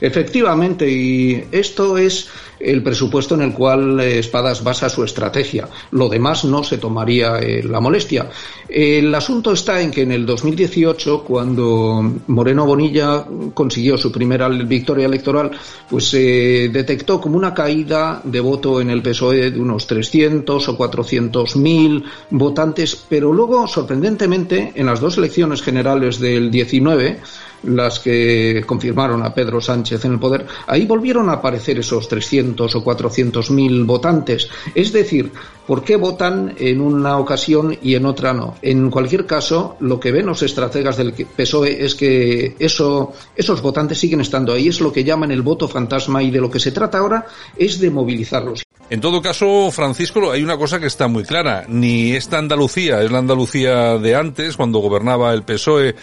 Efectivamente, 0.00 0.90
y 0.90 1.46
esto 1.50 1.96
es 1.96 2.28
el 2.62 2.82
presupuesto 2.82 3.34
en 3.34 3.42
el 3.42 3.52
cual 3.52 4.00
eh, 4.00 4.18
Espadas 4.18 4.62
basa 4.62 4.88
su 4.88 5.04
estrategia. 5.04 5.68
Lo 5.90 6.08
demás 6.08 6.44
no 6.44 6.62
se 6.62 6.78
tomaría 6.78 7.38
eh, 7.38 7.62
la 7.62 7.80
molestia. 7.80 8.30
El 8.68 9.14
asunto 9.14 9.52
está 9.52 9.80
en 9.80 9.90
que 9.90 10.02
en 10.02 10.12
el 10.12 10.24
2018, 10.24 11.24
cuando 11.24 12.20
Moreno 12.28 12.64
Bonilla 12.64 13.24
consiguió 13.52 13.98
su 13.98 14.10
primera 14.10 14.48
victoria 14.48 15.06
electoral, 15.06 15.50
pues 15.88 16.08
se 16.08 16.68
detectó 16.72 17.20
como 17.20 17.36
una 17.36 17.52
caída 17.52 18.20
de 18.24 18.40
voto 18.40 18.80
en 18.80 18.90
el 18.90 19.02
PSOE 19.02 19.50
de 19.50 19.60
unos 19.60 19.86
300 19.86 20.68
o 20.68 20.76
400 20.76 21.56
mil 21.56 22.04
votantes, 22.30 23.04
pero 23.08 23.32
luego, 23.32 23.66
sorprendentemente, 23.66 24.72
en 24.74 24.86
las 24.86 25.00
dos 25.00 25.18
elecciones 25.18 25.62
generales 25.62 26.18
del 26.18 26.50
19, 26.50 27.20
las 27.64 28.00
que 28.00 28.64
confirmaron 28.66 29.22
a 29.22 29.34
Pedro 29.34 29.60
Sánchez 29.60 30.04
en 30.04 30.12
el 30.12 30.18
poder, 30.18 30.46
ahí 30.66 30.86
volvieron 30.86 31.28
a 31.28 31.34
aparecer 31.34 31.78
esos 31.78 32.08
300 32.08 32.51
o 32.60 32.84
400 32.84 33.50
mil 33.50 33.84
votantes. 33.84 34.48
Es 34.74 34.92
decir, 34.92 35.32
¿por 35.66 35.82
qué 35.84 35.96
votan 35.96 36.54
en 36.58 36.80
una 36.80 37.18
ocasión 37.18 37.76
y 37.82 37.94
en 37.94 38.06
otra 38.06 38.32
no? 38.32 38.56
En 38.62 38.90
cualquier 38.90 39.26
caso, 39.26 39.76
lo 39.80 39.98
que 39.98 40.12
ven 40.12 40.26
los 40.26 40.42
estrategas 40.42 40.96
del 40.96 41.12
PSOE 41.12 41.84
es 41.84 41.94
que 41.94 42.56
eso, 42.58 43.12
esos 43.36 43.62
votantes 43.62 43.98
siguen 43.98 44.20
estando 44.20 44.52
ahí, 44.52 44.68
es 44.68 44.80
lo 44.80 44.92
que 44.92 45.04
llaman 45.04 45.30
el 45.30 45.42
voto 45.42 45.68
fantasma 45.68 46.22
y 46.22 46.30
de 46.30 46.40
lo 46.40 46.50
que 46.50 46.60
se 46.60 46.72
trata 46.72 46.98
ahora 46.98 47.26
es 47.56 47.80
de 47.80 47.90
movilizarlos. 47.90 48.62
En 48.92 49.00
todo 49.00 49.22
caso, 49.22 49.70
Francisco, 49.70 50.30
hay 50.30 50.42
una 50.42 50.58
cosa 50.58 50.78
que 50.78 50.84
está 50.84 51.08
muy 51.08 51.24
clara. 51.24 51.64
Ni 51.66 52.12
esta 52.12 52.36
Andalucía 52.36 53.00
es 53.00 53.10
la 53.10 53.20
Andalucía 53.20 53.96
de 53.96 54.14
antes, 54.14 54.54
cuando 54.58 54.80
gobernaba 54.80 55.32
el 55.32 55.44
PSOE 55.44 55.94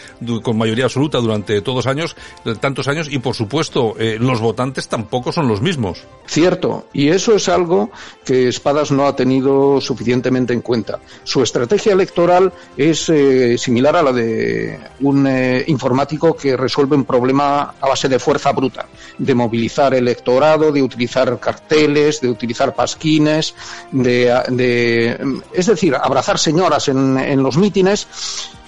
con 0.41 0.57
mayoría 0.57 0.85
absoluta 0.85 1.19
durante 1.19 1.61
todos 1.61 1.85
años, 1.85 2.15
tantos 2.59 2.87
años, 2.87 3.07
y 3.11 3.19
por 3.19 3.35
supuesto, 3.35 3.93
eh, 3.99 4.17
los 4.19 4.41
votantes 4.41 4.87
tampoco 4.87 5.31
son 5.31 5.47
los 5.47 5.61
mismos. 5.61 6.07
Cierto, 6.25 6.87
y 6.91 7.09
eso 7.09 7.35
es 7.35 7.47
algo 7.47 7.91
que 8.25 8.47
Espadas 8.47 8.89
no 8.89 9.05
ha 9.05 9.15
tenido 9.15 9.79
suficientemente 9.79 10.53
en 10.53 10.61
cuenta. 10.61 10.97
Su 11.23 11.43
estrategia 11.43 11.93
electoral 11.93 12.51
es 12.75 13.07
eh, 13.09 13.55
similar 13.59 13.97
a 13.97 14.01
la 14.01 14.13
de 14.13 14.79
un 15.01 15.27
eh, 15.27 15.63
informático 15.67 16.35
que 16.35 16.57
resuelve 16.57 16.95
un 16.95 17.05
problema 17.05 17.75
a 17.79 17.87
base 17.87 18.09
de 18.09 18.17
fuerza 18.17 18.51
bruta, 18.51 18.87
de 19.19 19.35
movilizar 19.35 19.93
electorado, 19.93 20.71
de 20.71 20.81
utilizar 20.81 21.39
carteles, 21.39 22.19
de 22.21 22.29
utilizar 22.29 22.73
pasquines, 22.79 23.55
de, 23.91 25.17
es 25.51 25.65
decir, 25.65 25.93
abrazar 25.95 26.39
señoras 26.39 26.87
en, 26.87 27.17
en 27.17 27.43
los 27.43 27.57
mítines, 27.57 28.07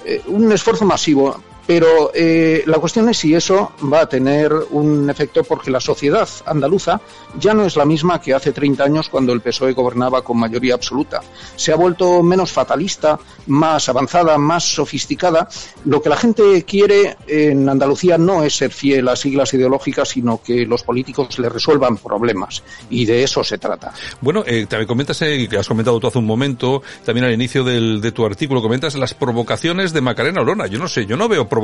eh, 0.04 0.21
un 0.28 0.52
esfuerzo 0.52 0.84
masivo. 0.84 1.41
Pero 1.73 2.12
eh, 2.13 2.63
la 2.65 2.79
cuestión 2.79 3.07
es 3.07 3.19
si 3.19 3.34
eso 3.34 3.71
va 3.81 4.01
a 4.01 4.10
tener 4.10 4.51
un 4.71 5.10
efecto 5.10 5.41
porque 5.45 5.71
la 5.71 5.79
sociedad 5.79 6.27
andaluza 6.45 6.99
ya 7.39 7.53
no 7.53 7.65
es 7.65 7.77
la 7.77 7.86
misma 7.86 8.19
que 8.19 8.34
hace 8.34 8.51
30 8.51 8.84
años 8.84 9.07
cuando 9.07 9.31
el 9.31 9.39
PSOE 9.39 9.71
gobernaba 9.71 10.21
con 10.21 10.38
mayoría 10.38 10.73
absoluta. 10.73 11.21
Se 11.55 11.71
ha 11.71 11.77
vuelto 11.77 12.23
menos 12.23 12.51
fatalista, 12.51 13.17
más 13.47 13.88
avanzada, 13.88 14.38
más 14.38 14.65
sofisticada. 14.65 15.47
Lo 15.86 16.02
que 16.02 16.10
la 16.10 16.17
gente 16.17 16.65
quiere 16.65 17.15
en 17.25 17.69
Andalucía 17.69 18.17
no 18.17 18.43
es 18.43 18.58
ser 18.58 18.73
fiel 18.73 19.08
a 19.08 19.15
siglas 19.15 19.54
ideológicas, 19.54 20.10
sino 20.10 20.41
que 20.43 20.65
los 20.65 20.83
políticos 20.83 21.39
le 21.39 21.48
resuelvan 21.48 21.96
problemas. 21.96 22.63
Y 22.89 23.06
de 23.06 23.23
eso 23.23 23.46
se 23.46 23.60
trata. 23.60 23.93
Bueno, 24.19 24.43
eh, 24.46 24.65
también 24.67 24.89
comentas, 24.89 25.21
eh, 25.21 25.48
que 25.50 25.58
has 25.58 25.69
comentado 25.69 26.02
tú 26.02 26.08
hace 26.08 26.19
un 26.19 26.25
momento, 26.25 26.83
también 27.06 27.27
al 27.27 27.33
inicio 27.33 27.63
del, 27.63 28.02
de 28.02 28.12
tu 28.12 28.25
artículo, 28.25 28.62
comentas 28.62 28.96
las 28.96 29.13
provocaciones 29.13 29.93
de 29.93 30.02
Macarena 30.02 30.41
Olona. 30.41 30.67
Yo 30.67 30.77
no 30.77 30.89
sé, 30.89 31.06
yo 31.06 31.15
no 31.15 31.29
veo 31.29 31.48
provocaciones 31.48 31.60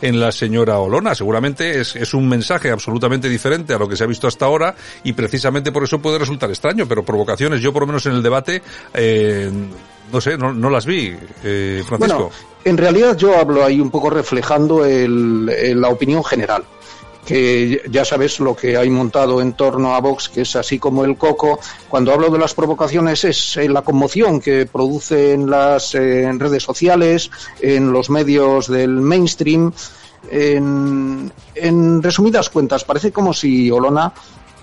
en 0.00 0.20
la 0.20 0.32
señora 0.32 0.78
Olona. 0.78 1.14
Seguramente 1.14 1.80
es, 1.80 1.96
es 1.96 2.14
un 2.14 2.28
mensaje 2.28 2.70
absolutamente 2.70 3.28
diferente 3.28 3.74
a 3.74 3.78
lo 3.78 3.88
que 3.88 3.96
se 3.96 4.04
ha 4.04 4.06
visto 4.06 4.28
hasta 4.28 4.46
ahora 4.46 4.74
y 5.04 5.12
precisamente 5.12 5.72
por 5.72 5.84
eso 5.84 6.00
puede 6.00 6.18
resultar 6.18 6.50
extraño, 6.50 6.86
pero 6.86 7.04
provocaciones, 7.04 7.60
yo 7.60 7.72
por 7.72 7.82
lo 7.82 7.86
menos 7.88 8.06
en 8.06 8.12
el 8.12 8.22
debate, 8.22 8.62
eh, 8.94 9.50
no 10.12 10.20
sé, 10.20 10.36
no, 10.36 10.52
no 10.52 10.70
las 10.70 10.86
vi, 10.86 11.14
eh, 11.44 11.82
Francisco. 11.86 12.30
En 12.64 12.76
realidad 12.76 13.16
yo 13.16 13.38
hablo 13.38 13.64
ahí 13.64 13.80
un 13.80 13.90
poco 13.90 14.10
reflejando 14.10 14.84
el, 14.84 15.46
la 15.80 15.88
opinión 15.88 16.22
general. 16.22 16.64
Que 17.24 17.82
ya 17.90 18.04
sabes 18.04 18.40
lo 18.40 18.56
que 18.56 18.76
hay 18.76 18.90
montado 18.90 19.40
en 19.40 19.52
torno 19.52 19.94
a 19.94 20.00
Vox, 20.00 20.28
que 20.28 20.42
es 20.42 20.56
así 20.56 20.78
como 20.78 21.04
el 21.04 21.16
coco. 21.16 21.60
Cuando 21.88 22.12
hablo 22.12 22.30
de 22.30 22.38
las 22.38 22.54
provocaciones 22.54 23.24
es 23.24 23.56
eh, 23.56 23.68
la 23.68 23.82
conmoción 23.82 24.40
que 24.40 24.66
produce 24.66 25.32
en 25.32 25.50
las 25.50 25.94
eh, 25.94 26.30
redes 26.36 26.62
sociales, 26.62 27.30
en 27.60 27.92
los 27.92 28.10
medios 28.10 28.68
del 28.68 28.90
mainstream. 28.90 29.72
En, 30.30 31.32
en 31.54 32.02
resumidas 32.02 32.50
cuentas, 32.50 32.84
parece 32.84 33.10
como 33.10 33.32
si 33.32 33.70
Olona 33.70 34.12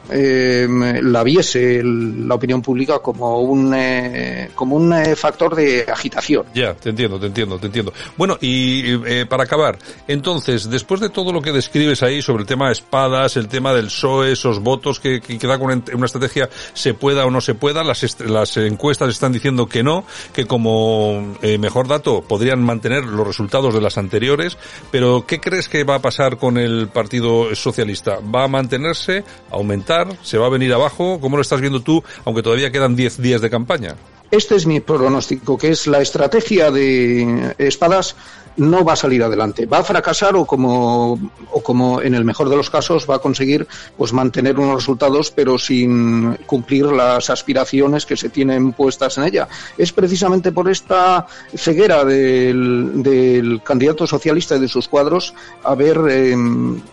eh, 0.09 0.67
la 1.01 1.23
viese 1.23 1.81
la 1.83 2.35
opinión 2.35 2.61
pública 2.61 2.99
como 2.99 3.41
un 3.41 3.73
eh, 3.75 4.49
como 4.55 4.75
un 4.75 4.93
eh, 4.93 5.15
factor 5.15 5.55
de 5.55 5.85
agitación. 5.87 6.45
Ya, 6.53 6.73
te 6.73 6.89
entiendo, 6.89 7.19
te 7.19 7.27
entiendo, 7.27 7.59
te 7.59 7.67
entiendo. 7.67 7.93
Bueno, 8.17 8.37
y 8.41 8.93
eh, 9.05 9.25
para 9.27 9.43
acabar, 9.43 9.77
entonces, 10.07 10.69
después 10.69 11.01
de 11.01 11.09
todo 11.09 11.31
lo 11.31 11.41
que 11.41 11.51
describes 11.51 12.03
ahí 12.03 12.21
sobre 12.21 12.41
el 12.41 12.47
tema 12.47 12.67
de 12.67 12.73
espadas, 12.73 13.37
el 13.37 13.47
tema 13.47 13.73
del 13.73 13.85
PSOE, 13.85 14.31
esos 14.33 14.59
votos 14.59 14.99
que, 14.99 15.21
que, 15.21 15.47
da 15.47 15.57
con 15.57 15.83
una 15.93 16.05
estrategia 16.05 16.49
se 16.73 16.93
pueda 16.93 17.25
o 17.25 17.31
no 17.31 17.41
se 17.41 17.55
pueda, 17.55 17.83
las, 17.83 18.19
las 18.21 18.57
encuestas 18.57 19.09
están 19.09 19.31
diciendo 19.31 19.67
que 19.67 19.83
no, 19.83 20.05
que 20.33 20.45
como 20.45 21.35
eh, 21.41 21.57
mejor 21.57 21.87
dato 21.87 22.21
podrían 22.21 22.61
mantener 22.61 23.05
los 23.05 23.25
resultados 23.25 23.73
de 23.73 23.81
las 23.81 23.97
anteriores, 23.97 24.57
pero 24.91 25.25
¿qué 25.25 25.39
crees 25.39 25.69
que 25.69 25.83
va 25.83 25.95
a 25.95 26.01
pasar 26.01 26.37
con 26.37 26.57
el 26.57 26.89
Partido 26.89 27.55
Socialista? 27.55 28.19
¿Va 28.19 28.43
a 28.43 28.47
mantenerse, 28.47 29.23
aumentar? 29.51 29.96
¿Se 30.21 30.37
va 30.37 30.47
a 30.47 30.49
venir 30.49 30.73
abajo? 30.73 31.19
¿Cómo 31.19 31.37
lo 31.37 31.41
estás 31.41 31.61
viendo 31.61 31.81
tú, 31.81 32.03
aunque 32.25 32.43
todavía 32.43 32.71
quedan 32.71 32.95
10 32.95 33.21
días 33.21 33.41
de 33.41 33.49
campaña? 33.49 33.95
Este 34.29 34.55
es 34.55 34.65
mi 34.65 34.79
pronóstico, 34.79 35.57
que 35.57 35.69
es 35.69 35.87
la 35.87 36.01
estrategia 36.01 36.69
de 36.71 37.55
espadas 37.57 38.15
no 38.57 38.83
va 38.83 38.93
a 38.93 38.95
salir 38.95 39.23
adelante. 39.23 39.65
Va 39.65 39.79
a 39.79 39.83
fracasar 39.83 40.35
o 40.35 40.45
como, 40.45 41.13
o 41.51 41.61
como 41.61 42.01
en 42.01 42.15
el 42.15 42.25
mejor 42.25 42.49
de 42.49 42.57
los 42.57 42.69
casos 42.69 43.07
va 43.09 43.15
a 43.15 43.19
conseguir 43.19 43.67
pues 43.95 44.13
mantener 44.13 44.59
unos 44.59 44.75
resultados 44.75 45.31
pero 45.31 45.57
sin 45.57 46.35
cumplir 46.45 46.85
las 46.87 47.29
aspiraciones 47.29 48.05
que 48.05 48.17
se 48.17 48.29
tienen 48.29 48.73
puestas 48.73 49.17
en 49.17 49.25
ella. 49.25 49.47
Es 49.77 49.93
precisamente 49.93 50.51
por 50.51 50.69
esta 50.69 51.27
ceguera 51.55 52.03
del, 52.03 53.03
del 53.03 53.61
candidato 53.63 54.07
socialista 54.07 54.55
y 54.55 54.59
de 54.59 54.67
sus 54.67 54.87
cuadros 54.87 55.33
a 55.63 55.75
ver 55.75 55.99
eh, 56.09 56.35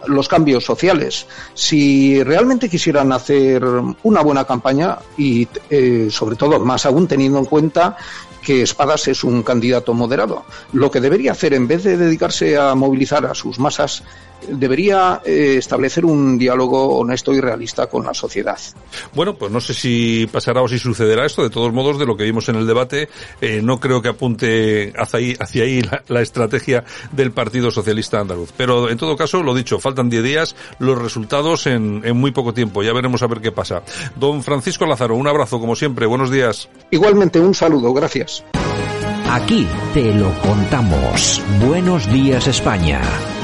los 0.06 0.28
cambios 0.28 0.64
sociales. 0.64 1.26
Si 1.54 2.22
realmente 2.22 2.68
quisieran 2.68 3.12
hacer 3.12 3.64
una 4.02 4.22
buena 4.22 4.44
campaña 4.44 4.98
y 5.16 5.48
eh, 5.70 6.08
sobre 6.10 6.36
todo 6.36 6.60
más 6.60 6.84
aún 6.84 7.08
teniendo 7.08 7.23
en 7.24 7.44
cuenta 7.44 7.96
que 8.42 8.62
Espadas 8.62 9.08
es 9.08 9.24
un 9.24 9.42
candidato 9.42 9.94
moderado. 9.94 10.44
Lo 10.72 10.90
que 10.90 11.00
debería 11.00 11.32
hacer, 11.32 11.54
en 11.54 11.66
vez 11.66 11.82
de 11.82 11.96
dedicarse 11.96 12.56
a 12.58 12.74
movilizar 12.74 13.24
a 13.26 13.34
sus 13.34 13.58
masas, 13.58 14.02
debería 14.48 15.20
eh, 15.24 15.56
establecer 15.58 16.04
un 16.04 16.38
diálogo 16.38 16.98
honesto 16.98 17.32
y 17.32 17.40
realista 17.40 17.86
con 17.86 18.04
la 18.04 18.14
sociedad. 18.14 18.58
Bueno, 19.14 19.36
pues 19.36 19.50
no 19.50 19.60
sé 19.60 19.74
si 19.74 20.28
pasará 20.30 20.62
o 20.62 20.68
si 20.68 20.78
sucederá 20.78 21.26
esto. 21.26 21.42
De 21.42 21.50
todos 21.50 21.72
modos, 21.72 21.98
de 21.98 22.06
lo 22.06 22.16
que 22.16 22.24
vimos 22.24 22.48
en 22.48 22.56
el 22.56 22.66
debate, 22.66 23.08
eh, 23.40 23.60
no 23.62 23.80
creo 23.80 24.02
que 24.02 24.08
apunte 24.08 24.92
hacia 24.96 25.18
ahí, 25.18 25.36
hacia 25.38 25.64
ahí 25.64 25.82
la, 25.82 26.02
la, 26.08 26.22
estrategia 26.22 26.84
del 27.12 27.32
Partido 27.32 27.70
Socialista 27.70 28.20
Andaluz. 28.20 28.52
Pero 28.56 28.90
en 28.90 28.98
todo 28.98 29.16
caso, 29.16 29.42
lo 29.42 29.54
dicho, 29.54 29.78
faltan 29.78 30.10
10 30.10 30.22
días, 30.22 30.56
los 30.78 31.00
resultados 31.00 31.66
en, 31.66 32.02
en 32.04 32.16
muy 32.16 32.32
poco 32.32 32.54
tiempo. 32.54 32.82
Ya 32.82 32.92
veremos 32.92 33.22
a 33.22 33.26
ver 33.26 33.40
qué 33.40 33.52
pasa. 33.52 33.82
Don 34.16 34.42
Francisco 34.42 34.86
Lázaro, 34.86 35.16
un 35.16 35.28
abrazo 35.28 35.60
como 35.60 35.76
siempre. 35.76 36.06
Buenos 36.06 36.30
días. 36.30 36.68
Igualmente, 36.90 37.40
un 37.40 37.54
saludo. 37.54 37.92
Gracias. 37.92 38.44
Aquí 39.28 39.66
te 39.92 40.12
lo 40.14 40.32
contamos. 40.40 41.42
Buenos 41.66 42.10
días 42.12 42.46
España. 42.46 43.00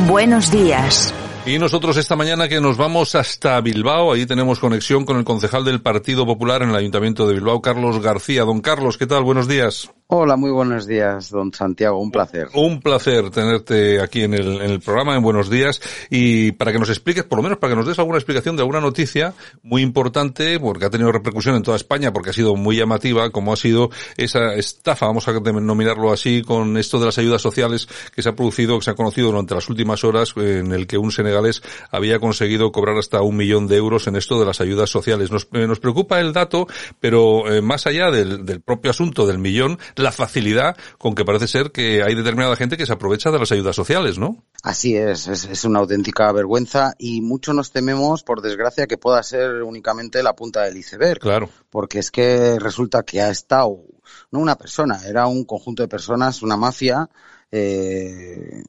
Buenos 0.06 0.50
días. 0.50 1.12
Y 1.46 1.58
nosotros 1.58 1.96
esta 1.96 2.16
mañana 2.16 2.48
que 2.48 2.60
nos 2.60 2.76
vamos 2.76 3.14
hasta 3.14 3.60
Bilbao, 3.60 4.12
ahí 4.12 4.26
tenemos 4.26 4.60
conexión 4.60 5.04
con 5.04 5.16
el 5.16 5.24
concejal 5.24 5.64
del 5.64 5.80
Partido 5.80 6.26
Popular 6.26 6.62
en 6.62 6.70
el 6.70 6.76
Ayuntamiento 6.76 7.26
de 7.26 7.34
Bilbao, 7.34 7.62
Carlos 7.62 8.00
García. 8.00 8.44
Don 8.44 8.60
Carlos, 8.60 8.98
¿qué 8.98 9.06
tal? 9.06 9.24
Buenos 9.24 9.48
días. 9.48 9.90
Hola, 10.12 10.34
muy 10.34 10.50
buenos 10.50 10.88
días, 10.88 11.30
don 11.30 11.54
Santiago, 11.54 12.00
un 12.00 12.10
placer. 12.10 12.48
Un 12.54 12.80
placer 12.80 13.30
tenerte 13.30 14.00
aquí 14.00 14.22
en 14.22 14.34
el, 14.34 14.80
programa, 14.80 15.14
en 15.14 15.22
Buenos 15.22 15.48
Días, 15.48 15.80
y 16.10 16.50
para 16.50 16.72
que 16.72 16.80
nos 16.80 16.88
expliques, 16.88 17.22
por 17.22 17.38
lo 17.38 17.44
menos 17.44 17.58
para 17.58 17.70
que 17.70 17.76
nos 17.76 17.86
des 17.86 17.96
alguna 18.00 18.18
explicación 18.18 18.56
de 18.56 18.62
alguna 18.62 18.80
noticia 18.80 19.34
muy 19.62 19.82
importante, 19.82 20.58
porque 20.58 20.86
ha 20.86 20.90
tenido 20.90 21.12
repercusión 21.12 21.54
en 21.54 21.62
toda 21.62 21.76
España, 21.76 22.12
porque 22.12 22.30
ha 22.30 22.32
sido 22.32 22.56
muy 22.56 22.74
llamativa, 22.74 23.30
como 23.30 23.52
ha 23.52 23.56
sido 23.56 23.90
esa 24.16 24.56
estafa, 24.56 25.06
vamos 25.06 25.28
a 25.28 25.32
denominarlo 25.32 26.10
así, 26.10 26.42
con 26.42 26.76
esto 26.76 26.98
de 26.98 27.06
las 27.06 27.18
ayudas 27.18 27.40
sociales 27.40 27.86
que 28.12 28.20
se 28.20 28.30
ha 28.30 28.34
producido, 28.34 28.80
que 28.80 28.84
se 28.86 28.90
ha 28.90 28.94
conocido 28.94 29.28
durante 29.28 29.54
las 29.54 29.68
últimas 29.68 30.02
horas, 30.02 30.34
en 30.36 30.72
el 30.72 30.88
que 30.88 30.98
un 30.98 31.12
senegalés 31.12 31.62
había 31.92 32.18
conseguido 32.18 32.72
cobrar 32.72 32.96
hasta 32.98 33.22
un 33.22 33.36
millón 33.36 33.68
de 33.68 33.76
euros 33.76 34.08
en 34.08 34.16
esto 34.16 34.40
de 34.40 34.46
las 34.46 34.60
ayudas 34.60 34.90
sociales. 34.90 35.30
Nos, 35.30 35.46
eh, 35.52 35.68
nos 35.68 35.78
preocupa 35.78 36.18
el 36.18 36.32
dato, 36.32 36.66
pero 36.98 37.48
eh, 37.48 37.62
más 37.62 37.86
allá 37.86 38.10
del 38.10 38.60
propio 38.60 38.90
asunto 38.90 39.24
del 39.24 39.38
millón, 39.38 39.78
la 40.00 40.12
facilidad 40.12 40.76
con 40.98 41.14
que 41.14 41.24
parece 41.24 41.48
ser 41.48 41.70
que 41.70 42.02
hay 42.02 42.14
determinada 42.14 42.56
gente 42.56 42.76
que 42.76 42.86
se 42.86 42.92
aprovecha 42.92 43.30
de 43.30 43.38
las 43.38 43.52
ayudas 43.52 43.76
sociales, 43.76 44.18
¿no? 44.18 44.44
Así 44.62 44.96
es, 44.96 45.28
es, 45.28 45.44
es, 45.44 45.64
una 45.64 45.80
auténtica 45.80 46.30
vergüenza 46.32 46.94
y 46.98 47.20
mucho 47.20 47.52
nos 47.52 47.70
tememos, 47.70 48.22
por 48.22 48.42
desgracia, 48.42 48.86
que 48.86 48.98
pueda 48.98 49.22
ser 49.22 49.62
únicamente 49.62 50.22
la 50.22 50.34
punta 50.34 50.62
del 50.62 50.76
iceberg. 50.76 51.20
Claro. 51.20 51.50
Porque 51.70 51.98
es 51.98 52.10
que 52.10 52.58
resulta 52.58 53.02
que 53.02 53.20
ha 53.20 53.30
estado, 53.30 53.82
no 54.30 54.38
una 54.38 54.56
persona, 54.56 55.00
era 55.06 55.26
un 55.26 55.44
conjunto 55.44 55.82
de 55.82 55.88
personas, 55.88 56.42
una 56.42 56.56
mafia, 56.56 57.08
eh, 57.50 58.62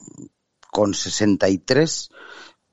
con 0.71 0.93
63 0.93 2.09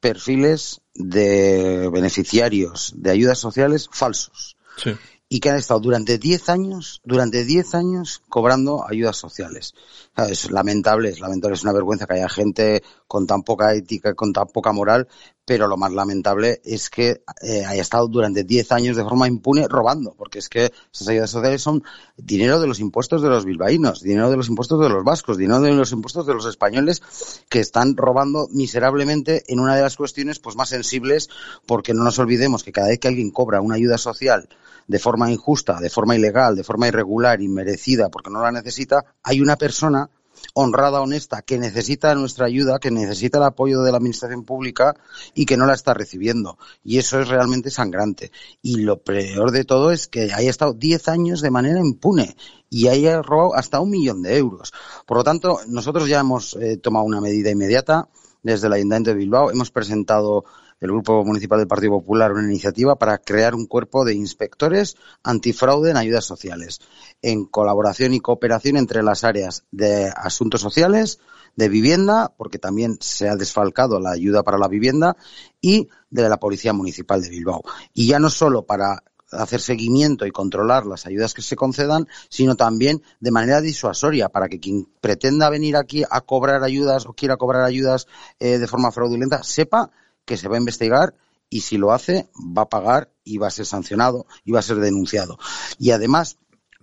perfiles 0.01 0.81
de 0.95 1.89
beneficiarios 1.93 2.93
de 2.97 3.11
ayudas 3.11 3.39
sociales 3.39 3.89
falsos. 3.93 4.57
Sí 4.77 4.97
y 5.29 5.41
que 5.41 5.51
han 5.51 5.57
estado 5.57 5.81
durante 5.81 6.19
10 6.19 6.49
años, 6.49 7.01
durante 7.05 7.45
10 7.45 7.75
años 7.75 8.23
cobrando 8.29 8.87
ayudas 8.89 9.17
sociales. 9.17 9.75
Es 10.17 10.51
lamentable, 10.51 11.11
es 11.11 11.21
lamentable, 11.21 11.55
es 11.55 11.63
una 11.63 11.73
vergüenza 11.73 12.07
que 12.07 12.15
haya 12.15 12.29
gente 12.29 12.83
con 13.07 13.27
tan 13.27 13.43
poca 13.43 13.75
ética, 13.75 14.15
con 14.15 14.33
tan 14.33 14.47
poca 14.47 14.73
moral, 14.73 15.07
pero 15.49 15.67
lo 15.67 15.79
más 15.79 15.95
lamentable 15.95 16.61
es 16.63 16.91
que 16.91 17.23
eh, 17.41 17.65
haya 17.65 17.81
estado 17.81 18.07
durante 18.07 18.45
10 18.45 18.71
años 18.71 18.99
de 18.99 19.03
forma 19.03 19.27
impune 19.27 19.67
robando, 19.67 20.13
porque 20.15 20.41
es 20.41 20.51
que 20.51 20.71
esas 20.93 21.09
ayudas 21.09 21.31
sociales 21.31 21.63
son 21.63 21.83
dinero 22.19 22.61
de 22.61 22.67
los 22.67 22.81
impuestos 22.81 23.23
de 23.23 23.31
los 23.31 23.47
bilbaínos, 23.47 24.03
dinero 24.03 24.29
de 24.29 24.37
los 24.37 24.51
impuestos 24.51 24.79
de 24.79 24.91
los 24.91 25.03
vascos, 25.05 25.39
dinero 25.39 25.63
de 25.63 25.73
los 25.73 25.91
impuestos 25.93 26.27
de 26.27 26.35
los 26.35 26.45
españoles 26.45 27.01
que 27.49 27.61
están 27.61 27.97
robando 27.97 28.49
miserablemente 28.51 29.43
en 29.49 29.61
una 29.61 29.75
de 29.75 29.81
las 29.81 29.97
cuestiones 29.97 30.39
pues 30.39 30.55
más 30.55 30.69
sensibles, 30.69 31.31
porque 31.65 31.95
no 31.95 32.05
nos 32.05 32.19
olvidemos 32.19 32.63
que 32.63 32.71
cada 32.71 32.89
vez 32.89 32.99
que 32.99 33.09
alguien 33.09 33.31
cobra 33.31 33.63
una 33.63 33.77
ayuda 33.77 33.97
social 33.97 34.51
de 34.87 34.99
forma 34.99 35.33
injusta, 35.33 35.81
de 35.81 35.89
forma 35.89 36.15
ilegal, 36.15 36.57
de 36.57 36.65
forma 36.65 36.89
irregular, 36.89 37.41
inmerecida, 37.41 38.11
porque 38.11 38.29
no 38.29 38.43
la 38.43 38.53
necesita, 38.53 39.03
hay 39.23 39.41
una 39.41 39.57
persona 39.57 40.11
honrada, 40.55 41.01
honesta, 41.01 41.43
que 41.43 41.59
necesita 41.59 42.15
nuestra 42.15 42.47
ayuda, 42.47 42.79
que 42.79 42.91
necesita 42.91 43.39
el 43.39 43.45
apoyo 43.45 43.83
de 43.83 43.91
la 43.91 43.99
administración 43.99 44.45
pública 44.45 44.97
y 45.35 45.47
que 45.47 45.57
no 45.57 45.67
la 45.67 45.75
está 45.75 45.95
recibiendo. 45.95 46.59
Y 46.83 46.99
eso 46.99 47.21
es 47.21 47.29
realmente 47.29 47.71
sangrante. 47.71 48.33
Y 48.63 48.77
lo 48.77 49.03
peor 49.03 49.51
de 49.51 49.65
todo 49.65 49.93
es 49.93 50.09
que 50.09 50.33
haya 50.33 50.51
estado 50.51 50.73
10 50.73 51.09
años 51.09 51.41
de 51.41 51.51
manera 51.51 51.81
impune 51.81 52.37
y 52.71 52.89
haya 52.89 53.23
robado 53.23 53.55
hasta 53.55 53.81
un 53.81 53.91
millón 53.91 54.23
de 54.23 54.37
euros. 54.37 54.73
Por 55.07 55.19
lo 55.19 55.25
tanto, 55.25 55.61
nosotros 55.69 56.09
ya 56.09 56.21
hemos 56.21 56.57
eh, 56.57 56.77
tomado 56.77 57.05
una 57.05 57.21
medida 57.21 57.51
inmediata 57.51 58.09
desde 58.43 58.67
el 58.67 58.75
Ayuntamiento 58.75 59.11
de 59.11 59.17
Bilbao. 59.17 59.51
Hemos 59.51 59.71
presentado 59.71 60.45
el 60.81 60.91
Grupo 60.91 61.25
Municipal 61.25 61.59
del 61.59 61.69
Partido 61.69 61.93
Popular 61.93 62.33
una 62.33 62.45
iniciativa 62.45 62.97
para 62.97 63.19
crear 63.19 63.55
un 63.55 63.67
cuerpo 63.67 64.05
de 64.05 64.15
inspectores 64.15 64.97
antifraude 65.23 65.91
en 65.91 65.97
ayudas 65.97 66.25
sociales, 66.25 66.81
en 67.23 67.45
colaboración 67.47 68.15
y 68.15 68.21
cooperación 68.21 68.77
entre 68.77 69.03
las 69.03 69.25
áreas 69.25 69.65
de 69.71 70.13
asuntos 70.15 70.61
sociales, 70.61 71.19
de 71.57 71.69
vivienda, 71.69 72.33
porque 72.37 72.59
también 72.59 72.99
se 73.01 73.29
ha 73.29 73.35
desfalcado 73.35 73.99
la 73.99 74.13
ayuda 74.13 74.45
para 74.45 74.59
la 74.59 74.69
vivienda, 74.69 75.17
y 75.61 75.89
de 76.11 76.29
la 76.29 76.37
Policía 76.39 76.73
Municipal 76.73 77.21
de 77.21 77.31
Bilbao. 77.31 77.63
Y 77.93 78.07
ya 78.07 78.21
no 78.21 78.31
solo 78.31 78.65
para 78.65 79.03
hacer 79.33 79.61
seguimiento 79.61 80.25
y 80.27 80.31
controlar 80.31 80.87
las 80.87 81.07
ayudas 81.07 81.35
que 81.35 81.43
se 81.43 81.57
concedan, 81.57 82.07
sino 82.29 82.55
también 82.55 83.03
de 83.21 83.31
manera 83.31 83.61
disuasoria 83.61 84.29
para 84.29 84.49
que 84.49 84.61
quien 84.61 84.89
pretenda 85.01 85.51
venir 85.51 85.77
aquí 85.77 86.05
a 86.09 86.21
cobrar 86.23 86.63
ayudas 86.63 87.07
o 87.07 87.13
quiera 87.13 87.37
cobrar 87.37 87.65
ayudas 87.65 88.07
eh, 88.39 88.59
de 88.59 88.67
forma 88.67 88.93
fraudulenta 88.93 89.43
sepa 89.43 89.91
que 90.29 90.37
se 90.37 90.47
va 90.47 90.57
a 90.57 90.59
investigar 90.59 91.15
y 91.49 91.63
si 91.63 91.79
lo 91.79 91.91
hace 91.91 92.29
va 92.37 92.63
a 92.63 92.69
pagar 92.69 93.11
y 93.25 93.39
va 93.39 93.49
a 93.49 93.51
ser 93.51 93.65
sancionado 93.65 94.27
y 94.45 94.53
va 94.53 94.59
a 94.59 94.63
ser 94.63 94.77
denunciado. 94.77 95.39
Y 95.79 95.93
además, 95.93 96.37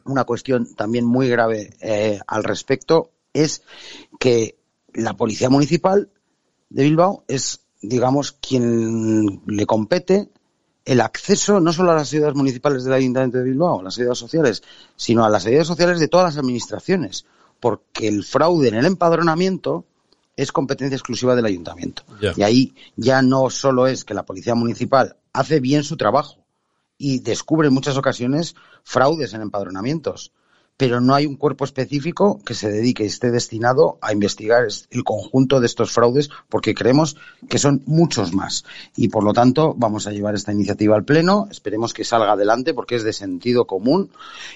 una 0.04 0.24
cuestión 0.24 0.74
también 0.74 1.06
muy 1.06 1.30
grave 1.30 1.78
eh, 1.80 2.20
al 2.26 2.44
respecto 2.44 3.12
es 3.34 3.62
que 4.20 4.58
la 4.96 5.14
Policía 5.16 5.52
Municipal 5.52 6.10
de 6.72 6.84
Bilbao 6.84 7.24
es, 7.28 7.62
digamos, 7.84 8.32
quien 8.32 9.44
le 9.46 9.66
compete 9.68 10.30
el 10.86 11.02
acceso 11.02 11.60
no 11.60 11.72
solo 11.72 11.92
a 11.92 11.96
las 11.96 12.12
ayudas 12.12 12.34
municipales 12.34 12.84
del 12.84 12.94
Ayuntamiento 12.94 13.38
de 13.38 13.44
Bilbao, 13.44 13.80
a 13.80 13.84
las 13.84 14.00
ayudas 14.00 14.18
sociales, 14.18 14.64
sino 14.96 15.24
a 15.24 15.30
las 15.30 15.46
ayudas 15.46 15.68
sociales 15.68 16.00
de 16.00 16.08
todas 16.08 16.34
las 16.34 16.38
administraciones, 16.38 17.26
porque 17.60 18.08
el 18.08 18.24
fraude 18.24 18.70
en 18.70 18.76
el 18.76 18.86
empadronamiento 18.86 19.86
es 20.36 20.52
competencia 20.52 20.96
exclusiva 20.96 21.36
del 21.36 21.46
ayuntamiento. 21.46 22.04
Y 22.36 22.42
ahí 22.44 22.76
ya 22.96 23.22
no 23.22 23.50
solo 23.50 23.88
es 23.88 24.04
que 24.04 24.14
la 24.14 24.26
policía 24.26 24.56
municipal 24.56 25.18
hace 25.34 25.60
bien 25.60 25.84
su 25.84 25.98
trabajo 25.98 26.46
y 26.98 27.20
descubre 27.20 27.68
en 27.68 27.74
muchas 27.74 27.98
ocasiones 27.98 28.56
fraudes 28.84 29.34
en 29.34 29.42
empadronamientos, 29.42 30.32
pero 30.78 31.00
no 31.00 31.16
hay 31.16 31.26
un 31.26 31.38
cuerpo 31.38 31.64
específico 31.64 32.40
que 32.46 32.54
se 32.54 32.70
dedique 32.70 33.04
y 33.04 33.08
esté 33.08 33.32
destinado 33.32 33.98
a 34.02 34.12
investigar 34.12 34.68
el 34.90 35.04
conjunto 35.04 35.60
de 35.60 35.68
estos 35.68 35.92
fraudes 35.92 36.30
porque 36.50 36.74
creemos 36.74 37.16
que 37.48 37.60
son 37.60 37.82
muchos 37.86 38.34
más. 38.34 38.66
Y 38.96 39.08
por 39.08 39.24
lo 39.24 39.34
tanto 39.34 39.74
vamos 39.78 40.06
a 40.08 40.12
llevar 40.12 40.36
esta 40.36 40.52
iniciativa 40.52 40.96
al 40.96 41.06
Pleno, 41.06 41.48
esperemos 41.50 41.94
que 41.94 42.04
salga 42.04 42.34
adelante 42.34 42.74
porque 42.74 42.96
es 42.96 43.04
de 43.04 43.14
sentido 43.14 43.66
común 43.66 44.10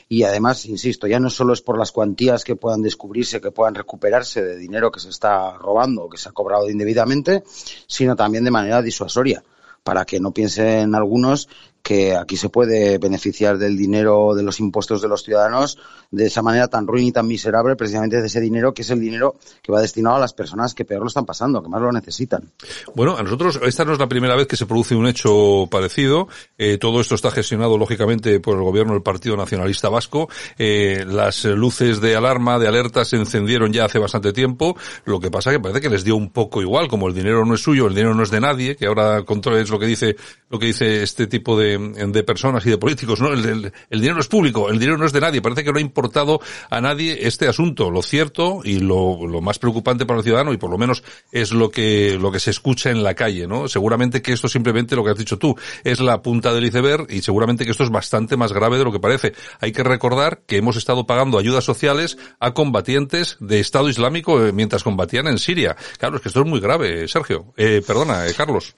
y 0.09 0.23
además, 0.23 0.65
insisto, 0.65 1.07
ya 1.07 1.19
no 1.19 1.29
solo 1.29 1.53
es 1.53 1.61
por 1.61 1.77
las 1.77 1.91
cuantías 1.91 2.43
que 2.43 2.57
puedan 2.57 2.81
descubrirse, 2.81 3.39
que 3.39 3.51
puedan 3.51 3.75
recuperarse 3.75 4.43
de 4.43 4.57
dinero 4.57 4.91
que 4.91 4.99
se 4.99 5.09
está 5.09 5.53
robando 5.53 6.03
o 6.03 6.09
que 6.09 6.17
se 6.17 6.27
ha 6.27 6.33
cobrado 6.33 6.69
indebidamente, 6.69 7.43
sino 7.87 8.15
también 8.15 8.43
de 8.43 8.51
manera 8.51 8.81
disuasoria 8.81 9.43
para 9.83 10.05
que 10.05 10.19
no 10.19 10.31
piensen 10.31 10.93
algunos 10.93 11.47
que 11.81 12.15
aquí 12.15 12.37
se 12.37 12.49
puede 12.49 12.97
beneficiar 12.97 13.57
del 13.57 13.77
dinero 13.77 14.35
de 14.35 14.43
los 14.43 14.59
impuestos 14.59 15.01
de 15.01 15.07
los 15.07 15.23
ciudadanos 15.23 15.79
de 16.11 16.25
esa 16.25 16.41
manera 16.41 16.67
tan 16.67 16.87
ruin 16.87 17.07
y 17.07 17.11
tan 17.11 17.27
miserable, 17.27 17.75
precisamente 17.75 18.19
de 18.19 18.27
ese 18.27 18.41
dinero 18.41 18.73
que 18.73 18.81
es 18.81 18.89
el 18.89 18.99
dinero 18.99 19.35
que 19.61 19.71
va 19.71 19.81
destinado 19.81 20.15
a 20.15 20.19
las 20.19 20.33
personas 20.33 20.73
que 20.73 20.85
peor 20.85 21.01
lo 21.01 21.07
están 21.07 21.25
pasando, 21.25 21.61
que 21.61 21.69
más 21.69 21.81
lo 21.81 21.91
necesitan. 21.91 22.49
Bueno, 22.95 23.17
a 23.17 23.23
nosotros 23.23 23.59
esta 23.63 23.85
no 23.85 23.93
es 23.93 23.99
la 23.99 24.07
primera 24.07 24.35
vez 24.35 24.47
que 24.47 24.57
se 24.57 24.65
produce 24.65 24.95
un 24.95 25.07
hecho 25.07 25.67
parecido. 25.69 26.27
Eh, 26.57 26.77
todo 26.77 27.01
esto 27.01 27.15
está 27.15 27.31
gestionado 27.31 27.77
lógicamente 27.77 28.39
por 28.39 28.57
el 28.57 28.63
gobierno 28.63 28.93
del 28.93 29.03
Partido 29.03 29.37
Nacionalista 29.37 29.89
Vasco. 29.89 30.29
Eh, 30.57 31.05
las 31.07 31.45
luces 31.45 32.01
de 32.01 32.15
alarma, 32.15 32.59
de 32.59 32.67
alerta 32.67 33.05
se 33.05 33.17
encendieron 33.17 33.71
ya 33.71 33.85
hace 33.85 33.99
bastante 33.99 34.33
tiempo. 34.33 34.75
Lo 35.05 35.19
que 35.19 35.31
pasa 35.31 35.51
que 35.51 35.59
parece 35.59 35.81
que 35.81 35.89
les 35.89 36.03
dio 36.03 36.15
un 36.15 36.31
poco 36.31 36.61
igual, 36.61 36.87
como 36.87 37.07
el 37.07 37.13
dinero 37.13 37.45
no 37.45 37.55
es 37.55 37.61
suyo, 37.61 37.87
el 37.87 37.95
dinero 37.95 38.15
no 38.15 38.23
es 38.23 38.31
de 38.31 38.39
nadie, 38.39 38.75
que 38.75 38.87
ahora 38.87 39.23
controla 39.23 39.59
es 39.59 39.69
lo 39.69 39.79
que 39.79 39.85
dice 39.85 40.15
lo 40.49 40.57
que 40.57 40.67
dice 40.67 41.03
este 41.03 41.27
tipo 41.27 41.57
de 41.57 41.77
de, 41.77 42.23
personas 42.23 42.65
y 42.65 42.69
de 42.69 42.77
políticos, 42.77 43.21
¿no? 43.21 43.33
El, 43.33 43.71
dinero 43.89 44.19
es 44.19 44.27
público, 44.27 44.69
el 44.69 44.79
dinero 44.79 44.97
no 44.97 45.05
es 45.05 45.13
de 45.13 45.21
nadie. 45.21 45.41
Parece 45.41 45.63
que 45.63 45.71
no 45.71 45.77
ha 45.77 45.81
importado 45.99 46.39
a 46.69 46.79
nadie 46.79 47.27
este 47.27 47.47
asunto. 47.47 47.91
Lo 47.91 48.01
cierto 48.01 48.61
y 48.63 48.79
lo, 48.79 49.17
más 49.41 49.59
preocupante 49.59 50.05
para 50.05 50.19
el 50.19 50.23
ciudadano, 50.23 50.53
y 50.53 50.57
por 50.57 50.69
lo 50.69 50.77
menos 50.77 51.03
es 51.31 51.51
lo 51.51 51.69
que, 51.69 52.17
lo 52.19 52.31
que 52.31 52.39
se 52.39 52.51
escucha 52.51 52.89
en 52.89 53.03
la 53.03 53.15
calle, 53.15 53.47
¿no? 53.47 53.67
Seguramente 53.67 54.21
que 54.21 54.31
esto 54.31 54.47
simplemente 54.47 54.95
lo 54.95 55.03
que 55.03 55.11
has 55.11 55.17
dicho 55.17 55.37
tú 55.37 55.55
es 55.83 55.99
la 55.99 56.21
punta 56.21 56.53
del 56.53 56.65
iceberg 56.65 57.07
y 57.09 57.21
seguramente 57.21 57.65
que 57.65 57.71
esto 57.71 57.83
es 57.83 57.89
bastante 57.89 58.37
más 58.37 58.53
grave 58.53 58.77
de 58.77 58.85
lo 58.85 58.93
que 58.93 58.99
parece. 58.99 59.33
Hay 59.59 59.73
que 59.73 59.83
recordar 59.83 60.41
que 60.47 60.57
hemos 60.57 60.77
estado 60.77 61.05
pagando 61.05 61.37
ayudas 61.37 61.65
sociales 61.65 62.17
a 62.39 62.53
combatientes 62.53 63.35
de 63.41 63.59
Estado 63.59 63.89
Islámico 63.89 64.45
eh, 64.45 64.53
mientras 64.53 64.83
combatían 64.83 65.27
en 65.27 65.37
Siria. 65.37 65.75
Claro, 65.97 66.15
es 66.15 66.21
que 66.21 66.29
esto 66.29 66.41
es 66.41 66.47
muy 66.47 66.61
grave, 66.61 67.07
Sergio. 67.09 67.53
Eh, 67.57 67.81
perdona, 67.85 68.25
eh, 68.25 68.33
Carlos. 68.33 68.75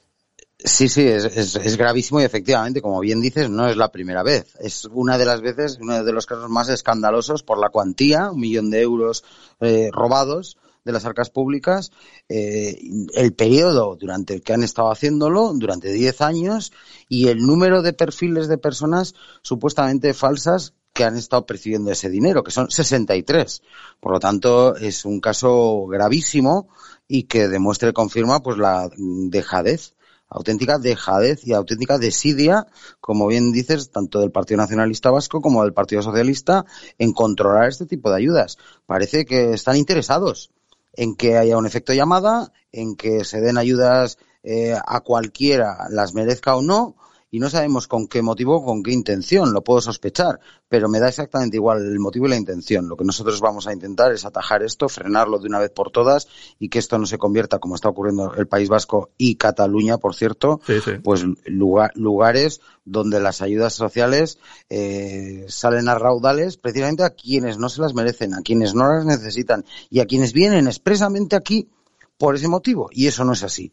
Sí, 0.64 0.90
sí, 0.90 1.08
es, 1.08 1.26
es, 1.56 1.78
gravísimo 1.78 2.22
y 2.22 2.24
efectivamente, 2.24 2.82
como 2.82 3.00
bien 3.00 3.20
dices, 3.20 3.50
no 3.50 3.68
es 3.68 3.76
la 3.76 3.92
primera 3.92 4.22
vez. 4.22 4.56
Es 4.60 4.86
una 4.86 5.18
de 5.18 5.26
las 5.26 5.42
veces, 5.42 5.80
uno 5.82 6.04
de 6.04 6.14
los 6.14 6.28
casos 6.28 6.50
más 6.50 6.70
escandalosos 6.70 7.42
por 7.42 7.60
la 7.60 7.70
cuantía, 7.70 8.30
un 8.32 8.40
millón 8.40 8.70
de 8.70 8.82
euros 8.82 9.24
eh, 9.60 9.90
robados 9.92 10.58
de 10.84 10.92
las 10.92 11.06
arcas 11.06 11.30
públicas, 11.30 11.92
eh, 12.30 12.80
el 13.14 13.34
periodo 13.34 13.96
durante 13.96 14.36
el 14.36 14.42
que 14.42 14.54
han 14.54 14.64
estado 14.64 14.92
haciéndolo, 14.92 15.52
durante 15.54 15.92
10 15.92 16.22
años, 16.22 16.72
y 17.08 17.28
el 17.28 17.40
número 17.40 17.82
de 17.82 17.94
perfiles 17.94 18.48
de 18.48 18.58
personas 18.58 19.16
supuestamente 19.42 20.14
falsas 20.14 20.74
que 20.94 21.04
han 21.04 21.18
estado 21.18 21.46
percibiendo 21.46 21.92
ese 21.92 22.10
dinero, 22.10 22.44
que 22.44 22.52
son 22.52 22.70
63. 22.70 23.62
Por 24.00 24.12
lo 24.12 24.20
tanto, 24.20 24.76
es 24.76 25.06
un 25.06 25.20
caso 25.22 25.86
gravísimo 25.88 26.68
y 27.08 27.24
que 27.24 27.48
demuestra 27.48 27.90
y 27.90 27.94
confirma 27.94 28.42
pues 28.44 28.58
la 28.58 28.90
dejadez 28.98 29.96
auténtica 30.32 30.80
dejadez 30.80 31.46
y 31.46 31.54
auténtica 31.54 31.98
desidia, 31.98 32.66
como 33.02 33.28
bien 33.28 33.52
dices, 33.52 33.92
tanto 33.92 34.20
del 34.20 34.32
Partido 34.32 34.58
Nacionalista 34.58 35.12
Vasco 35.12 35.42
como 35.42 35.64
del 35.64 35.74
Partido 35.74 36.02
Socialista, 36.02 36.66
en 36.98 37.12
controlar 37.12 37.68
este 37.68 37.86
tipo 37.86 38.10
de 38.10 38.16
ayudas. 38.16 38.58
Parece 38.86 39.26
que 39.26 39.54
están 39.54 39.76
interesados 39.76 40.52
en 40.94 41.16
que 41.16 41.38
haya 41.38 41.58
un 41.58 41.68
efecto 41.68 41.94
llamada, 41.94 42.54
en 42.72 42.96
que 42.96 43.26
se 43.26 43.42
den 43.42 43.58
ayudas 43.58 44.18
eh, 44.44 44.76
a 44.86 45.02
cualquiera, 45.02 45.88
las 45.90 46.14
merezca 46.14 46.56
o 46.56 46.62
no, 46.62 46.96
y 47.32 47.40
no 47.40 47.50
sabemos 47.50 47.88
con 47.88 48.08
qué 48.08 48.22
motivo, 48.22 48.64
con 48.64 48.84
qué 48.84 48.92
intención, 48.92 49.54
lo 49.54 49.64
puedo 49.64 49.80
sospechar, 49.80 50.40
pero 50.68 50.90
me 50.90 51.00
da 51.00 51.08
exactamente 51.08 51.56
igual 51.56 51.80
el 51.80 51.98
motivo 51.98 52.26
y 52.26 52.30
la 52.30 52.36
intención. 52.36 52.90
Lo 52.90 52.98
que 52.98 53.06
nosotros 53.06 53.40
vamos 53.40 53.68
a 53.68 53.74
intentar 53.74 54.12
es 54.12 54.26
atajar 54.26 54.64
esto, 54.64 54.90
frenarlo 54.90 55.40
de 55.40 55.48
una 55.48 55.60
vez 55.60 55.72
por 55.72 55.92
todas 55.92 56.28
y 56.60 56.68
que 56.68 56.80
esto 56.80 56.98
no 56.98 57.06
se 57.06 57.18
convierta, 57.18 57.60
como 57.60 57.76
está 57.76 57.88
ocurriendo 57.88 58.34
el 58.36 58.48
País 58.48 58.68
Vasco 58.68 59.12
y 59.18 59.36
Cataluña, 59.36 59.98
por 59.98 60.14
cierto, 60.14 60.60
pues 61.04 61.26
lugares 61.46 62.60
donde 62.84 63.22
las 63.22 63.42
ayudas 63.42 63.74
sociales 63.74 64.38
eh, 64.70 65.46
salen 65.48 65.88
a 65.88 65.96
raudales 65.96 66.58
precisamente 66.58 67.04
a 67.04 67.12
quienes 67.12 67.58
no 67.58 67.70
se 67.70 67.82
las 67.82 67.94
merecen, 67.94 68.34
a 68.34 68.42
quienes 68.42 68.76
no 68.76 68.92
las 68.92 69.06
necesitan 69.06 69.64
y 69.90 70.02
a 70.02 70.06
quienes 70.06 70.34
vienen 70.34 70.68
expresamente 70.68 71.38
aquí 71.38 71.70
por 72.18 72.36
ese 72.36 72.50
motivo. 72.50 72.90
Y 72.92 73.08
eso 73.08 73.24
no 73.24 73.32
es 73.32 73.44
así. 73.44 73.72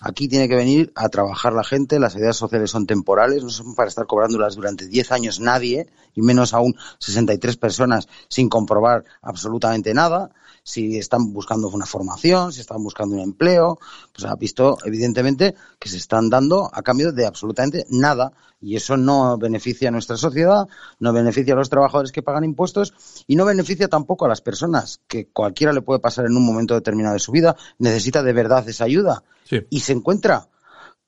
Aquí 0.00 0.28
tiene 0.28 0.48
que 0.48 0.56
venir 0.56 0.92
a 0.94 1.08
trabajar 1.08 1.52
la 1.52 1.64
gente, 1.64 1.98
las 1.98 2.16
ayudas 2.16 2.36
sociales 2.36 2.70
son 2.70 2.86
temporales, 2.86 3.42
no 3.42 3.50
son 3.50 3.74
para 3.74 3.88
estar 3.88 4.06
cobrándolas 4.06 4.54
durante 4.54 4.86
10 4.86 5.10
años 5.12 5.40
nadie, 5.40 5.88
y 6.14 6.22
menos 6.22 6.52
aún 6.52 6.76
63 6.98 7.56
personas 7.56 8.08
sin 8.28 8.48
comprobar 8.48 9.04
absolutamente 9.22 9.94
nada. 9.94 10.30
Si 10.66 10.98
están 10.98 11.32
buscando 11.32 11.68
una 11.68 11.86
formación, 11.86 12.52
si 12.52 12.60
están 12.60 12.82
buscando 12.82 13.14
un 13.14 13.22
empleo, 13.22 13.78
pues 14.12 14.24
ha 14.24 14.34
visto 14.34 14.78
evidentemente 14.84 15.54
que 15.78 15.88
se 15.88 15.96
están 15.96 16.28
dando 16.28 16.68
a 16.72 16.82
cambio 16.82 17.12
de 17.12 17.24
absolutamente 17.24 17.86
nada. 17.88 18.32
Y 18.60 18.74
eso 18.74 18.96
no 18.96 19.38
beneficia 19.38 19.90
a 19.90 19.92
nuestra 19.92 20.16
sociedad, 20.16 20.66
no 20.98 21.12
beneficia 21.12 21.54
a 21.54 21.56
los 21.56 21.70
trabajadores 21.70 22.10
que 22.10 22.24
pagan 22.24 22.42
impuestos 22.42 22.94
y 23.28 23.36
no 23.36 23.44
beneficia 23.44 23.86
tampoco 23.86 24.24
a 24.24 24.28
las 24.28 24.40
personas 24.40 25.00
que 25.06 25.28
cualquiera 25.28 25.72
le 25.72 25.82
puede 25.82 26.00
pasar 26.00 26.26
en 26.26 26.36
un 26.36 26.44
momento 26.44 26.74
determinado 26.74 27.14
de 27.14 27.20
su 27.20 27.30
vida, 27.30 27.54
necesita 27.78 28.24
de 28.24 28.32
verdad 28.32 28.68
esa 28.68 28.84
ayuda. 28.84 29.22
Y 29.70 29.80
se 29.80 29.92
encuentra 29.92 30.48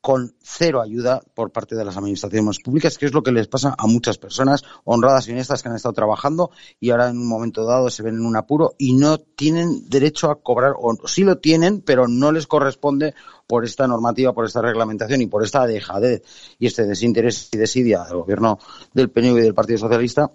con 0.00 0.34
cero 0.40 0.80
ayuda 0.80 1.20
por 1.34 1.50
parte 1.50 1.74
de 1.74 1.84
las 1.84 1.96
administraciones 1.96 2.60
públicas, 2.60 2.96
que 2.96 3.06
es 3.06 3.12
lo 3.12 3.22
que 3.22 3.32
les 3.32 3.48
pasa 3.48 3.74
a 3.76 3.86
muchas 3.86 4.18
personas 4.18 4.62
honradas 4.84 5.28
y 5.28 5.32
honestas 5.32 5.62
que 5.62 5.68
han 5.68 5.74
estado 5.74 5.92
trabajando 5.92 6.50
y 6.78 6.90
ahora 6.90 7.08
en 7.08 7.18
un 7.18 7.28
momento 7.28 7.64
dado 7.64 7.90
se 7.90 8.02
ven 8.02 8.14
en 8.14 8.24
un 8.24 8.36
apuro 8.36 8.74
y 8.78 8.94
no 8.94 9.18
tienen 9.18 9.88
derecho 9.88 10.30
a 10.30 10.40
cobrar, 10.40 10.74
o 10.78 10.96
sí 11.06 11.24
lo 11.24 11.38
tienen, 11.38 11.80
pero 11.80 12.06
no 12.06 12.32
les 12.32 12.46
corresponde 12.46 13.14
por 13.46 13.64
esta 13.64 13.86
normativa, 13.86 14.32
por 14.32 14.44
esta 14.44 14.62
reglamentación 14.62 15.20
y 15.20 15.26
por 15.26 15.42
esta 15.42 15.66
dejadez 15.66 16.22
y 16.58 16.66
este 16.66 16.86
desinterés 16.86 17.48
y 17.52 17.58
desidia 17.58 18.04
del 18.04 18.18
gobierno 18.18 18.58
del 18.92 19.10
PNV 19.10 19.38
y 19.38 19.42
del 19.42 19.54
Partido 19.54 19.78
Socialista 19.78 20.30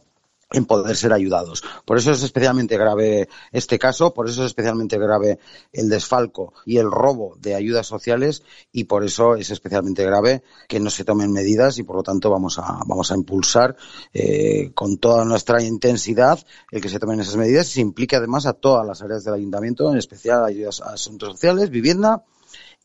en 0.53 0.65
poder 0.65 0.95
ser 0.95 1.11
ayudados. 1.11 1.63
Por 1.85 1.97
eso 1.97 2.11
es 2.11 2.23
especialmente 2.23 2.77
grave 2.77 3.27
este 3.51 3.77
caso, 3.77 4.13
por 4.13 4.29
eso 4.29 4.43
es 4.43 4.47
especialmente 4.47 4.97
grave 4.97 5.39
el 5.73 5.89
desfalco 5.89 6.53
y 6.65 6.77
el 6.77 6.89
robo 6.89 7.35
de 7.39 7.55
ayudas 7.55 7.87
sociales 7.87 8.43
y 8.71 8.85
por 8.85 9.03
eso 9.03 9.35
es 9.35 9.49
especialmente 9.49 10.05
grave 10.05 10.43
que 10.69 10.79
no 10.79 10.89
se 10.89 11.03
tomen 11.03 11.31
medidas 11.31 11.77
y 11.79 11.83
por 11.83 11.97
lo 11.97 12.03
tanto 12.03 12.29
vamos 12.29 12.59
a, 12.59 12.83
vamos 12.85 13.11
a 13.11 13.15
impulsar 13.15 13.75
eh, 14.13 14.71
con 14.73 14.97
toda 14.97 15.25
nuestra 15.25 15.61
intensidad 15.63 16.39
el 16.71 16.81
que 16.81 16.89
se 16.89 16.99
tomen 16.99 17.19
esas 17.19 17.35
medidas 17.35 17.67
y 17.69 17.73
se 17.73 17.81
implique 17.81 18.15
además 18.15 18.45
a 18.45 18.53
todas 18.53 18.85
las 18.85 19.01
áreas 19.01 19.23
del 19.23 19.33
ayuntamiento, 19.33 19.91
en 19.91 19.97
especial 19.97 20.45
ayudas 20.45 20.81
a 20.81 20.93
asuntos 20.93 21.31
sociales, 21.31 21.69
vivienda 21.69 22.23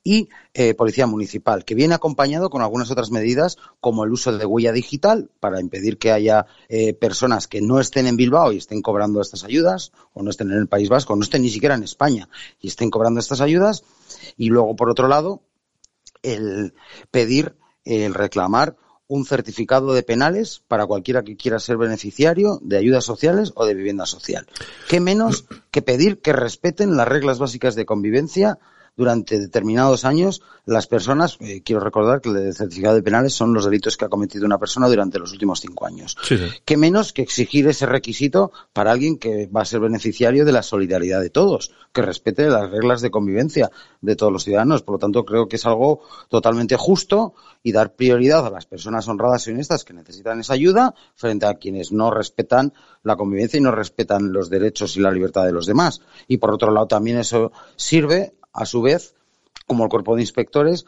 y 0.04 0.28
eh, 0.54 0.74
Policía 0.74 1.06
Municipal, 1.06 1.64
que 1.64 1.74
viene 1.74 1.94
acompañado 1.94 2.50
con 2.50 2.62
algunas 2.62 2.90
otras 2.90 3.10
medidas 3.10 3.56
como 3.80 4.04
el 4.04 4.12
uso 4.12 4.36
de 4.36 4.46
huella 4.46 4.72
digital 4.72 5.30
para 5.40 5.60
impedir 5.60 5.98
que 5.98 6.12
haya 6.12 6.46
eh, 6.68 6.94
personas 6.94 7.46
que 7.46 7.60
no 7.60 7.80
estén 7.80 8.06
en 8.06 8.16
Bilbao 8.16 8.52
y 8.52 8.58
estén 8.58 8.82
cobrando 8.82 9.20
estas 9.20 9.44
ayudas, 9.44 9.92
o 10.12 10.22
no 10.22 10.30
estén 10.30 10.50
en 10.50 10.58
el 10.58 10.68
País 10.68 10.88
Vasco, 10.88 11.12
o 11.12 11.16
no 11.16 11.22
estén 11.22 11.42
ni 11.42 11.50
siquiera 11.50 11.74
en 11.74 11.82
España 11.82 12.28
y 12.60 12.68
estén 12.68 12.90
cobrando 12.90 13.20
estas 13.20 13.40
ayudas. 13.40 13.84
Y 14.36 14.48
luego, 14.48 14.76
por 14.76 14.90
otro 14.90 15.08
lado, 15.08 15.42
el 16.22 16.74
pedir, 17.10 17.56
el 17.84 18.14
reclamar 18.14 18.76
un 19.08 19.24
certificado 19.24 19.94
de 19.94 20.02
penales 20.02 20.62
para 20.68 20.86
cualquiera 20.86 21.24
que 21.24 21.36
quiera 21.36 21.58
ser 21.58 21.78
beneficiario 21.78 22.60
de 22.62 22.76
ayudas 22.76 23.04
sociales 23.04 23.52
o 23.54 23.64
de 23.64 23.74
vivienda 23.74 24.04
social. 24.04 24.46
¿Qué 24.88 25.00
menos 25.00 25.46
que 25.70 25.80
pedir 25.80 26.20
que 26.20 26.34
respeten 26.34 26.96
las 26.96 27.08
reglas 27.08 27.38
básicas 27.38 27.74
de 27.74 27.86
convivencia 27.86 28.58
durante 28.98 29.38
determinados 29.38 30.04
años 30.04 30.42
las 30.66 30.88
personas, 30.88 31.38
eh, 31.40 31.62
quiero 31.64 31.80
recordar 31.80 32.20
que 32.20 32.28
el 32.28 32.52
certificado 32.52 32.96
de 32.96 33.02
penales 33.02 33.32
son 33.32 33.54
los 33.54 33.64
delitos 33.64 33.96
que 33.96 34.04
ha 34.04 34.08
cometido 34.08 34.44
una 34.44 34.58
persona 34.58 34.88
durante 34.88 35.20
los 35.20 35.32
últimos 35.32 35.60
cinco 35.60 35.86
años. 35.86 36.16
Sí, 36.22 36.36
¿Qué 36.64 36.76
menos 36.76 37.12
que 37.12 37.22
exigir 37.22 37.68
ese 37.68 37.86
requisito 37.86 38.50
para 38.72 38.90
alguien 38.90 39.16
que 39.16 39.46
va 39.46 39.62
a 39.62 39.64
ser 39.64 39.80
beneficiario 39.80 40.44
de 40.44 40.52
la 40.52 40.62
solidaridad 40.62 41.20
de 41.20 41.30
todos, 41.30 41.70
que 41.92 42.02
respete 42.02 42.48
las 42.48 42.70
reglas 42.70 43.00
de 43.00 43.10
convivencia 43.10 43.70
de 44.00 44.16
todos 44.16 44.32
los 44.32 44.44
ciudadanos? 44.44 44.82
Por 44.82 44.96
lo 44.96 44.98
tanto, 44.98 45.24
creo 45.24 45.48
que 45.48 45.56
es 45.56 45.64
algo 45.64 46.02
totalmente 46.28 46.76
justo 46.76 47.34
y 47.62 47.70
dar 47.70 47.94
prioridad 47.94 48.44
a 48.46 48.50
las 48.50 48.66
personas 48.66 49.06
honradas 49.06 49.46
y 49.46 49.52
honestas 49.52 49.84
que 49.84 49.94
necesitan 49.94 50.40
esa 50.40 50.54
ayuda 50.54 50.94
frente 51.14 51.46
a 51.46 51.54
quienes 51.54 51.92
no 51.92 52.10
respetan 52.10 52.74
la 53.04 53.16
convivencia 53.16 53.58
y 53.58 53.62
no 53.62 53.70
respetan 53.70 54.32
los 54.32 54.50
derechos 54.50 54.96
y 54.96 55.00
la 55.00 55.12
libertad 55.12 55.44
de 55.44 55.52
los 55.52 55.66
demás. 55.66 56.00
Y 56.26 56.38
por 56.38 56.52
otro 56.52 56.72
lado, 56.72 56.88
también 56.88 57.18
eso 57.18 57.52
sirve 57.76 58.34
a 58.52 58.66
su 58.66 58.82
vez, 58.82 59.14
como 59.66 59.84
el 59.84 59.90
cuerpo 59.90 60.16
de 60.16 60.22
inspectores, 60.22 60.86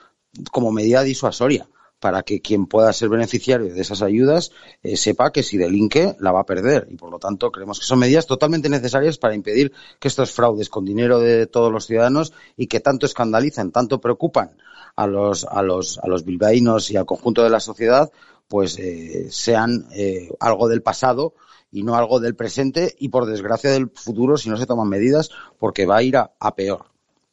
como 0.52 0.72
medida 0.72 1.02
disuasoria 1.02 1.68
para 2.00 2.22
que 2.22 2.40
quien 2.40 2.66
pueda 2.66 2.92
ser 2.92 3.10
beneficiario 3.10 3.72
de 3.72 3.80
esas 3.80 4.02
ayudas 4.02 4.52
eh, 4.82 4.96
sepa 4.96 5.32
que 5.32 5.42
si 5.42 5.58
delinque 5.58 6.16
la 6.18 6.32
va 6.32 6.40
a 6.40 6.46
perder. 6.46 6.88
Y 6.90 6.96
por 6.96 7.10
lo 7.10 7.18
tanto 7.18 7.52
creemos 7.52 7.78
que 7.78 7.84
son 7.84 7.98
medidas 7.98 8.26
totalmente 8.26 8.70
necesarias 8.70 9.18
para 9.18 9.34
impedir 9.34 9.72
que 10.00 10.08
estos 10.08 10.32
fraudes 10.32 10.70
con 10.70 10.84
dinero 10.84 11.20
de 11.20 11.46
todos 11.46 11.70
los 11.70 11.86
ciudadanos 11.86 12.32
y 12.56 12.66
que 12.66 12.80
tanto 12.80 13.04
escandalizan, 13.04 13.70
tanto 13.70 14.00
preocupan 14.00 14.56
a 14.96 15.06
los, 15.06 15.44
a 15.44 15.62
los, 15.62 15.98
a 15.98 16.08
los 16.08 16.24
bilbaínos 16.24 16.90
y 16.90 16.96
al 16.96 17.06
conjunto 17.06 17.44
de 17.44 17.50
la 17.50 17.60
sociedad, 17.60 18.10
pues 18.48 18.78
eh, 18.78 19.28
sean 19.30 19.86
eh, 19.92 20.30
algo 20.40 20.68
del 20.68 20.82
pasado 20.82 21.34
y 21.70 21.82
no 21.84 21.94
algo 21.94 22.18
del 22.18 22.34
presente 22.34 22.96
y 22.98 23.10
por 23.10 23.26
desgracia 23.26 23.70
del 23.70 23.90
futuro 23.90 24.36
si 24.38 24.48
no 24.48 24.56
se 24.56 24.66
toman 24.66 24.88
medidas 24.88 25.30
porque 25.58 25.86
va 25.86 25.98
a 25.98 26.02
ir 26.02 26.16
a 26.16 26.54
peor. 26.56 26.90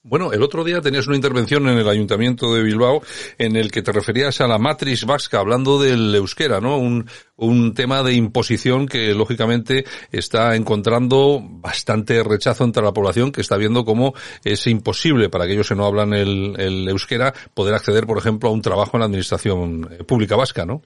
Bueno, 0.10 0.32
el 0.32 0.42
otro 0.42 0.64
día 0.64 0.80
tenías 0.80 1.06
una 1.08 1.18
intervención 1.18 1.68
en 1.68 1.80
el 1.80 1.90
Ayuntamiento 1.90 2.56
de 2.56 2.64
Bilbao 2.64 3.02
en 3.38 3.58
el 3.58 3.70
que 3.70 3.82
te 3.82 3.92
referías 3.92 4.40
a 4.40 4.48
la 4.48 4.58
matriz 4.58 5.04
vasca, 5.04 5.40
hablando 5.40 5.82
del 5.82 6.16
euskera, 6.16 6.62
¿no? 6.62 6.78
Un, 6.78 7.10
un 7.36 7.74
tema 7.74 8.02
de 8.04 8.14
imposición 8.14 8.88
que 8.88 9.14
lógicamente 9.14 9.84
está 10.10 10.56
encontrando 10.56 11.42
bastante 11.44 12.24
rechazo 12.24 12.64
entre 12.64 12.84
la 12.84 12.94
población 12.94 13.34
que 13.34 13.42
está 13.42 13.58
viendo 13.58 13.84
cómo 13.84 14.14
es 14.46 14.66
imposible 14.68 15.28
para 15.28 15.44
aquellos 15.44 15.68
que 15.68 15.76
no 15.76 15.86
hablan 15.86 16.14
el, 16.14 16.56
el 16.58 16.88
euskera 16.88 17.34
poder 17.54 17.74
acceder, 17.74 18.08
por 18.08 18.18
ejemplo, 18.18 18.48
a 18.48 18.54
un 18.54 18.62
trabajo 18.62 18.96
en 18.96 19.02
la 19.02 19.08
administración 19.08 19.90
pública 20.08 20.38
vasca, 20.38 20.66
¿no? 20.66 20.84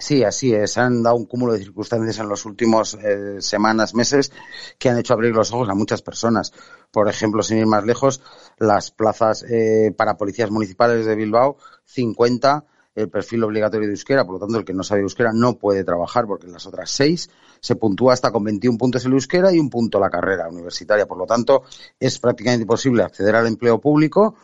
Sí, 0.00 0.24
así 0.24 0.54
es. 0.54 0.78
Han 0.78 1.02
dado 1.02 1.16
un 1.16 1.26
cúmulo 1.26 1.52
de 1.52 1.58
circunstancias 1.58 2.18
en 2.18 2.28
los 2.28 2.46
últimos 2.46 2.94
eh, 2.94 3.36
semanas, 3.40 3.94
meses, 3.94 4.32
que 4.78 4.88
han 4.88 4.98
hecho 4.98 5.12
abrir 5.12 5.34
los 5.34 5.52
ojos 5.52 5.68
a 5.68 5.74
muchas 5.74 6.00
personas. 6.00 6.54
Por 6.90 7.06
ejemplo, 7.08 7.42
sin 7.42 7.58
ir 7.58 7.66
más 7.66 7.84
lejos, 7.84 8.22
las 8.58 8.90
plazas 8.90 9.44
eh, 9.48 9.92
para 9.94 10.16
policías 10.16 10.50
municipales 10.50 11.04
de 11.04 11.14
Bilbao, 11.14 11.58
50, 11.84 12.64
el 12.94 13.10
perfil 13.10 13.44
obligatorio 13.44 13.88
de 13.88 13.92
euskera, 13.92 14.24
por 14.24 14.36
lo 14.36 14.40
tanto, 14.40 14.58
el 14.58 14.64
que 14.64 14.72
no 14.72 14.82
sabe 14.82 15.02
euskera 15.02 15.32
no 15.34 15.58
puede 15.58 15.84
trabajar, 15.84 16.26
porque 16.26 16.46
en 16.46 16.52
las 16.52 16.66
otras 16.66 16.90
seis 16.90 17.28
se 17.60 17.76
puntúa 17.76 18.14
hasta 18.14 18.32
con 18.32 18.42
21 18.42 18.78
puntos 18.78 19.04
el 19.04 19.12
euskera 19.12 19.52
y 19.52 19.58
un 19.58 19.68
punto 19.68 20.00
la 20.00 20.08
carrera 20.08 20.48
universitaria. 20.48 21.06
Por 21.06 21.18
lo 21.18 21.26
tanto, 21.26 21.64
es 21.98 22.18
prácticamente 22.18 22.62
imposible 22.62 23.02
acceder 23.02 23.36
al 23.36 23.46
empleo 23.46 23.78
público 23.78 24.34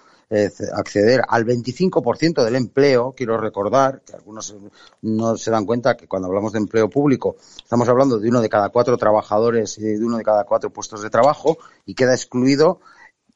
acceder 0.74 1.22
al 1.28 1.44
25% 1.44 2.44
del 2.44 2.56
empleo, 2.56 3.14
quiero 3.16 3.38
recordar 3.38 4.02
que 4.04 4.14
algunos 4.14 4.56
no 5.02 5.36
se 5.36 5.50
dan 5.52 5.64
cuenta 5.64 5.96
que 5.96 6.08
cuando 6.08 6.26
hablamos 6.26 6.52
de 6.52 6.58
empleo 6.58 6.90
público 6.90 7.36
estamos 7.62 7.88
hablando 7.88 8.18
de 8.18 8.28
uno 8.28 8.40
de 8.40 8.48
cada 8.48 8.70
cuatro 8.70 8.96
trabajadores 8.96 9.78
y 9.78 9.82
de 9.82 10.04
uno 10.04 10.18
de 10.18 10.24
cada 10.24 10.44
cuatro 10.44 10.70
puestos 10.70 11.02
de 11.02 11.10
trabajo 11.10 11.58
y 11.84 11.94
queda 11.94 12.12
excluido 12.12 12.80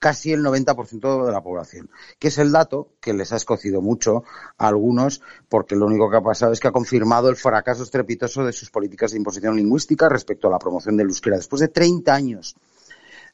casi 0.01 0.33
el 0.33 0.43
90% 0.43 1.27
de 1.27 1.31
la 1.31 1.43
población, 1.43 1.91
que 2.19 2.29
es 2.29 2.39
el 2.39 2.51
dato 2.51 2.89
que 3.01 3.13
les 3.13 3.33
ha 3.33 3.37
escocido 3.37 3.83
mucho 3.83 4.25
a 4.57 4.67
algunos, 4.67 5.21
porque 5.49 5.77
lo 5.77 5.87
único 5.87 6.11
que 6.11 6.17
ha 6.17 6.23
pasado 6.23 6.53
es 6.53 6.59
que 6.59 6.69
ha 6.69 6.73
confirmado 6.73 7.29
el 7.29 7.37
fracaso 7.37 7.83
estrepitoso 7.83 8.45
de 8.45 8.55
sus 8.55 8.71
políticas 8.71 9.13
de 9.13 9.19
imposición 9.19 9.57
lingüística 9.57 10.09
respecto 10.09 10.49
a 10.49 10.51
la 10.51 10.59
promoción 10.59 10.97
del 10.97 11.09
euskera. 11.09 11.37
Después 11.37 11.61
de 11.61 11.69
30 11.69 12.15
años 12.15 12.57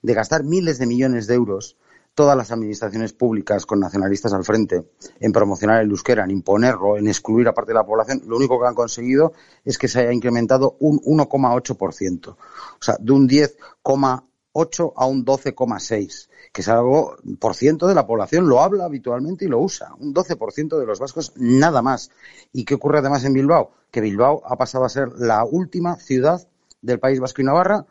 de 0.03 0.13
gastar 0.13 0.43
miles 0.43 0.79
de 0.79 0.87
millones 0.87 1.29
de 1.29 1.35
euros 1.35 1.77
todas 2.17 2.35
las 2.35 2.51
administraciones 2.51 3.13
públicas 3.13 3.67
con 3.67 3.79
nacionalistas 3.79 4.33
al 4.33 4.43
frente 4.43 4.87
en 5.21 5.33
promocionar 5.33 5.83
el 5.83 5.91
euskera, 5.91 6.25
en 6.25 6.31
imponerlo, 6.31 6.97
en 6.97 7.09
excluir 7.09 7.47
a 7.47 7.53
parte 7.53 7.73
de 7.73 7.75
la 7.75 7.85
población, 7.85 8.23
lo 8.27 8.39
único 8.39 8.59
que 8.59 8.67
han 8.67 8.75
conseguido 8.75 9.35
es 9.67 9.77
que 9.77 9.87
se 9.87 10.01
haya 10.01 10.13
incrementado 10.15 10.77
un 10.81 10.99
1,8%. 11.01 12.29
O 12.29 12.37
sea, 12.81 12.97
de 12.99 13.13
un 13.13 13.29
10,8 13.29 14.93
a 14.97 15.07
un 15.07 15.27
12,6, 15.27 16.29
que 16.53 16.63
es 16.63 16.69
algo 16.69 17.17
por 17.39 17.55
ciento 17.55 17.87
de 17.87 17.95
la 17.95 18.07
población 18.07 18.49
lo 18.49 18.63
habla 18.63 18.87
habitualmente 18.87 19.45
y 19.45 19.49
lo 19.49 19.61
usa. 19.61 19.93
Un 19.99 20.15
12% 20.15 20.79
de 20.81 20.87
los 20.87 20.99
vascos 20.99 21.35
nada 21.37 21.83
más. 21.83 22.11
¿Y 22.51 22.65
qué 22.65 22.75
ocurre 22.77 23.01
además 23.01 23.25
en 23.25 23.35
Bilbao? 23.35 23.73
Que 23.91 24.01
Bilbao 24.01 24.43
ha 24.47 24.57
pasado 24.57 24.87
a 24.87 24.89
ser 24.89 25.13
la 25.19 25.45
última 25.45 25.97
ciudad 25.97 26.49
del 26.81 26.99
País 26.99 27.21
Vasco 27.21 27.43
y 27.43 27.45
Navarra 27.45 27.85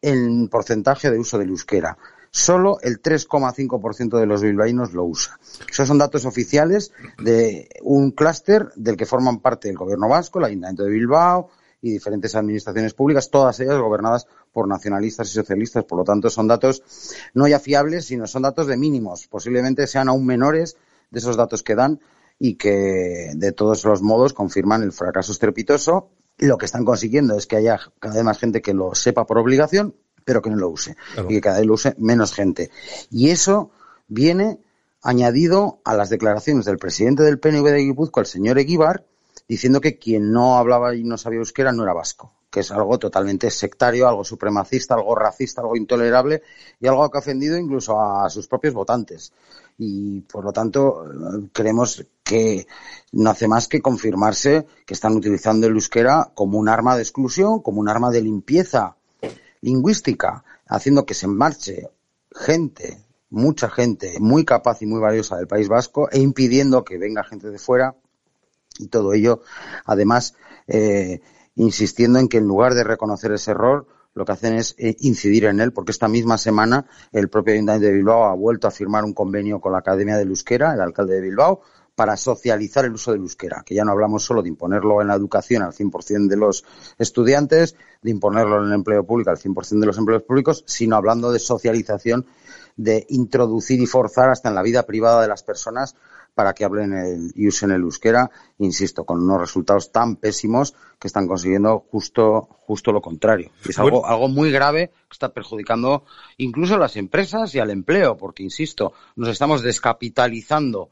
en 0.00 0.48
porcentaje 0.48 1.10
de 1.10 1.18
uso 1.18 1.36
del 1.36 1.50
euskera 1.50 1.98
solo 2.36 2.78
el 2.82 3.00
3,5% 3.00 4.20
de 4.20 4.26
los 4.26 4.42
bilbaínos 4.42 4.92
lo 4.92 5.04
usa. 5.04 5.40
Esos 5.70 5.88
son 5.88 5.96
datos 5.96 6.26
oficiales 6.26 6.92
de 7.18 7.70
un 7.80 8.10
clúster 8.10 8.70
del 8.76 8.96
que 8.98 9.06
forman 9.06 9.40
parte 9.40 9.70
el 9.70 9.76
Gobierno 9.76 10.06
vasco, 10.06 10.38
el 10.38 10.44
Ayuntamiento 10.44 10.84
de 10.84 10.90
Bilbao 10.90 11.48
y 11.80 11.92
diferentes 11.92 12.34
administraciones 12.34 12.92
públicas, 12.92 13.30
todas 13.30 13.58
ellas 13.60 13.78
gobernadas 13.78 14.26
por 14.52 14.68
nacionalistas 14.68 15.30
y 15.30 15.32
socialistas. 15.32 15.84
Por 15.84 15.96
lo 15.96 16.04
tanto, 16.04 16.28
son 16.28 16.46
datos 16.46 16.82
no 17.32 17.48
ya 17.48 17.58
fiables, 17.58 18.04
sino 18.04 18.26
son 18.26 18.42
datos 18.42 18.66
de 18.66 18.76
mínimos. 18.76 19.26
Posiblemente 19.28 19.86
sean 19.86 20.10
aún 20.10 20.26
menores 20.26 20.76
de 21.10 21.20
esos 21.20 21.38
datos 21.38 21.62
que 21.62 21.74
dan 21.74 22.00
y 22.38 22.56
que, 22.56 23.32
de 23.34 23.52
todos 23.52 23.82
los 23.86 24.02
modos, 24.02 24.34
confirman 24.34 24.82
el 24.82 24.92
fracaso 24.92 25.32
estrepitoso. 25.32 26.10
Lo 26.36 26.58
que 26.58 26.66
están 26.66 26.84
consiguiendo 26.84 27.38
es 27.38 27.46
que 27.46 27.56
haya 27.56 27.80
cada 27.98 28.16
vez 28.16 28.24
más 28.24 28.38
gente 28.38 28.60
que 28.60 28.74
lo 28.74 28.94
sepa 28.94 29.24
por 29.24 29.38
obligación 29.38 29.94
pero 30.26 30.42
que 30.42 30.50
no 30.50 30.56
lo 30.56 30.68
use 30.68 30.96
y 31.16 31.34
que 31.34 31.40
cada 31.40 31.58
vez 31.58 31.66
lo 31.66 31.74
use 31.74 31.94
menos 31.98 32.34
gente. 32.34 32.70
Y 33.10 33.30
eso 33.30 33.70
viene 34.08 34.58
añadido 35.00 35.78
a 35.84 35.94
las 35.94 36.10
declaraciones 36.10 36.64
del 36.64 36.78
presidente 36.78 37.22
del 37.22 37.38
PNV 37.38 37.64
de 37.70 37.84
Guipúzcoa, 37.84 38.22
el 38.22 38.26
señor 38.26 38.58
Eguíbar, 38.58 39.04
diciendo 39.48 39.80
que 39.80 39.98
quien 39.98 40.32
no 40.32 40.56
hablaba 40.56 40.96
y 40.96 41.04
no 41.04 41.16
sabía 41.16 41.38
euskera 41.38 41.70
no 41.70 41.84
era 41.84 41.92
vasco, 41.92 42.32
que 42.50 42.58
es 42.58 42.72
algo 42.72 42.98
totalmente 42.98 43.52
sectario, 43.52 44.08
algo 44.08 44.24
supremacista, 44.24 44.94
algo 44.94 45.14
racista, 45.14 45.60
algo 45.60 45.76
intolerable 45.76 46.42
y 46.80 46.88
algo 46.88 47.08
que 47.08 47.18
ha 47.18 47.20
ofendido 47.20 47.56
incluso 47.56 48.00
a 48.00 48.28
sus 48.28 48.48
propios 48.48 48.74
votantes. 48.74 49.32
Y 49.78 50.22
por 50.22 50.42
lo 50.42 50.52
tanto, 50.52 51.04
creemos 51.52 52.04
que 52.24 52.66
no 53.12 53.30
hace 53.30 53.46
más 53.46 53.68
que 53.68 53.80
confirmarse 53.80 54.66
que 54.84 54.94
están 54.94 55.14
utilizando 55.14 55.68
el 55.68 55.74
euskera 55.74 56.32
como 56.34 56.58
un 56.58 56.68
arma 56.68 56.96
de 56.96 57.02
exclusión, 57.02 57.62
como 57.62 57.80
un 57.80 57.88
arma 57.88 58.10
de 58.10 58.22
limpieza 58.22 58.95
lingüística, 59.66 60.44
haciendo 60.68 61.04
que 61.04 61.14
se 61.14 61.26
marche 61.26 61.90
gente, 62.32 63.04
mucha 63.30 63.68
gente 63.68 64.18
muy 64.20 64.44
capaz 64.44 64.80
y 64.82 64.86
muy 64.86 65.00
valiosa 65.00 65.36
del 65.36 65.48
País 65.48 65.68
Vasco 65.68 66.08
e 66.10 66.20
impidiendo 66.20 66.84
que 66.84 66.98
venga 66.98 67.24
gente 67.24 67.50
de 67.50 67.58
fuera 67.58 67.96
y 68.78 68.86
todo 68.86 69.12
ello, 69.12 69.40
además, 69.84 70.34
eh, 70.68 71.20
insistiendo 71.56 72.18
en 72.18 72.28
que 72.28 72.38
en 72.38 72.46
lugar 72.46 72.74
de 72.74 72.84
reconocer 72.84 73.32
ese 73.32 73.50
error, 73.50 73.86
lo 74.14 74.24
que 74.24 74.32
hacen 74.32 74.54
es 74.54 74.74
eh, 74.78 74.96
incidir 75.00 75.46
en 75.46 75.60
él, 75.60 75.72
porque 75.72 75.92
esta 75.92 76.08
misma 76.08 76.38
semana 76.38 76.86
el 77.12 77.28
propio 77.28 77.54
Ayuntamiento 77.54 77.86
de 77.86 77.92
Bilbao 77.92 78.24
ha 78.24 78.34
vuelto 78.34 78.68
a 78.68 78.70
firmar 78.70 79.04
un 79.04 79.14
convenio 79.14 79.60
con 79.60 79.72
la 79.72 79.78
Academia 79.78 80.16
de 80.16 80.22
Euskera, 80.22 80.74
el 80.74 80.80
alcalde 80.80 81.16
de 81.16 81.22
Bilbao, 81.22 81.62
para 81.96 82.16
socializar 82.16 82.84
el 82.84 82.92
uso 82.92 83.10
del 83.10 83.22
euskera, 83.22 83.62
que 83.64 83.74
ya 83.74 83.84
no 83.84 83.92
hablamos 83.92 84.22
solo 84.22 84.42
de 84.42 84.50
imponerlo 84.50 85.00
en 85.00 85.08
la 85.08 85.14
educación 85.14 85.62
al 85.62 85.72
100% 85.72 86.28
de 86.28 86.36
los 86.36 86.62
estudiantes, 86.98 87.74
de 88.02 88.10
imponerlo 88.10 88.58
en 88.58 88.68
el 88.68 88.74
empleo 88.74 89.04
público 89.04 89.30
al 89.30 89.38
100% 89.38 89.80
de 89.80 89.86
los 89.86 89.96
empleos 89.96 90.22
públicos, 90.22 90.62
sino 90.66 90.94
hablando 90.94 91.32
de 91.32 91.38
socialización, 91.38 92.26
de 92.76 93.06
introducir 93.08 93.80
y 93.80 93.86
forzar 93.86 94.28
hasta 94.28 94.50
en 94.50 94.54
la 94.54 94.62
vida 94.62 94.84
privada 94.84 95.22
de 95.22 95.28
las 95.28 95.42
personas 95.42 95.96
para 96.36 96.52
que 96.52 96.66
hablen 96.66 96.92
el, 96.92 97.32
y 97.34 97.48
usen 97.48 97.70
el 97.70 97.80
euskera, 97.80 98.30
insisto, 98.58 99.04
con 99.04 99.22
unos 99.22 99.40
resultados 99.40 99.90
tan 99.90 100.16
pésimos 100.16 100.74
que 100.98 101.08
están 101.08 101.26
consiguiendo 101.26 101.86
justo, 101.90 102.42
justo 102.42 102.92
lo 102.92 103.00
contrario. 103.00 103.52
Es 103.66 103.78
algo, 103.78 104.04
algo 104.04 104.28
muy 104.28 104.52
grave 104.52 104.88
que 104.88 105.12
está 105.12 105.30
perjudicando 105.30 106.04
incluso 106.36 106.74
a 106.74 106.78
las 106.78 106.96
empresas 106.96 107.54
y 107.54 107.58
al 107.58 107.70
empleo, 107.70 108.18
porque, 108.18 108.42
insisto, 108.42 108.92
nos 109.16 109.30
estamos 109.30 109.62
descapitalizando 109.62 110.90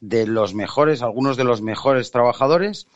de 0.00 0.26
los 0.26 0.54
mejores, 0.54 1.02
algunos 1.02 1.36
de 1.36 1.44
los 1.44 1.62
mejores 1.62 2.10
trabajadores 2.10 2.86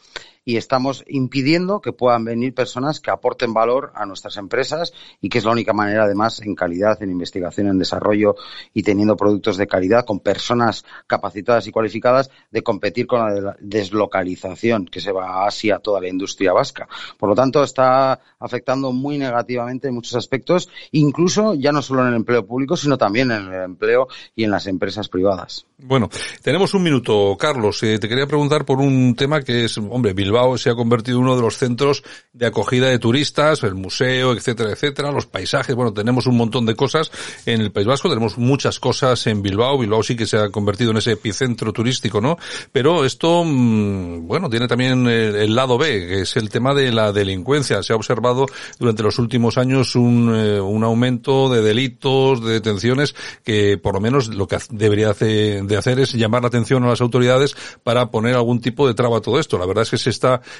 y 0.45 0.57
estamos 0.57 1.05
impidiendo 1.07 1.81
que 1.81 1.93
puedan 1.93 2.25
venir 2.25 2.55
personas 2.55 3.01
que 3.01 3.11
aporten 3.11 3.55
valor 3.55 3.93
a 3.95 4.07
nuestras 4.07 4.37
empresas 4.37 4.93
y 5.21 5.29
que 5.29 5.39
es 5.39 5.45
la 5.45 5.53
única 5.53 5.73
manera, 5.73 6.05
además, 6.05 6.41
en 6.41 6.55
calidad, 6.55 7.03
en 7.03 7.11
investigación, 7.11 7.69
en 7.69 7.79
desarrollo 7.79 8.35
y 8.75 8.83
teniendo 8.83 9.17
productos 9.17 9.57
de 9.57 9.67
calidad 9.67 10.05
con 10.05 10.21
personas 10.21 10.85
capacitadas 11.07 11.67
y 11.67 11.71
cualificadas 11.71 12.31
de 12.51 12.63
competir 12.63 13.07
con 13.07 13.21
la 13.21 13.57
deslocalización 13.61 14.87
que 14.87 15.01
se 15.01 15.13
va 15.13 15.47
a 15.47 15.51
toda 15.83 16.01
la 16.01 16.09
industria 16.09 16.53
vasca. 16.53 16.89
Por 17.19 17.29
lo 17.29 17.35
tanto, 17.35 17.63
está 17.63 18.19
afectando 18.39 18.93
muy 18.93 19.19
negativamente 19.19 19.89
en 19.89 19.95
muchos 19.95 20.15
aspectos, 20.15 20.69
incluso 20.93 21.55
ya 21.55 21.73
no 21.73 21.83
solo 21.83 22.03
en 22.03 22.09
el 22.09 22.15
empleo 22.15 22.47
público, 22.47 22.77
sino 22.77 22.97
también 22.97 23.31
en 23.31 23.53
el 23.53 23.63
empleo 23.63 24.09
y 24.35 24.45
en 24.45 24.51
las 24.51 24.67
empresas 24.67 25.09
privadas. 25.09 25.67
Bueno, 25.79 26.09
tenemos 26.43 26.73
un 26.75 26.83
minuto, 26.83 27.37
Carlos. 27.39 27.83
Eh, 27.83 27.99
te 27.99 28.09
quería 28.09 28.27
preguntar 28.27 28.65
por 28.65 28.79
un 28.79 29.15
tema 29.15 29.43
que 29.43 29.65
es, 29.65 29.77
hombre, 29.79 30.13
Bilbao 30.31 30.57
se 30.57 30.71
ha 30.71 30.75
convertido 30.75 31.19
en 31.19 31.25
uno 31.25 31.37
de 31.37 31.43
los 31.43 31.59
centros 31.59 32.05
de 32.33 32.47
acogida 32.47 32.89
de 32.89 32.99
turistas, 33.01 33.65
el 33.65 33.75
museo, 33.75 34.33
etcétera, 34.33 34.71
etcétera, 34.71 35.11
los 35.11 35.27
paisajes, 35.27 35.75
bueno, 35.75 35.93
tenemos 35.93 36.27
un 36.27 36.37
montón 36.37 36.67
de 36.67 36.77
cosas 36.77 37.11
en 37.47 37.61
el 37.61 37.73
País 37.73 37.87
Vasco, 37.87 38.09
tenemos 38.09 38.39
muchas 38.39 38.79
cosas 38.79 39.27
en 39.27 39.43
Bilbao, 39.43 39.77
Bilbao 39.77 40.03
sí 40.05 40.17
que 40.17 40.27
se 40.27 40.37
ha 40.37 40.51
convertido 40.51 40.93
en 40.93 40.99
ese 40.99 41.13
epicentro 41.13 41.73
turístico, 41.73 42.21
¿no? 42.21 42.39
Pero 42.71 43.05
esto, 43.05 43.43
mm, 43.45 44.29
bueno, 44.29 44.49
tiene 44.49 44.69
también 44.69 45.07
el, 45.09 45.55
lado 45.55 45.77
B, 45.79 46.07
que 46.07 46.21
es 46.21 46.37
el 46.37 46.49
tema 46.49 46.75
de 46.75 46.93
la 46.93 47.13
delincuencia. 47.13 47.83
Se 47.83 47.93
ha 47.93 47.97
observado 47.97 48.47
durante 48.79 49.03
los 49.03 49.19
últimos 49.19 49.59
años 49.59 49.97
un, 49.97 50.33
eh, 50.35 50.59
aumento 50.59 51.49
de 51.49 51.61
delitos, 51.61 52.45
de 52.45 52.53
detenciones, 52.53 53.15
que 53.43 53.79
por 53.79 53.95
lo 53.95 54.01
menos 54.01 54.29
lo 54.29 54.47
que 54.47 54.59
debería 54.71 55.13
de 55.13 55.77
hacer 55.77 55.99
es 55.99 56.13
llamar 56.13 56.43
la 56.43 56.49
atención 56.49 56.85
a 56.85 56.89
las 56.89 57.01
autoridades 57.01 57.57
para 57.83 58.11
poner 58.11 58.37
algún 58.37 58.61
tipo 58.61 58.87
de 58.87 58.95
traba 58.95 59.19
a 59.19 59.21
todo 59.21 59.41
esto. 59.41 59.59
La 59.59 59.67
verdad 59.67 59.83
es 59.83 59.91
que 59.91 59.99
se 59.99 60.11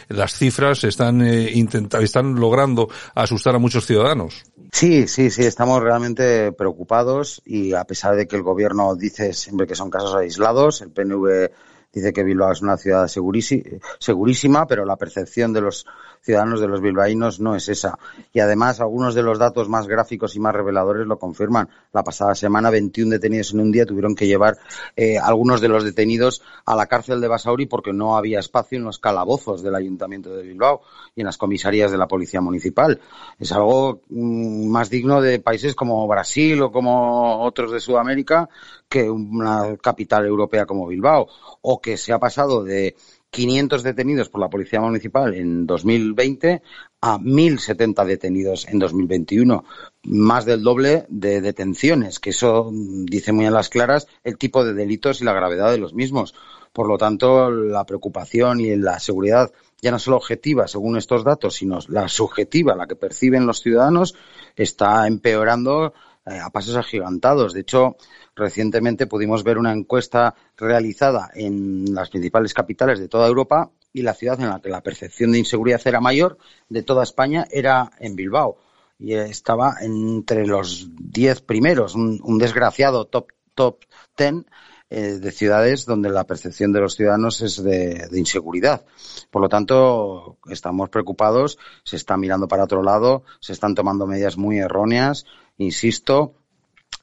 las 0.09 0.35
cifras 0.35 0.85
están 0.85 1.23
eh, 1.23 1.53
están 2.01 2.35
logrando 2.37 2.89
asustar 3.15 3.55
a 3.55 3.59
muchos 3.59 3.87
ciudadanos. 3.87 4.43
Sí, 4.73 5.09
sí, 5.09 5.31
sí, 5.31 5.45
estamos 5.45 5.83
realmente 5.83 6.53
preocupados 6.53 7.43
y 7.45 7.75
a 7.75 7.85
pesar 7.85 8.15
de 8.15 8.27
que 8.27 8.37
el 8.37 8.43
gobierno 8.43 8.95
dice 8.95 9.33
siempre 9.33 9.67
que 9.67 9.75
son 9.75 9.91
casos 9.91 10.15
aislados, 10.15 10.81
el 10.81 10.91
PNV 10.91 11.51
dice 11.93 12.13
que 12.13 12.23
Bilbao 12.23 12.53
es 12.53 12.63
una 12.63 12.77
ciudad 12.77 13.09
segurísima, 13.09 14.67
pero 14.67 14.85
la 14.85 14.97
percepción 14.97 15.53
de 15.53 15.61
los 15.61 15.87
ciudadanos 16.23 16.61
de 16.61 16.69
los 16.69 16.81
bilbaínos 16.81 17.41
no 17.41 17.57
es 17.57 17.69
esa. 17.69 17.99
Y 18.33 18.41
además, 18.41 18.81
algunos 18.81 19.15
de 19.15 19.23
los 19.23 19.39
datos 19.39 19.69
más 19.69 19.87
gráficos 19.87 20.37
y 20.37 20.41
más 20.41 20.55
reveladores 20.55 21.07
lo 21.07 21.19
confirman. 21.19 21.69
La 21.93 22.05
pasada 22.05 22.35
semana, 22.35 22.71
21 22.71 23.11
detenidos 23.11 23.53
en 23.53 23.61
un 23.61 23.73
día 23.73 23.87
tuvieron 23.87 24.15
que 24.15 24.27
llevar 24.27 24.59
eh, 24.97 25.19
algunos 25.19 25.61
de 25.61 25.69
los 25.69 25.85
detenidos 25.85 26.43
a 26.65 26.77
la 26.77 26.87
cárcel 26.87 27.21
de 27.21 27.29
Basauri 27.29 27.67
porque 27.67 27.93
no 27.93 28.17
había 28.17 28.39
espacio 28.39 28.79
en 28.79 28.85
los 28.85 28.99
calabozos 28.99 29.63
del 29.63 29.75
Ayuntamiento 29.75 30.35
de 30.35 30.43
Bilbao 30.43 30.83
y 31.15 31.21
en 31.21 31.27
las 31.27 31.39
comisarías 31.39 31.91
de 31.91 31.99
la 31.99 32.09
Policía 32.09 32.41
Municipal. 32.41 33.01
Es 33.39 33.53
algo 33.53 34.03
mm, 34.09 34.69
más 34.69 34.91
digno 34.91 35.21
de 35.21 35.41
países 35.41 35.75
como 35.75 36.07
Brasil 36.07 36.61
o 36.63 36.73
como 36.73 37.43
otros 37.43 37.73
de 37.73 37.81
Sudamérica 37.81 38.49
que 38.89 39.09
una 39.09 39.77
capital 39.77 40.27
europea 40.27 40.67
como 40.67 40.89
Bilbao, 40.89 41.29
o 41.63 41.81
que 41.81 41.97
se 41.97 42.13
ha 42.13 42.19
pasado 42.19 42.65
de 42.65 42.97
500 43.31 43.83
detenidos 43.83 44.29
por 44.29 44.41
la 44.41 44.51
Policía 44.51 44.81
Municipal 44.81 45.35
en 45.35 45.67
2020 45.67 46.63
a 47.01 47.19
1.070 47.19 48.05
detenidos 48.05 48.67
en 48.69 48.79
2021, 48.79 49.65
más 50.05 50.45
del 50.45 50.63
doble 50.63 51.07
de 51.09 51.41
detenciones, 51.41 52.19
que 52.19 52.31
eso 52.31 52.71
dice 52.73 53.33
muy 53.33 53.47
a 53.47 53.51
las 53.51 53.69
claras 53.69 54.09
el 54.25 54.37
tipo 54.37 54.65
de 54.65 54.75
delitos 54.75 55.21
y 55.21 55.25
la 55.25 55.33
gravedad 55.33 55.71
de 55.71 55.79
los 55.79 55.95
mismos. 55.95 56.35
Por 56.73 56.89
lo 56.89 56.99
tanto, 56.99 57.51
la 57.51 57.85
preocupación 57.85 58.61
y 58.61 58.77
la 58.77 59.01
seguridad, 59.01 59.51
ya 59.81 59.91
no 59.91 59.99
solo 59.99 60.17
objetiva 60.17 60.69
según 60.69 60.97
estos 60.97 61.25
datos, 61.25 61.55
sino 61.55 61.79
la 61.89 62.09
subjetiva, 62.09 62.77
la 62.77 62.87
que 62.87 62.97
perciben 62.97 63.47
los 63.47 63.61
ciudadanos, 63.61 64.15
está 64.57 65.07
empeorando 65.07 65.95
a 66.39 66.51
pasos 66.51 66.77
agigantados. 66.77 67.53
De 67.53 67.61
hecho, 67.61 67.97
recientemente 68.37 69.07
pudimos 69.07 69.43
ver 69.43 69.59
una 69.59 69.73
encuesta 69.73 70.35
realizada 70.57 71.31
en 71.35 71.95
las 71.95 72.11
principales 72.11 72.55
capitales 72.55 72.99
de 73.01 73.09
toda 73.09 73.27
Europa 73.27 73.71
y 73.93 74.03
la 74.03 74.15
ciudad 74.15 74.41
en 74.41 74.49
la 74.49 74.61
que 74.61 74.69
la 74.69 74.83
percepción 74.83 75.33
de 75.33 75.39
inseguridad 75.39 75.81
era 75.85 76.01
mayor 76.01 76.39
de 76.69 76.83
toda 76.83 77.03
España 77.03 77.47
era 77.51 77.91
en 77.99 78.17
Bilbao. 78.17 78.59
Y 78.99 79.15
estaba 79.15 79.77
entre 79.81 80.47
los 80.47 80.89
diez 80.95 81.41
primeros, 81.41 81.95
un, 81.95 82.39
desgraciado 82.39 83.07
top, 83.07 83.29
top 83.55 83.85
ten 84.15 84.47
eh, 84.91 85.19
de 85.21 85.33
ciudades 85.33 85.87
donde 85.87 86.11
la 86.11 86.25
percepción 86.25 86.73
de 86.73 86.81
los 86.81 86.97
ciudadanos 86.97 87.41
es 87.41 87.63
de, 87.63 88.09
de, 88.11 88.19
inseguridad. 88.19 88.85
Por 89.31 89.41
lo 89.41 89.49
tanto, 89.49 90.37
estamos 90.51 90.91
preocupados, 90.91 91.59
se 91.83 91.97
está 91.97 92.19
mirando 92.19 92.47
para 92.47 92.65
otro 92.65 92.83
lado, 92.83 93.25
se 93.41 93.55
están 93.55 93.75
tomando 93.75 94.07
medidas 94.07 94.37
muy 94.37 94.59
erróneas 94.59 95.25
insisto, 95.61 96.35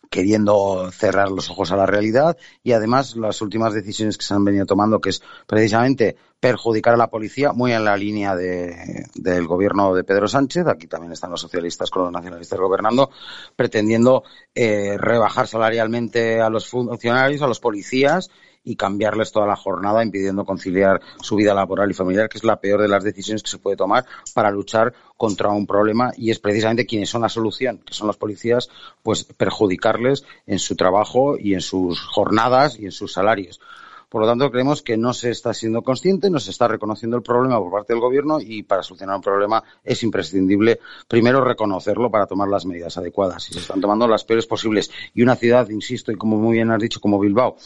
queriendo 0.10 0.89
cerrar 0.91 1.30
los 1.30 1.49
ojos 1.49 1.72
a 1.72 1.76
la 1.76 1.86
realidad 1.86 2.38
y 2.64 2.72
además 2.72 3.16
las 3.16 3.41
últimas 3.41 3.74
decisiones 3.74 4.18
que 4.18 4.26
se 4.26 4.34
han 4.34 4.43
venido 4.43 4.66
tomando, 4.66 4.99
que 4.99 5.10
es 5.10 5.22
precisamente 5.45 6.16
perjudicar 6.39 6.93
a 6.93 6.97
la 6.97 7.10
policía, 7.10 7.51
muy 7.51 7.74
en 7.74 7.84
la 7.84 7.97
línea 7.97 8.36
del 8.36 9.47
gobierno 9.47 9.93
de 9.93 10.03
Pedro 10.03 10.28
Sánchez, 10.28 10.66
aquí 10.68 10.88
también 10.88 11.12
están 11.12 11.32
los 11.32 11.41
socialistas 11.41 11.89
con 11.89 12.03
los 12.03 12.12
nacionalistas 12.12 12.60
gobernando, 12.60 13.10
pretendiendo 13.55 14.24
eh, 14.53 14.97
rebajar 14.97 15.47
salarialmente 15.47 16.41
a 16.41 16.49
los 16.49 16.68
funcionarios, 16.68 17.41
a 17.41 17.47
los 17.47 17.60
policías 17.60 18.30
y 18.68 18.76
cambiarles 18.76 19.32
toda 19.32 19.47
la 19.47 19.55
jornada, 19.55 20.03
impidiendo 20.03 20.43
conciliar 20.43 20.99
su 21.22 21.38
vida 21.38 21.53
laboral 21.53 21.89
y 21.89 21.93
familiar, 21.93 22.28
que 22.28 22.38
es 22.38 22.43
la 22.43 22.59
peor 22.59 22.82
de 22.82 22.89
las 22.89 23.01
decisiones 23.01 23.41
que 23.41 23.49
se 23.49 23.59
puede 23.59 23.78
tomar 23.78 24.05
para 24.34 24.51
luchar 24.51 24.93
contra 25.15 25.49
un 25.49 25.65
problema 25.65 26.11
y 26.18 26.32
es 26.32 26.39
precisamente 26.39 26.86
quienes 26.86 27.09
son 27.09 27.22
la 27.22 27.30
solución, 27.30 27.80
que 27.86 27.93
son 27.93 28.07
los 28.07 28.18
policías, 28.18 28.70
pues 29.03 29.24
perjudicarles 29.24 30.26
en 30.45 30.59
su 30.59 30.76
trabajo 30.76 31.38
y 31.39 31.53
en 31.53 31.61
sus 31.61 32.01
jornadas 32.01 32.78
y 32.78 32.86
en 32.86 32.91
sus 32.91 33.13
salarios. 33.13 33.61
Por 34.10 34.22
lo 34.22 34.28
tanto, 34.28 34.49
creemos 34.49 34.82
que 34.82 34.95
no 34.95 35.14
se 35.14 35.32
está 35.32 35.53
siendo 35.53 35.82
consciente, 35.82 36.30
no 36.30 36.39
se 36.39 36.51
está 36.51 36.68
reconociendo 36.68 37.18
el 37.18 37.24
problema 37.24 37.60
por 37.60 37.72
parte 37.72 37.91
del 37.91 38.01
Gobierno 38.01 38.39
y 38.39 38.64
para 38.64 38.82
solucionar 38.82 39.18
un 39.18 39.22
problema 39.22 39.62
es 39.84 40.01
imprescindible 40.01 40.80
primero 41.10 41.43
reconocerlo 41.43 42.10
para 42.10 42.26
tomar 42.26 42.47
las 42.47 42.66
medidas 42.66 42.97
adecuadas. 42.97 43.49
Y 43.49 43.53
se 43.53 43.60
están 43.60 43.82
tomando 43.82 44.08
las 44.08 44.24
peores 44.24 44.47
posibles. 44.47 44.89
Y 45.14 45.24
una 45.24 45.36
ciudad, 45.36 45.70
insisto, 45.70 46.14
y 46.14 46.16
como 46.16 46.38
muy 46.38 46.53
bien 46.53 46.72
has 46.72 46.80
dicho, 46.80 47.01
como 47.01 47.20
Bilbao, 47.20 47.58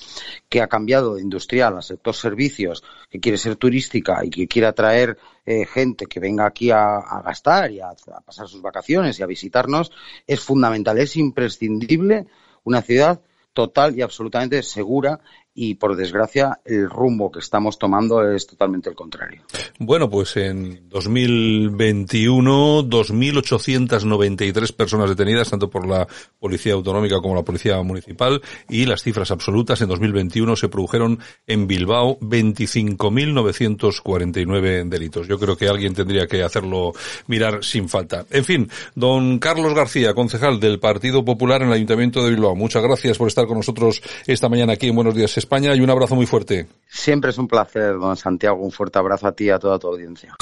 que 0.49 0.61
ha 0.61 0.67
cambiado 0.67 1.13
de 1.13 1.21
industrial 1.21 1.77
a 1.77 1.81
sector 1.83 2.15
servicios, 2.15 2.83
que 3.11 3.19
quiere 3.19 3.37
ser 3.37 3.55
turística 3.55 4.25
y 4.25 4.31
que 4.31 4.47
quiere 4.47 4.67
atraer 4.67 5.19
eh, 5.45 5.67
gente 5.67 6.07
que 6.07 6.19
venga 6.19 6.47
aquí 6.47 6.71
a, 6.71 7.21
gastar 7.23 7.71
y 7.71 7.81
a 7.81 7.93
pasar 8.25 8.47
sus 8.47 8.63
vacaciones 8.63 9.19
y 9.19 9.23
a 9.23 9.27
visitarnos, 9.27 9.91
es 10.25 10.39
fundamental, 10.39 10.97
es 10.97 11.15
imprescindible 11.17 12.25
una 12.63 12.81
ciudad 12.81 13.21
total 13.53 13.97
y 13.97 14.01
absolutamente 14.01 14.63
segura 14.63 15.19
y 15.53 15.75
por 15.75 15.95
desgracia 15.95 16.59
el 16.65 16.89
rumbo 16.89 17.31
que 17.31 17.39
estamos 17.39 17.77
tomando 17.77 18.27
es 18.29 18.47
totalmente 18.47 18.89
el 18.89 18.95
contrario. 18.95 19.43
Bueno, 19.79 20.09
pues 20.09 20.35
en 20.37 20.89
2021 20.89 22.83
2.893 22.83 24.73
personas 24.73 25.09
detenidas 25.09 25.49
tanto 25.49 25.69
por 25.69 25.85
la 25.87 26.07
Policía 26.39 26.73
Autonómica 26.73 27.19
como 27.21 27.35
la 27.35 27.43
Policía 27.43 27.81
Municipal 27.81 28.41
y 28.69 28.85
las 28.85 29.03
cifras 29.03 29.31
absolutas 29.31 29.81
en 29.81 29.89
2021 29.89 30.55
se 30.55 30.69
produjeron 30.69 31.19
en 31.47 31.67
Bilbao 31.67 32.17
25.949 32.19 34.87
delitos. 34.87 35.27
Yo 35.27 35.37
creo 35.37 35.57
que 35.57 35.67
alguien 35.67 35.93
tendría 35.93 36.27
que 36.27 36.43
hacerlo 36.43 36.93
mirar 37.27 37.61
sin 37.63 37.89
falta. 37.89 38.25
En 38.29 38.45
fin, 38.45 38.69
don 38.95 39.39
Carlos 39.39 39.73
García, 39.73 40.13
concejal 40.13 40.59
del 40.59 40.79
Partido 40.79 41.25
Popular 41.25 41.61
en 41.61 41.69
el 41.69 41.73
Ayuntamiento 41.73 42.23
de 42.23 42.29
Bilbao. 42.31 42.55
Muchas 42.55 42.83
gracias 42.83 43.17
por 43.17 43.27
estar 43.27 43.47
con 43.47 43.57
nosotros 43.57 44.01
esta 44.27 44.47
mañana 44.49 44.73
aquí 44.73 44.87
en 44.87 44.95
Buenos 44.95 45.15
Días 45.15 45.37
España 45.41 45.75
y 45.75 45.81
un 45.81 45.89
abrazo 45.89 46.15
muy 46.15 46.25
fuerte. 46.25 46.67
Siempre 46.87 47.31
es 47.31 47.37
un 47.37 47.47
placer, 47.47 47.97
don 47.99 48.15
Santiago. 48.15 48.57
Un 48.57 48.71
fuerte 48.71 48.99
abrazo 48.99 49.27
a 49.27 49.31
ti 49.33 49.45
y 49.45 49.49
a 49.49 49.59
toda 49.59 49.77
tu 49.77 49.87
audiencia. 49.87 50.35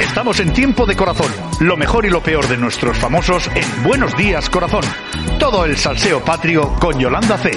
Estamos 0.00 0.40
en 0.40 0.52
tiempo 0.52 0.86
de 0.86 0.96
corazón. 0.96 1.30
Lo 1.60 1.76
mejor 1.76 2.06
y 2.06 2.10
lo 2.10 2.22
peor 2.22 2.48
de 2.48 2.56
nuestros 2.56 2.96
famosos 2.96 3.50
en 3.54 3.84
Buenos 3.84 4.16
Días 4.16 4.48
Corazón. 4.48 4.82
Todo 5.38 5.66
el 5.66 5.76
salseo 5.76 6.24
patrio 6.24 6.74
con 6.80 6.98
Yolanda 6.98 7.36
C. 7.36 7.50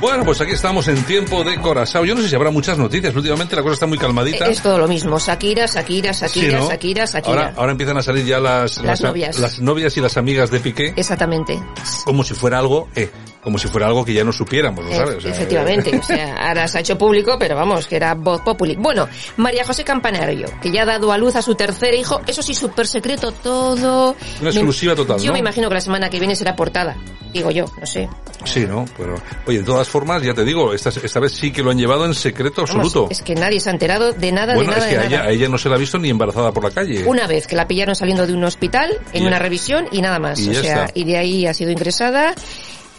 Bueno, 0.00 0.24
pues 0.24 0.40
aquí 0.40 0.52
estamos 0.52 0.88
en 0.88 1.02
tiempo 1.04 1.44
de 1.44 1.60
Corazao. 1.60 2.06
Yo 2.06 2.14
no 2.14 2.22
sé 2.22 2.30
si 2.30 2.34
habrá 2.34 2.50
muchas 2.50 2.78
noticias. 2.78 3.14
Últimamente 3.14 3.54
la 3.54 3.60
cosa 3.62 3.74
está 3.74 3.86
muy 3.86 3.98
calmadita. 3.98 4.46
Es 4.46 4.62
todo 4.62 4.78
lo 4.78 4.88
mismo. 4.88 5.18
Shakira, 5.18 5.66
Shakira, 5.66 6.12
Shakira, 6.12 6.50
Sí, 6.50 6.56
¿no? 6.64 6.70
Shakira, 6.70 7.04
Shakira. 7.04 7.28
Ahora, 7.48 7.54
ahora 7.56 7.72
empiezan 7.72 7.98
a 7.98 8.02
salir 8.02 8.24
ya 8.24 8.40
las, 8.40 8.78
Las 8.82 9.02
novias. 9.02 9.38
las 9.38 9.60
novias 9.60 9.94
y 9.98 10.00
las 10.00 10.16
amigas 10.16 10.50
de 10.50 10.60
Piqué 10.60 10.94
Exactamente. 10.96 11.60
como 12.06 12.24
si 12.24 12.32
fuera 12.32 12.58
algo, 12.58 12.88
eh, 12.96 13.10
como 13.42 13.58
si 13.58 13.68
fuera 13.68 13.86
algo 13.86 14.04
que 14.04 14.12
ya 14.12 14.24
no 14.24 14.32
supiéramos, 14.32 14.84
¿lo 14.84 14.92
sabes? 14.92 15.16
O 15.16 15.20
sea, 15.20 15.30
Efectivamente, 15.30 15.96
o 15.96 16.02
sea, 16.02 16.34
ahora 16.48 16.68
se 16.68 16.78
ha 16.78 16.80
hecho 16.80 16.98
público, 16.98 17.36
pero 17.38 17.56
vamos, 17.56 17.86
que 17.86 17.96
era 17.96 18.14
voz 18.14 18.40
populi. 18.42 18.76
Bueno, 18.76 19.08
María 19.38 19.64
José 19.64 19.82
Campanario, 19.84 20.48
que 20.60 20.70
ya 20.70 20.82
ha 20.82 20.86
dado 20.86 21.10
a 21.12 21.18
luz 21.18 21.36
a 21.36 21.42
su 21.42 21.54
tercer 21.54 21.94
hijo, 21.94 22.20
eso 22.26 22.42
sí, 22.42 22.54
súper 22.54 22.86
secreto 22.86 23.32
todo. 23.32 24.14
Una 24.40 24.50
exclusiva 24.50 24.94
total, 24.94 25.18
Yo 25.20 25.28
¿no? 25.28 25.32
me 25.34 25.38
imagino 25.38 25.68
que 25.68 25.74
la 25.74 25.80
semana 25.80 26.10
que 26.10 26.18
viene 26.18 26.36
será 26.36 26.54
portada, 26.54 26.96
digo 27.32 27.50
yo, 27.50 27.64
no 27.78 27.86
sé. 27.86 28.08
Sí, 28.44 28.60
¿no? 28.66 28.86
Pero, 28.96 29.16
oye, 29.46 29.58
de 29.58 29.64
todas 29.64 29.86
formas, 29.88 30.22
ya 30.22 30.32
te 30.32 30.44
digo, 30.44 30.72
esta, 30.72 30.88
esta 30.88 31.20
vez 31.20 31.32
sí 31.32 31.52
que 31.52 31.62
lo 31.62 31.70
han 31.70 31.78
llevado 31.78 32.06
en 32.06 32.14
secreto 32.14 32.62
Vamos, 32.66 32.86
absoluto. 32.86 33.08
es 33.10 33.20
que 33.22 33.34
nadie 33.34 33.60
se 33.60 33.68
ha 33.68 33.72
enterado 33.72 34.12
de 34.12 34.32
nada, 34.32 34.54
bueno, 34.54 34.70
de 34.72 34.76
nada, 34.78 34.88
es 34.88 34.94
que 34.94 34.98
de 34.98 35.04
a 35.04 35.06
ella, 35.06 35.16
nada. 35.18 35.28
a 35.28 35.32
ella 35.32 35.48
no 35.48 35.58
se 35.58 35.68
la 35.68 35.74
ha 35.74 35.78
visto 35.78 35.98
ni 35.98 36.08
embarazada 36.10 36.50
por 36.52 36.64
la 36.64 36.70
calle. 36.70 37.04
Una 37.06 37.26
vez 37.26 37.46
que 37.46 37.54
la 37.56 37.66
pillaron 37.68 37.94
saliendo 37.94 38.26
de 38.26 38.32
un 38.32 38.44
hospital 38.44 38.98
en 39.12 39.18
Y 39.18 39.20
ya. 39.22 39.28
una 39.28 39.38
revisión 39.38 39.86
y 39.92 40.00
nada 40.00 40.18
más. 40.18 40.40
Y 40.40 40.50
o 40.50 40.54
sea, 40.54 40.84
está. 40.86 40.98
y 40.98 41.04
de 41.04 41.18
ahí 41.18 41.46
ha 41.46 41.52
sido 41.54 41.70
ingresada. 41.70 42.34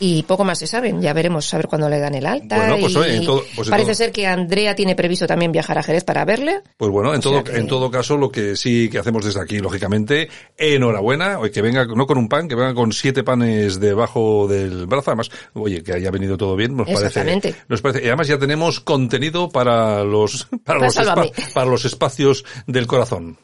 Y 0.02 0.24
poco 0.24 0.44
más 0.44 0.58
se 0.60 0.68
sabe. 0.68 0.94
Ya 1.00 1.14
veremos 1.14 1.54
a 1.54 1.58
ver 1.58 1.68
cuándo 1.68 1.88
le 1.88 2.00
dan 2.00 2.16
el 2.16 2.26
alta. 2.26 2.58
Bueno, 2.58 2.78
pues, 2.80 2.94
y 2.94 2.98
oye, 2.98 3.16
en 3.18 3.26
todo- 3.26 3.44
pues 3.56 3.68
en 3.68 3.72
parece 3.72 3.92
todo- 3.92 3.96
ser 3.96 4.12
que 4.12 4.28
Andrea 4.28 4.76
tiene 4.76 4.96
previsto 4.96 5.28
también 5.28 5.52
viajar 5.52 5.78
a 5.78 5.84
Jerez 5.84 6.04
para 6.04 6.26
verle. 6.26 6.62
Pues 6.76 6.92
bueno, 6.92 7.14
en 7.14 7.20
O 7.20 7.22
todo, 7.22 7.44
que- 7.44 7.56
en 7.56 7.68
todo 7.68 7.90
caso, 7.92 8.18
lo 8.18 8.30
que 8.32 8.56
sí 8.58 8.90
que 8.90 8.98
hacemos 8.98 9.24
desde 9.24 9.40
aquí, 9.40 9.60
lógicamente, 9.60 10.28
enhorabuena, 10.58 11.38
oye, 11.40 11.52
que 11.52 11.62
venga 11.62 11.86
no 11.86 12.08
con 12.08 12.18
un 12.18 12.28
pan, 12.28 12.48
que 12.48 12.56
venga 12.56 12.74
con 12.74 12.92
siete 12.92 13.24
panes 13.24 13.80
debajo 13.80 14.48
del 14.48 14.88
brazo, 14.88 15.12
además, 15.12 15.30
oye, 15.54 15.84
que 15.84 15.94
haya 15.94 16.10
venido 16.10 16.36
todo 16.36 16.56
bien, 16.56 16.76
nos 16.76 16.88
parece, 16.88 17.06
Exactamente. 17.06 17.56
nos 17.70 17.82
parece, 17.82 18.04
y 18.04 18.08
además 18.08 18.28
ya 18.28 18.40
tenemos 18.40 18.80
contenido 18.80 19.50
para 19.50 20.04
los, 20.04 20.48
para 20.66 20.80
Pues 20.80 20.96
los, 20.96 21.32
para 21.54 21.66
los 21.70 21.86
espacios 21.86 22.44
del 22.66 22.88
corazón. 22.88 23.38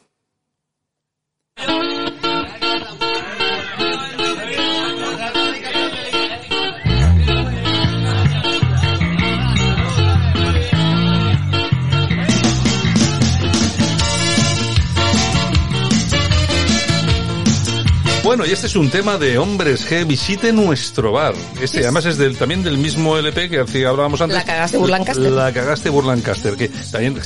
Bueno, 18.28 18.44
y 18.44 18.50
este 18.50 18.66
es 18.66 18.76
un 18.76 18.90
tema 18.90 19.16
de 19.16 19.38
Hombres 19.38 19.90
G. 19.90 20.06
Visite 20.06 20.52
nuestro 20.52 21.12
bar. 21.12 21.32
Este, 21.62 21.78
además, 21.78 22.04
es 22.04 22.18
del, 22.18 22.36
también 22.36 22.62
del 22.62 22.76
mismo 22.76 23.16
LP 23.16 23.48
que 23.48 23.86
hablábamos 23.86 24.20
antes. 24.20 24.36
La 24.36 24.44
cagaste, 24.44 24.76
Burlancaster. 24.76 25.30
La 25.32 25.50
cagaste 25.50 25.88
Burlancaster, 25.88 26.54
que 26.54 26.68
también, 26.92 27.18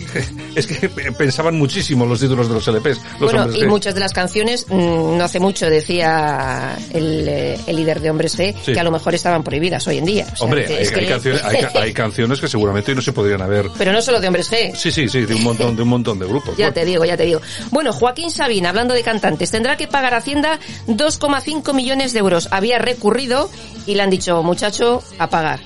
es 0.54 0.66
que 0.66 0.88
pensaban 0.88 1.58
muchísimo 1.58 2.06
los 2.06 2.20
títulos 2.20 2.48
de 2.48 2.54
los 2.54 2.66
LPs. 2.68 2.98
Los 3.20 3.32
bueno, 3.34 3.54
y 3.54 3.60
G. 3.64 3.68
muchas 3.68 3.92
de 3.92 4.00
las 4.00 4.14
canciones, 4.14 4.64
mm, 4.70 5.18
no 5.18 5.24
hace 5.24 5.40
mucho 5.40 5.68
decía 5.68 6.74
el, 6.90 7.28
eh, 7.28 7.60
el 7.66 7.76
líder 7.76 8.00
de 8.00 8.08
Hombres 8.08 8.38
G 8.38 8.54
Sí. 8.64 8.72
que 8.72 8.80
a 8.80 8.82
lo 8.82 8.90
mejor 8.90 9.14
estaban 9.14 9.44
prohibidas 9.44 9.86
hoy 9.88 9.98
en 9.98 10.06
día. 10.06 10.24
O 10.32 10.36
sea, 10.36 10.44
Hombre, 10.46 10.66
hay, 10.68 10.84
es 10.84 10.90
que- 10.90 11.00
hay 11.00 11.06
canciones, 11.06 11.44
hay, 11.44 11.60
ca- 11.60 11.72
hay 11.82 11.92
canciones 11.92 12.40
que 12.40 12.48
seguramente 12.48 12.92
hoy 12.92 12.96
no 12.96 13.02
se 13.02 13.12
podrían 13.12 13.42
haber. 13.42 13.66
Pero 13.76 13.92
no 13.92 14.00
solo 14.00 14.20
de 14.22 14.28
Hombres 14.28 14.50
G. 14.50 14.74
Sí, 14.74 14.90
sí, 14.90 15.06
sí, 15.06 15.26
de 15.26 15.34
un 15.34 15.44
montón, 15.44 15.76
de 15.76 15.82
un 15.82 15.88
montón 15.88 16.18
de 16.18 16.24
grupos. 16.24 16.56
Ya 16.56 16.68
Bueno, 16.68 16.72
te 16.72 16.84
digo, 16.86 17.04
ya 17.04 17.16
te 17.18 17.24
digo. 17.24 17.42
Bueno, 17.70 17.92
Joaquín 17.92 18.30
Sabina, 18.30 18.70
hablando 18.70 18.94
de 18.94 19.02
cantantes, 19.02 19.50
tendrá 19.50 19.76
que 19.76 19.86
pagar 19.86 20.14
a 20.14 20.22
Hacienda 20.54 20.60
2,5 20.86 21.74
millones 21.74 22.12
de 22.12 22.20
euros. 22.20 22.48
Había 22.50 22.78
recurrido 22.78 23.50
y 23.86 23.94
le 23.94 24.02
han 24.02 24.10
dicho, 24.10 24.42
muchacho, 24.42 25.02
a 25.18 25.28
pagar. 25.28 25.60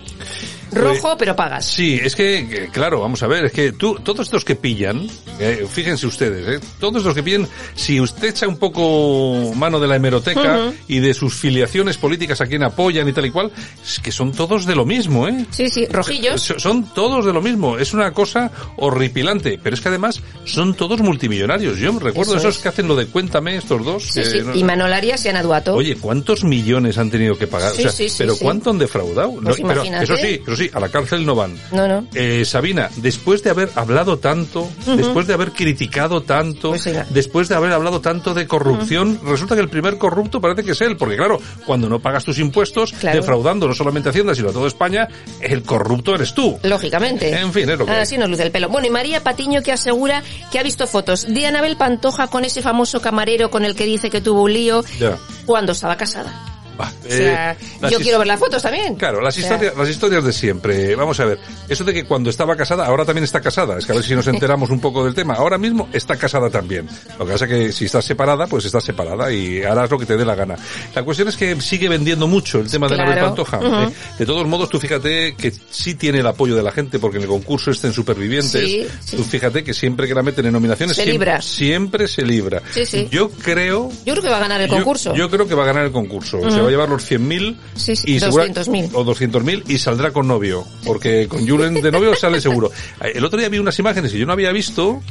Rojo, 0.73 1.17
pero 1.19 1.35
pagas. 1.37 1.65
Sí, 1.67 1.99
es 2.03 2.15
que, 2.17 2.69
claro, 2.73 3.01
vamos 3.01 3.23
a 3.23 3.27
ver, 3.27 3.47
es 3.47 3.53
que 3.53 3.73
tú, 3.73 3.97
todos 4.03 4.27
estos 4.27 4.45
que 4.45 4.55
pillan, 4.57 5.07
eh, 5.39 5.67
fíjense 5.71 6.07
ustedes, 6.07 6.47
eh, 6.63 6.67
todos 6.79 6.97
estos 6.99 7.15
que 7.15 7.23
pillan, 7.23 7.49
si 7.75 8.01
usted 8.01 8.29
echa 8.29 8.47
un 8.49 8.57
poco 8.59 9.53
mano 9.55 9.81
de 9.81 9.89
la 9.89 9.97
hemeroteca 9.97 10.73
y 10.89 10.99
de 11.01 11.15
sus 11.15 11.35
filiaciones 11.35 11.97
políticas 11.99 12.41
a 12.41 12.47
quien 12.47 12.63
apoyan 12.63 13.09
y 13.09 13.13
tal 13.13 13.27
y 13.27 13.31
cual, 13.31 13.51
es 13.85 13.99
que 14.01 14.13
son 14.13 14.33
todos 14.33 14.67
de 14.67 14.75
lo 14.75 14.85
mismo, 14.85 15.29
¿eh? 15.29 15.45
Sí, 15.51 15.69
sí, 15.71 15.87
rojillos. 15.87 16.41
So- 16.43 16.59
Son 16.59 16.93
todos 16.95 17.25
de 17.25 17.33
lo 17.33 17.41
mismo, 17.43 17.79
es 17.79 17.93
una 17.95 18.13
cosa 18.13 18.51
horripilante, 18.77 19.59
pero 19.63 19.75
es 19.75 19.81
que 19.81 19.89
además 19.89 20.21
son 20.45 20.75
todos 20.75 21.01
multimillonarios. 21.01 21.79
Yo 21.79 21.93
me 21.93 22.01
recuerdo 22.01 22.33
Eso 22.37 22.41
esos 22.49 22.57
es. 22.57 22.63
que 22.63 22.69
hacen 22.69 22.89
lo 22.89 22.97
de 22.97 23.07
cuéntame, 23.07 23.57
estos 23.57 23.85
dos. 23.85 24.03
Sí, 24.05 24.21
que 24.23 24.31
sí. 24.31 24.39
no- 24.45 24.55
Y 24.55 24.65
Manol 24.65 24.93
Arias 24.93 25.25
y 25.25 25.29
Ana 25.29 25.43
Duato. 25.43 25.75
Oye, 25.75 25.97
¿cuántos 25.97 26.45
millones 26.45 26.99
han 26.99 27.11
tenido 27.11 27.37
que 27.39 27.47
pagar? 27.47 27.73
Sí, 27.73 27.85
o 27.87 27.91
sea, 27.91 28.09
pero. 28.19 28.37
¿cuánto 28.37 28.71
han 28.71 28.79
defraudado? 28.79 29.33
Pues 29.35 29.57
pero 29.57 29.73
imagínate. 29.73 30.05
eso 30.05 30.17
sí, 30.17 30.41
eso 30.43 30.57
sí, 30.65 30.71
a 30.73 30.81
la 30.81 30.89
cárcel 30.89 31.25
no 31.27 31.35
van. 31.35 31.59
No, 31.73 31.87
no. 31.89 32.07
Eh, 32.15 32.45
Sabina, 32.45 32.89
después 32.97 33.43
de 33.43 33.51
haber 33.51 33.71
hablado 33.75 34.19
tanto, 34.19 34.69
después 34.97 35.27
de 35.27 35.35
haber 35.35 35.53
criticado 35.53 36.23
tanto, 36.23 36.71
Pues 36.71 36.89
después 37.11 37.49
de 37.49 37.55
haber 37.55 37.73
hablado 37.73 38.01
tanto 38.01 38.35
de 38.35 38.47
corrupción, 38.47 39.21
resulta 39.25 39.55
que 39.55 39.61
el 39.63 39.69
primer 39.69 39.99
corrupto 39.99 40.41
parece 40.41 40.65
que 40.65 40.73
es 40.73 40.81
él, 40.81 40.97
porque 40.97 41.17
claro, 41.17 41.41
cuando 41.67 41.89
no 41.89 42.01
pagas 42.01 42.25
tus 42.25 42.39
impuestos, 42.39 42.93
Claro. 42.93 43.19
defraudando 43.19 43.67
no 43.67 43.75
solamente 43.75 44.09
a 44.09 44.11
Hacienda, 44.11 44.35
sino 44.35 44.51
a 44.51 44.53
toda 44.53 44.69
España, 44.69 45.09
el 45.41 45.63
corrupto 45.63 46.15
eres 46.15 46.35
tú. 46.35 46.59
Lógicamente. 46.63 47.31
En 47.39 47.53
fin, 47.53 47.69
es 47.71 47.79
lo 47.79 47.87
que. 47.87 47.93
Así 47.93 48.19
nos 48.19 48.29
luce 48.29 48.43
el 48.43 48.51
pelo. 48.51 48.69
Bueno, 48.69 48.87
y 48.87 48.91
María 48.91 49.23
Patiño 49.23 49.63
que 49.63 49.73
asegura 49.73 50.23
que 50.51 50.59
ha 50.59 50.63
visto 50.63 50.87
fotos 50.87 51.27
de 51.33 51.47
Anabel 51.47 51.77
Pantoja 51.77 52.27
con 52.29 52.45
ese 52.45 52.63
famoso 52.63 53.01
camarero 53.01 53.51
con 53.51 53.65
el 53.65 53.75
que 53.75 53.85
dice 53.87 54.11
que 54.11 54.21
tuvo 54.21 54.43
un 54.43 54.53
lío 54.53 54.85
Ya. 54.99 55.17
cuando 55.47 55.73
estaba 55.73 55.97
casada. 55.97 56.60
Va, 56.81 56.93
O 57.07 57.11
sea, 57.11 57.53
eh, 57.53 57.57
yo 57.91 57.99
quiero 57.99 58.19
ver 58.19 58.27
las 58.27 58.41
fotos 58.41 58.63
también. 58.63 58.95
Claro, 58.95 59.21
las 59.21 59.37
O 59.37 59.41
sea, 59.41 59.51
historias, 59.53 59.77
las 59.77 59.89
historias 59.89 60.25
de 60.25 60.33
siempre. 60.33 60.95
Vamos 60.97 61.19
a 61.21 61.25
ver. 61.27 61.39
Eso 61.69 61.85
de 61.85 61.93
que 61.93 62.05
cuando 62.05 62.31
estaba 62.31 62.57
casada, 62.57 62.87
ahora 62.87 63.05
también 63.05 63.25
está 63.25 63.41
casada. 63.41 63.79
Es 63.79 63.87
que 63.87 63.93
a 63.93 63.95
ver 63.97 64.05
si 64.05 64.15
nos 64.15 64.27
enteramos 64.27 64.71
un 64.71 64.81
poco 64.81 65.05
del 65.05 65.15
tema. 65.15 65.35
Ahora 65.35 65.59
mismo 65.59 65.89
está 65.93 66.17
casada 66.17 66.49
también. 66.51 66.89
Lo 67.19 67.27
que 67.27 67.33
pasa 67.33 67.45
es 67.45 67.51
que 67.51 67.73
si 67.73 67.85
estás 67.85 68.05
separada, 68.05 68.47
pues 68.47 68.65
estás 68.65 68.83
separada 68.85 69.31
y 69.33 69.63
harás 69.63 69.91
lo 69.91 69.99
que 69.99 70.07
te 70.07 70.17
dé 70.17 70.25
la 70.25 70.35
gana. 70.35 70.57
La 70.95 71.03
cuestión 71.03 71.29
es 71.29 71.37
que 71.37 71.61
sigue 71.61 71.89
vendiendo 71.89 72.27
mucho 72.27 72.61
el 72.61 72.71
tema 72.71 72.89
de 72.89 72.97
la 72.97 73.05
Claro. 73.05 73.27
Pantoja. 73.27 73.59
Ujú. 73.59 73.91
¿eh? 73.91 73.95
De 74.19 74.27
todos 74.27 74.47
modos, 74.47 74.69
tú 74.71 74.79
fíjate 74.81 75.35
que 75.37 75.53
sí 75.71 75.95
tiene 75.97 76.21
el 76.21 76.27
apoyo 76.27 76.55
de 76.57 76.63
la 76.63 76.73
gente 76.73 76.99
porque 76.99 77.17
en 77.19 77.25
el 77.25 77.29
concurso 77.29 77.71
este 77.71 77.89
en 77.89 77.93
Supervivientes, 77.93 78.51
Sí, 78.51 78.87
sí. 79.05 79.17
tú 79.17 79.25
fíjate 79.25 79.63
que 79.65 79.75
siempre 79.75 80.07
que 80.09 80.15
la 80.15 80.23
meten 80.23 80.47
en 80.47 80.53
nominaciones, 80.53 80.97
Se 80.97 81.03
siempre, 81.05 81.27
libra. 81.31 81.43
siempre 81.43 82.09
se 82.09 82.23
libra. 82.23 82.63
Sí, 82.73 82.87
sí. 82.87 83.09
Yo 83.11 83.31
creo 83.31 83.91
Yo 84.07 84.13
creo 84.15 84.23
que 84.23 84.29
va 84.29 84.37
a 84.37 84.41
ganar 84.41 84.61
el 84.61 84.69
yo- 84.71 84.77
concurso. 84.77 85.15
Yo, 85.15 85.29
creo 85.31 85.47
que 85.49 85.55
va 85.55 85.65
a 85.65 85.67
ganar 85.67 85.85
el 85.85 85.93
concurso. 85.93 86.41
Se 86.41 86.47
Ujú. 86.47 86.65
va 86.65 86.70
a 86.71 86.73
llevar 86.73 86.89
los 86.89 87.05
100.000 87.11 87.57
Sí, 87.77 87.97
sí, 87.97 88.13
y 88.15 88.21
segura- 88.21 88.47
200.000. 88.47 88.91
o 88.95 89.05
200.000 89.05 89.65
y 89.69 89.79
saldrá 89.79 90.11
con 90.13 90.27
novio. 90.29 90.65
Porque 90.85 91.29
con 91.29 91.47
Julen 91.47 91.75
de 91.83 91.91
novio 91.93 92.15
sale 92.15 92.41
seguro. 92.41 92.71
El 93.15 93.25
otro 93.25 93.39
día 93.39 93.49
vi 93.49 93.59
unas 93.59 93.79
imágenes 93.79 94.13
y 94.15 94.19
yo 94.19 94.27
no 94.27 94.33
había 94.33 94.53
visto 94.53 95.03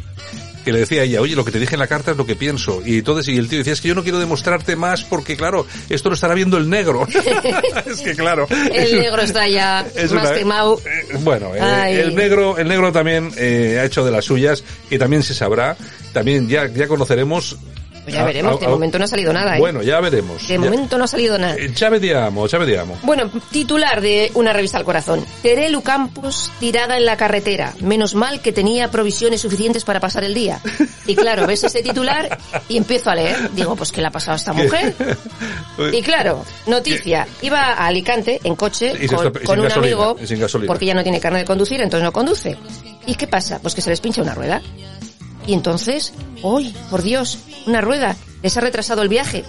que 0.66 0.74
le 0.74 0.80
decía 0.80 1.02
a 1.02 1.04
ella, 1.06 1.22
oye, 1.22 1.38
lo 1.38 1.46
que 1.46 1.52
te 1.52 1.60
dije 1.60 1.76
en 1.76 1.80
la 1.80 1.88
carta 1.88 2.12
es 2.12 2.18
lo 2.18 2.26
que 2.26 2.36
pienso. 2.36 2.82
Y 2.86 2.98
entonces, 2.98 3.34
y 3.34 3.38
el 3.38 3.48
tío 3.48 3.60
decía, 3.60 3.72
es 3.74 3.80
que 3.80 3.88
yo 3.88 3.96
no 3.96 4.04
quiero 4.04 4.20
demostrarte 4.20 4.76
más 4.76 5.04
porque, 5.06 5.38
claro, 5.38 5.66
esto 5.90 6.10
lo 6.10 6.16
estará 6.16 6.34
viendo 6.36 6.58
el 6.58 6.70
negro. 6.70 7.08
es 7.86 8.02
que, 8.02 8.14
claro. 8.14 8.46
El 8.74 9.00
negro 9.00 9.22
está 9.22 9.48
ya 9.48 9.88
es 9.96 10.12
más 10.12 10.30
una- 10.44 10.66
eh, 10.66 10.78
Bueno, 11.22 11.56
eh, 11.56 12.02
el 12.02 12.14
negro, 12.14 12.58
el 12.58 12.68
negro 12.68 12.92
también 12.92 13.32
eh, 13.38 13.78
ha 13.82 13.86
hecho 13.86 14.04
de 14.04 14.12
las 14.12 14.26
suyas, 14.26 14.64
que 14.90 15.00
también 15.00 15.24
se 15.24 15.34
sabrá, 15.34 15.78
también 16.12 16.50
ya, 16.50 16.68
ya 16.68 16.88
conoceremos. 16.90 17.58
Pues 18.10 18.16
ya 18.20 18.26
veremos, 18.26 18.60
de 18.60 18.68
momento 18.68 18.98
no 19.00 19.06
ha 19.06 19.08
salido 19.08 19.32
nada, 19.34 19.56
¿eh? 19.56 19.60
Bueno, 19.60 19.82
ya 19.82 20.00
veremos. 20.00 20.48
De 20.48 20.54
Ya- 20.56 20.60
momento 20.60 20.98
no 20.98 21.04
ha 21.04 21.08
salido 21.08 21.38
nada. 21.38 21.56
eh, 21.56 21.72
Ya 21.76 21.90
vediamo, 21.90 22.48
ya 22.48 22.58
vediamo. 22.58 22.98
Bueno, 23.04 23.30
titular 23.52 24.02
de 24.02 24.32
una 24.34 24.52
revista 24.54 24.78
al 24.78 24.84
corazón. 24.84 25.26
Terelu 25.42 25.82
Campos 25.82 26.52
tirada 26.60 26.98
en 26.98 27.06
la 27.06 27.18
carretera. 27.18 27.74
Menos 27.82 28.16
mal 28.16 28.42
que 28.42 28.52
tenía 28.52 28.92
provisiones 28.92 29.42
suficientes 29.42 29.84
para 29.86 30.00
pasar 30.00 30.24
el 30.24 30.34
día. 30.34 30.60
Y 31.08 31.16
claro, 31.16 31.46
ves 31.48 31.64
ese 31.64 31.82
titular 31.84 32.38
y 32.68 32.78
empiezo 32.78 33.10
a 33.12 33.16
leer. 33.16 33.52
Digo, 33.54 33.76
pues 33.76 33.92
¿qué 33.92 34.02
le 34.02 34.08
ha 34.08 34.12
pasado 34.12 34.34
a 34.34 34.38
esta 34.38 34.54
mujer? 34.54 34.96
Y 35.94 36.02
claro, 36.02 36.44
noticia. 36.68 37.28
Iba 37.42 37.62
a 37.74 37.88
Alicante 37.88 38.40
en 38.44 38.56
coche 38.56 38.94
Y 39.00 39.08
con, 39.08 39.28
está- 39.28 39.40
y 39.42 39.46
con 39.46 39.56
sin 39.56 39.60
un 39.64 39.68
gasolina, 39.70 39.94
amigo 39.96 40.18
porque 40.68 40.86
ya 40.86 40.94
no 40.94 41.04
tiene 41.04 41.20
carne 41.20 41.40
de 41.40 41.46
conducir, 41.46 41.82
entonces 41.82 42.04
no 42.04 42.12
conduce. 42.12 42.58
¿Y 43.06 43.16
qué 43.16 43.28
pasa? 43.28 43.60
Pues 43.62 43.74
que 43.76 43.82
se 43.82 43.90
les 43.90 44.02
pincha 44.02 44.22
una 44.22 44.34
rueda. 44.36 44.62
Y 45.50 45.54
entonces, 45.56 46.14
¡uy, 46.44 46.76
por 46.92 47.02
Dios! 47.02 47.40
Una 47.66 47.82
rueda. 47.82 48.16
Les 48.44 48.56
ha 48.56 48.62
retrasado 48.62 49.02
el 49.02 49.10
viaje. 49.10 49.44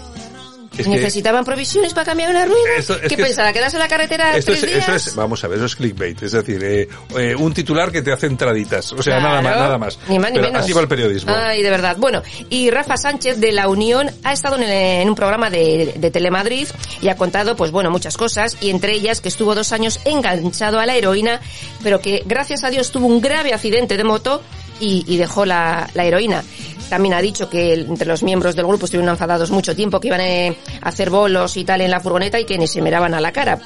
Es 0.79 0.85
que- 0.87 0.91
Necesitaban 0.93 1.45
provisiones 1.45 1.93
para 1.93 2.07
cambiar 2.07 2.31
una 2.31 2.47
rueda. 2.47 2.77
Esto- 2.79 2.99
¿Qué 3.03 3.09
que 3.09 3.17
pensaba? 3.23 3.53
¿Quedarse 3.53 3.77
en 3.77 3.81
la 3.83 3.89
carretera 3.89 4.35
Esto 4.35 4.53
tres 4.53 4.65
es, 4.65 4.87
días? 4.87 5.07
es, 5.09 5.15
vamos 5.15 5.45
a 5.45 5.49
ver, 5.49 5.59
eso 5.59 5.67
es 5.67 5.77
clickbait, 5.77 6.23
es 6.23 6.33
decir, 6.33 6.63
eh, 6.65 6.89
eh, 7.19 7.35
un 7.35 7.53
titular 7.53 7.93
que 7.93 8.01
te 8.01 8.13
hace 8.13 8.29
entraditas, 8.29 8.91
o 8.93 9.03
sea, 9.03 9.19
Claro. 9.19 9.29
nada 9.29 9.43
más, 9.43 9.57
nada 9.59 9.79
más. 9.79 9.99
Ni 10.09 10.19
más 10.19 10.31
ni 10.31 10.39
Pero 10.39 10.49
menos. 10.49 10.63
así 10.65 10.73
va 10.73 10.81
el 10.81 10.89
periodismo. 10.89 11.35
Ay, 11.37 11.61
de 11.63 11.69
verdad. 11.69 11.97
Bueno, 11.99 12.23
y 12.49 12.71
Rafa 12.71 12.97
Sánchez 12.97 13.39
de 13.41 13.53
La 13.53 13.69
Unión 13.69 14.11
ha 14.25 14.33
estado 14.33 14.57
en, 14.57 14.63
el- 14.63 14.71
en 15.03 15.09
un 15.11 15.15
programa 15.17 15.51
de, 15.51 15.93
de 15.97 16.11
Telemadrid 16.11 16.69
y 17.03 17.09
ha 17.09 17.17
contado, 17.17 17.57
pues 17.57 17.73
bueno, 17.73 17.91
muchas 17.91 18.17
cosas, 18.17 18.57
y 18.63 18.71
entre 18.71 18.93
ellas 18.95 19.21
que 19.21 19.29
estuvo 19.29 19.55
dos 19.55 19.73
años 19.73 20.01
enganchado 20.07 20.79
a 20.79 20.87
la 20.87 20.95
heroína, 20.97 21.41
pero 21.83 22.01
que 22.01 22.23
gracias 22.25 22.65
a 22.65 22.71
Dios 22.71 22.91
tuvo 22.91 23.07
un 23.07 23.21
grave 23.21 23.53
accidente 23.53 23.99
de 23.99 24.05
moto 24.05 24.41
y, 24.81 25.05
y 25.07 25.17
dejó 25.17 25.45
la, 25.45 25.89
la 25.95 26.05
heroína. 26.05 26.43
También 26.89 27.15
ha 27.15 27.21
dicho 27.23 27.49
que 27.49 27.75
entre 27.75 28.09
los 28.09 28.25
miembros 28.25 28.57
del 28.57 28.67
grupo 28.67 28.87
estuvieron 28.87 29.11
enfadados 29.11 29.53
mucho 29.53 29.77
tiempo, 29.77 30.01
que 30.01 30.09
iban 30.09 30.21
eh, 30.21 30.57
a 30.83 30.89
hacer 30.89 31.09
bolos 31.09 31.57
y 31.57 31.65
tal 31.65 31.81
en 31.83 31.91
la 31.93 32.01
furgoneta 32.01 32.41
y 32.41 32.45
que 32.45 32.59
ni 32.59 32.67
se 32.67 32.83
miraban 32.83 33.15
a 33.15 33.21
la 33.21 33.31
cara. 33.33 33.61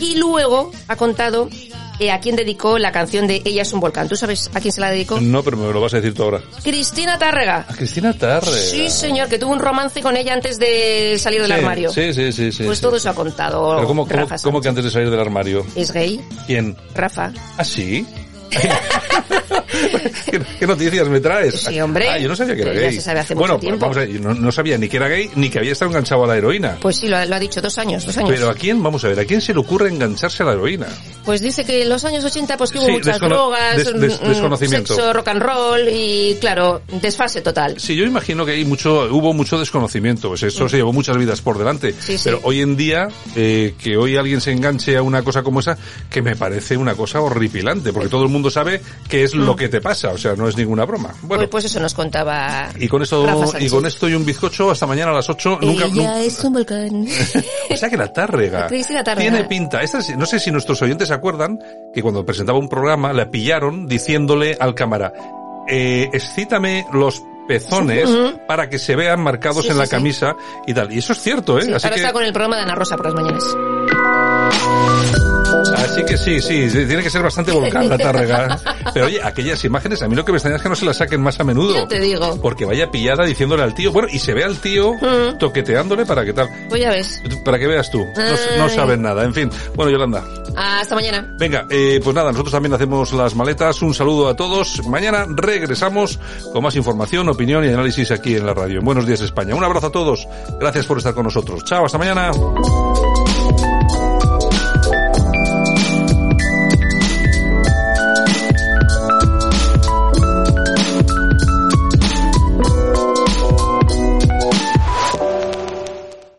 Y 0.00 0.16
luego 0.16 0.72
ha 0.88 0.96
contado 0.96 1.50
eh, 1.98 2.10
a 2.10 2.18
quién 2.20 2.34
dedicó 2.34 2.78
la 2.78 2.90
canción 2.90 3.26
de 3.26 3.42
Ella 3.44 3.60
es 3.60 3.72
un 3.74 3.80
volcán. 3.80 4.08
¿Tú 4.08 4.16
sabes 4.16 4.50
a 4.54 4.60
quién 4.60 4.72
se 4.72 4.80
la 4.80 4.90
dedicó? 4.90 5.20
No, 5.20 5.42
pero 5.42 5.58
me 5.58 5.70
lo 5.70 5.82
vas 5.82 5.92
a 5.92 5.98
decir 5.98 6.14
tú 6.14 6.22
ahora. 6.22 6.40
Cristina 6.62 7.18
Tárrega. 7.18 7.66
A 7.68 7.74
Cristina 7.74 8.14
Tarre. 8.14 8.50
Sí, 8.50 8.88
señor, 8.88 9.28
que 9.28 9.38
tuvo 9.38 9.52
un 9.52 9.60
romance 9.60 10.00
con 10.00 10.16
ella 10.16 10.32
antes 10.32 10.58
de 10.58 11.16
salir 11.18 11.42
del 11.42 11.48
Sí, 11.48 11.58
armario. 11.58 11.92
Sí, 11.92 12.14
sí, 12.14 12.32
sí, 12.32 12.50
sí. 12.52 12.62
pues 12.64 12.78
sí. 12.78 12.82
todo 12.82 12.96
eso 12.96 13.10
ha 13.10 13.14
contado 13.14 13.74
Pero 13.76 13.86
¿cómo, 13.86 14.06
cómo, 14.08 14.16
Rafa 14.20 14.36
cómo 14.42 14.60
que 14.62 14.64
Sánchez. 14.64 14.68
antes 14.70 14.84
de 14.86 14.90
salir 14.90 15.10
del 15.10 15.20
armario? 15.20 15.66
¿Es 15.76 15.92
gay? 15.92 16.22
¿Quién? 16.46 16.74
Rafa. 16.94 17.30
¿Ah, 17.58 17.64
sí? 17.64 18.06
¿Qué, 20.58 20.66
noticias 20.66 21.08
me 21.08 21.20
traes? 21.20 21.60
Sí, 21.62 21.80
hombre. 21.80 22.08
Ah, 22.08 22.18
yo 22.18 22.28
no 22.28 22.36
sabía 22.36 22.54
que 22.56 22.62
era 22.62 22.74
Ya 22.74 22.80
gay. 22.80 22.94
se 22.94 23.00
sabe 23.00 23.20
hace 23.20 23.34
bueno, 23.34 23.54
mucho 23.54 23.60
tiempo. 23.66 23.80
vamos 23.80 23.96
a 23.96 24.00
ver, 24.00 24.08
yo 24.10 24.20
no, 24.20 24.34
no 24.34 24.52
sabía 24.52 24.78
ni 24.78 24.88
que 24.88 24.96
era 24.96 25.08
gay, 25.08 25.30
ni 25.34 25.50
que 25.50 25.58
había 25.58 25.72
estado 25.72 25.90
enganchado 25.90 26.24
a 26.24 26.26
la 26.26 26.36
heroína. 26.36 26.78
Pues 26.80 26.96
sí, 26.96 27.08
lo, 27.08 27.16
ha- 27.16 27.26
lo 27.26 27.34
ha 27.34 27.38
dicho, 27.40 27.60
dos 27.60 27.78
años, 27.78 28.04
dos 28.06 28.16
años. 28.18 28.30
Pero 28.30 28.50
a 28.50 28.54
quién, 28.54 28.82
vamos 28.82 29.04
a 29.04 29.08
ver, 29.08 29.20
¿a 29.20 29.24
quién 29.24 29.40
se 29.40 29.52
le 29.52 29.60
ocurre 29.60 29.88
engancharse 29.88 30.42
a 30.42 30.46
la 30.46 30.52
heroína? 30.52 30.86
Pues 31.24 31.40
dice 31.40 31.64
que 31.64 31.82
en 31.82 31.88
los 31.88 32.04
años 32.04 32.24
80 32.24 32.56
pues 32.56 32.70
que 32.70 32.78
hubo 32.78 32.86
Sí, 32.86 32.92
muchas 32.92 33.18
drogas, 33.20 33.76
des- 33.76 34.00
des- 34.00 34.20
mm, 34.20 34.28
desconocimiento. 34.28 34.94
sexo, 34.94 35.12
rock 35.12 35.28
and 35.28 35.42
roll 35.42 35.88
y 35.90 36.36
claro, 36.40 36.82
desfase 37.00 37.40
total. 37.42 37.78
Sí, 37.78 37.94
yo 37.96 38.04
imagino 38.04 38.44
que 38.44 38.52
hay 38.52 38.64
mucho, 38.64 39.08
hubo 39.10 39.32
mucho 39.32 39.58
desconocimiento, 39.58 40.28
pues 40.28 40.42
eso 40.44 40.68
se 40.68 40.76
llevó 40.78 40.92
muchas 40.92 41.16
vidas 41.16 41.40
por 41.40 41.58
delante. 41.58 41.92
Mm. 41.92 41.94
Sí. 42.00 42.16
Pero 42.24 42.40
hoy 42.44 42.60
en 42.60 42.76
día, 42.76 43.08
eh, 43.36 43.74
que 43.78 43.96
hoy 43.96 44.16
alguien 44.16 44.40
se 44.40 44.52
enganche 44.52 44.96
a 44.96 45.02
una 45.02 45.22
cosa 45.22 45.42
como 45.42 45.60
esa, 45.60 45.76
que 46.10 46.22
me 46.22 46.36
parece 46.36 46.76
una 46.76 46.94
cosa 46.94 47.20
horripilante, 47.20 47.92
porque 47.92 48.08
todo 48.08 48.22
el 48.24 48.28
mundo 48.28 48.50
sabe 48.50 48.80
qué 49.08 49.22
es 49.24 49.34
lo 49.34 49.41
que 49.56 49.68
te 49.68 49.80
pasa, 49.80 50.10
o 50.10 50.18
sea, 50.18 50.34
no 50.34 50.48
es 50.48 50.56
ninguna 50.56 50.84
broma. 50.84 51.10
Bueno. 51.22 51.42
Pues, 51.42 51.50
pues 51.50 51.64
eso 51.66 51.80
nos 51.80 51.94
contaba 51.94 52.68
y 52.78 52.88
con 52.88 53.02
esto, 53.02 53.26
y 53.58 53.68
con 53.68 53.84
esto 53.86 54.08
y 54.08 54.14
un 54.14 54.24
bizcocho, 54.24 54.70
hasta 54.70 54.86
mañana 54.86 55.10
a 55.10 55.14
las 55.14 55.28
8, 55.28 55.58
nunca, 55.60 55.86
Ella 55.86 56.20
es 56.22 56.42
un 56.44 56.52
volcán. 56.54 57.06
O 57.70 57.76
sea 57.76 57.88
que 57.90 57.96
la 57.96 58.12
Tárrega 58.12 58.66
Cristina 58.68 59.02
Tárrega. 59.02 59.30
tiene 59.30 59.48
pinta. 59.48 59.82
Esta, 59.82 59.98
no 60.16 60.26
sé 60.26 60.38
si 60.38 60.50
nuestros 60.50 60.80
oyentes 60.82 61.08
se 61.08 61.14
acuerdan 61.14 61.58
que 61.92 62.02
cuando 62.02 62.24
presentaba 62.24 62.58
un 62.58 62.68
programa 62.68 63.12
la 63.12 63.30
pillaron 63.30 63.86
diciéndole 63.86 64.56
al 64.60 64.74
cámara, 64.74 65.12
eh, 65.68 66.08
excítame 66.12 66.86
los 66.92 67.22
pezones 67.48 68.08
para 68.46 68.68
que 68.68 68.78
se 68.78 68.94
vean 68.94 69.20
marcados 69.20 69.62
Sí, 69.62 69.68
en 69.68 69.74
sí, 69.74 69.78
la 69.80 69.86
sí. 69.86 69.90
camisa 69.90 70.36
y 70.66 70.74
tal. 70.74 70.92
Y 70.92 70.98
eso 70.98 71.12
es 71.12 71.20
cierto, 71.20 71.58
¿eh? 71.58 71.62
Sí, 71.62 71.72
así, 71.72 71.86
ahora 71.86 71.96
que, 71.96 72.00
está 72.02 72.12
con 72.12 72.22
el 72.24 72.32
programa 72.32 72.56
de 72.56 72.62
Ana 72.62 72.74
Rosa 72.74 72.96
por 72.96 73.06
las 73.06 73.14
mañanas. 73.14 73.44
Así 75.82 76.04
que 76.04 76.16
sí, 76.18 76.40
sí, 76.40 76.68
tiene 76.70 77.02
que 77.02 77.10
ser 77.10 77.22
bastante 77.22 77.52
volcán 77.52 77.88
la 77.88 77.98
Tárrega. 77.98 78.58
Pero 78.94 79.06
oye, 79.06 79.20
aquellas 79.22 79.64
imágenes, 79.64 80.02
a 80.02 80.08
mí 80.08 80.14
lo 80.16 80.24
que 80.24 80.32
me 80.32 80.38
extraña 80.38 80.56
es 80.56 80.62
que 80.62 80.68
no 80.68 80.74
se 80.76 80.84
las 80.84 80.96
saquen 80.96 81.20
más 81.20 81.38
a 81.40 81.44
menudo. 81.44 81.86
Te 81.88 82.00
digo. 82.00 82.38
Porque 82.40 82.64
vaya 82.64 82.90
pillada 82.90 83.24
diciéndole 83.24 83.62
al 83.62 83.74
tío, 83.74 83.92
bueno, 83.92 84.08
y 84.10 84.18
se 84.18 84.34
ve 84.34 84.44
al 84.44 84.56
tío 84.58 84.92
Mm. 84.94 85.38
toqueteándole 85.38 86.04
para 86.06 86.24
que 86.24 86.32
tal. 86.32 86.48
Pues 86.68 86.80
ya 86.80 86.90
ves. 86.90 87.22
Para 87.44 87.58
que 87.58 87.66
veas 87.66 87.90
tú. 87.90 88.04
No, 88.58 88.68
saben 88.68 89.02
nada. 89.02 89.24
En 89.24 89.34
fin. 89.34 89.50
Bueno, 89.74 89.90
Yolanda. 89.90 90.24
Hasta 90.56 90.94
mañana. 90.94 91.34
Venga, 91.38 91.66
eh, 91.70 92.00
pues 92.02 92.14
nada, 92.14 92.30
nosotros 92.30 92.52
también 92.52 92.74
hacemos 92.74 93.12
las 93.12 93.34
maletas. 93.34 93.80
Un 93.82 93.94
saludo 93.94 94.28
a 94.28 94.36
todos. 94.36 94.86
Mañana 94.86 95.24
regresamos 95.28 96.18
con 96.52 96.62
más 96.62 96.76
información, 96.76 97.28
opinión 97.28 97.64
y 97.64 97.68
análisis 97.68 98.10
aquí 98.10 98.36
en 98.36 98.46
la 98.46 98.54
radio. 98.54 98.78
En 98.80 98.84
Buenos 98.84 99.06
días 99.06 99.20
España. 99.22 99.54
Un 99.54 99.64
abrazo 99.64 99.86
a 99.86 99.92
todos. 99.92 100.26
Gracias 100.60 100.86
por 100.86 100.98
estar 100.98 101.14
con 101.14 101.24
nosotros. 101.24 101.64
Chao, 101.64 101.86
hasta 101.86 101.98
mañana. 101.98 102.30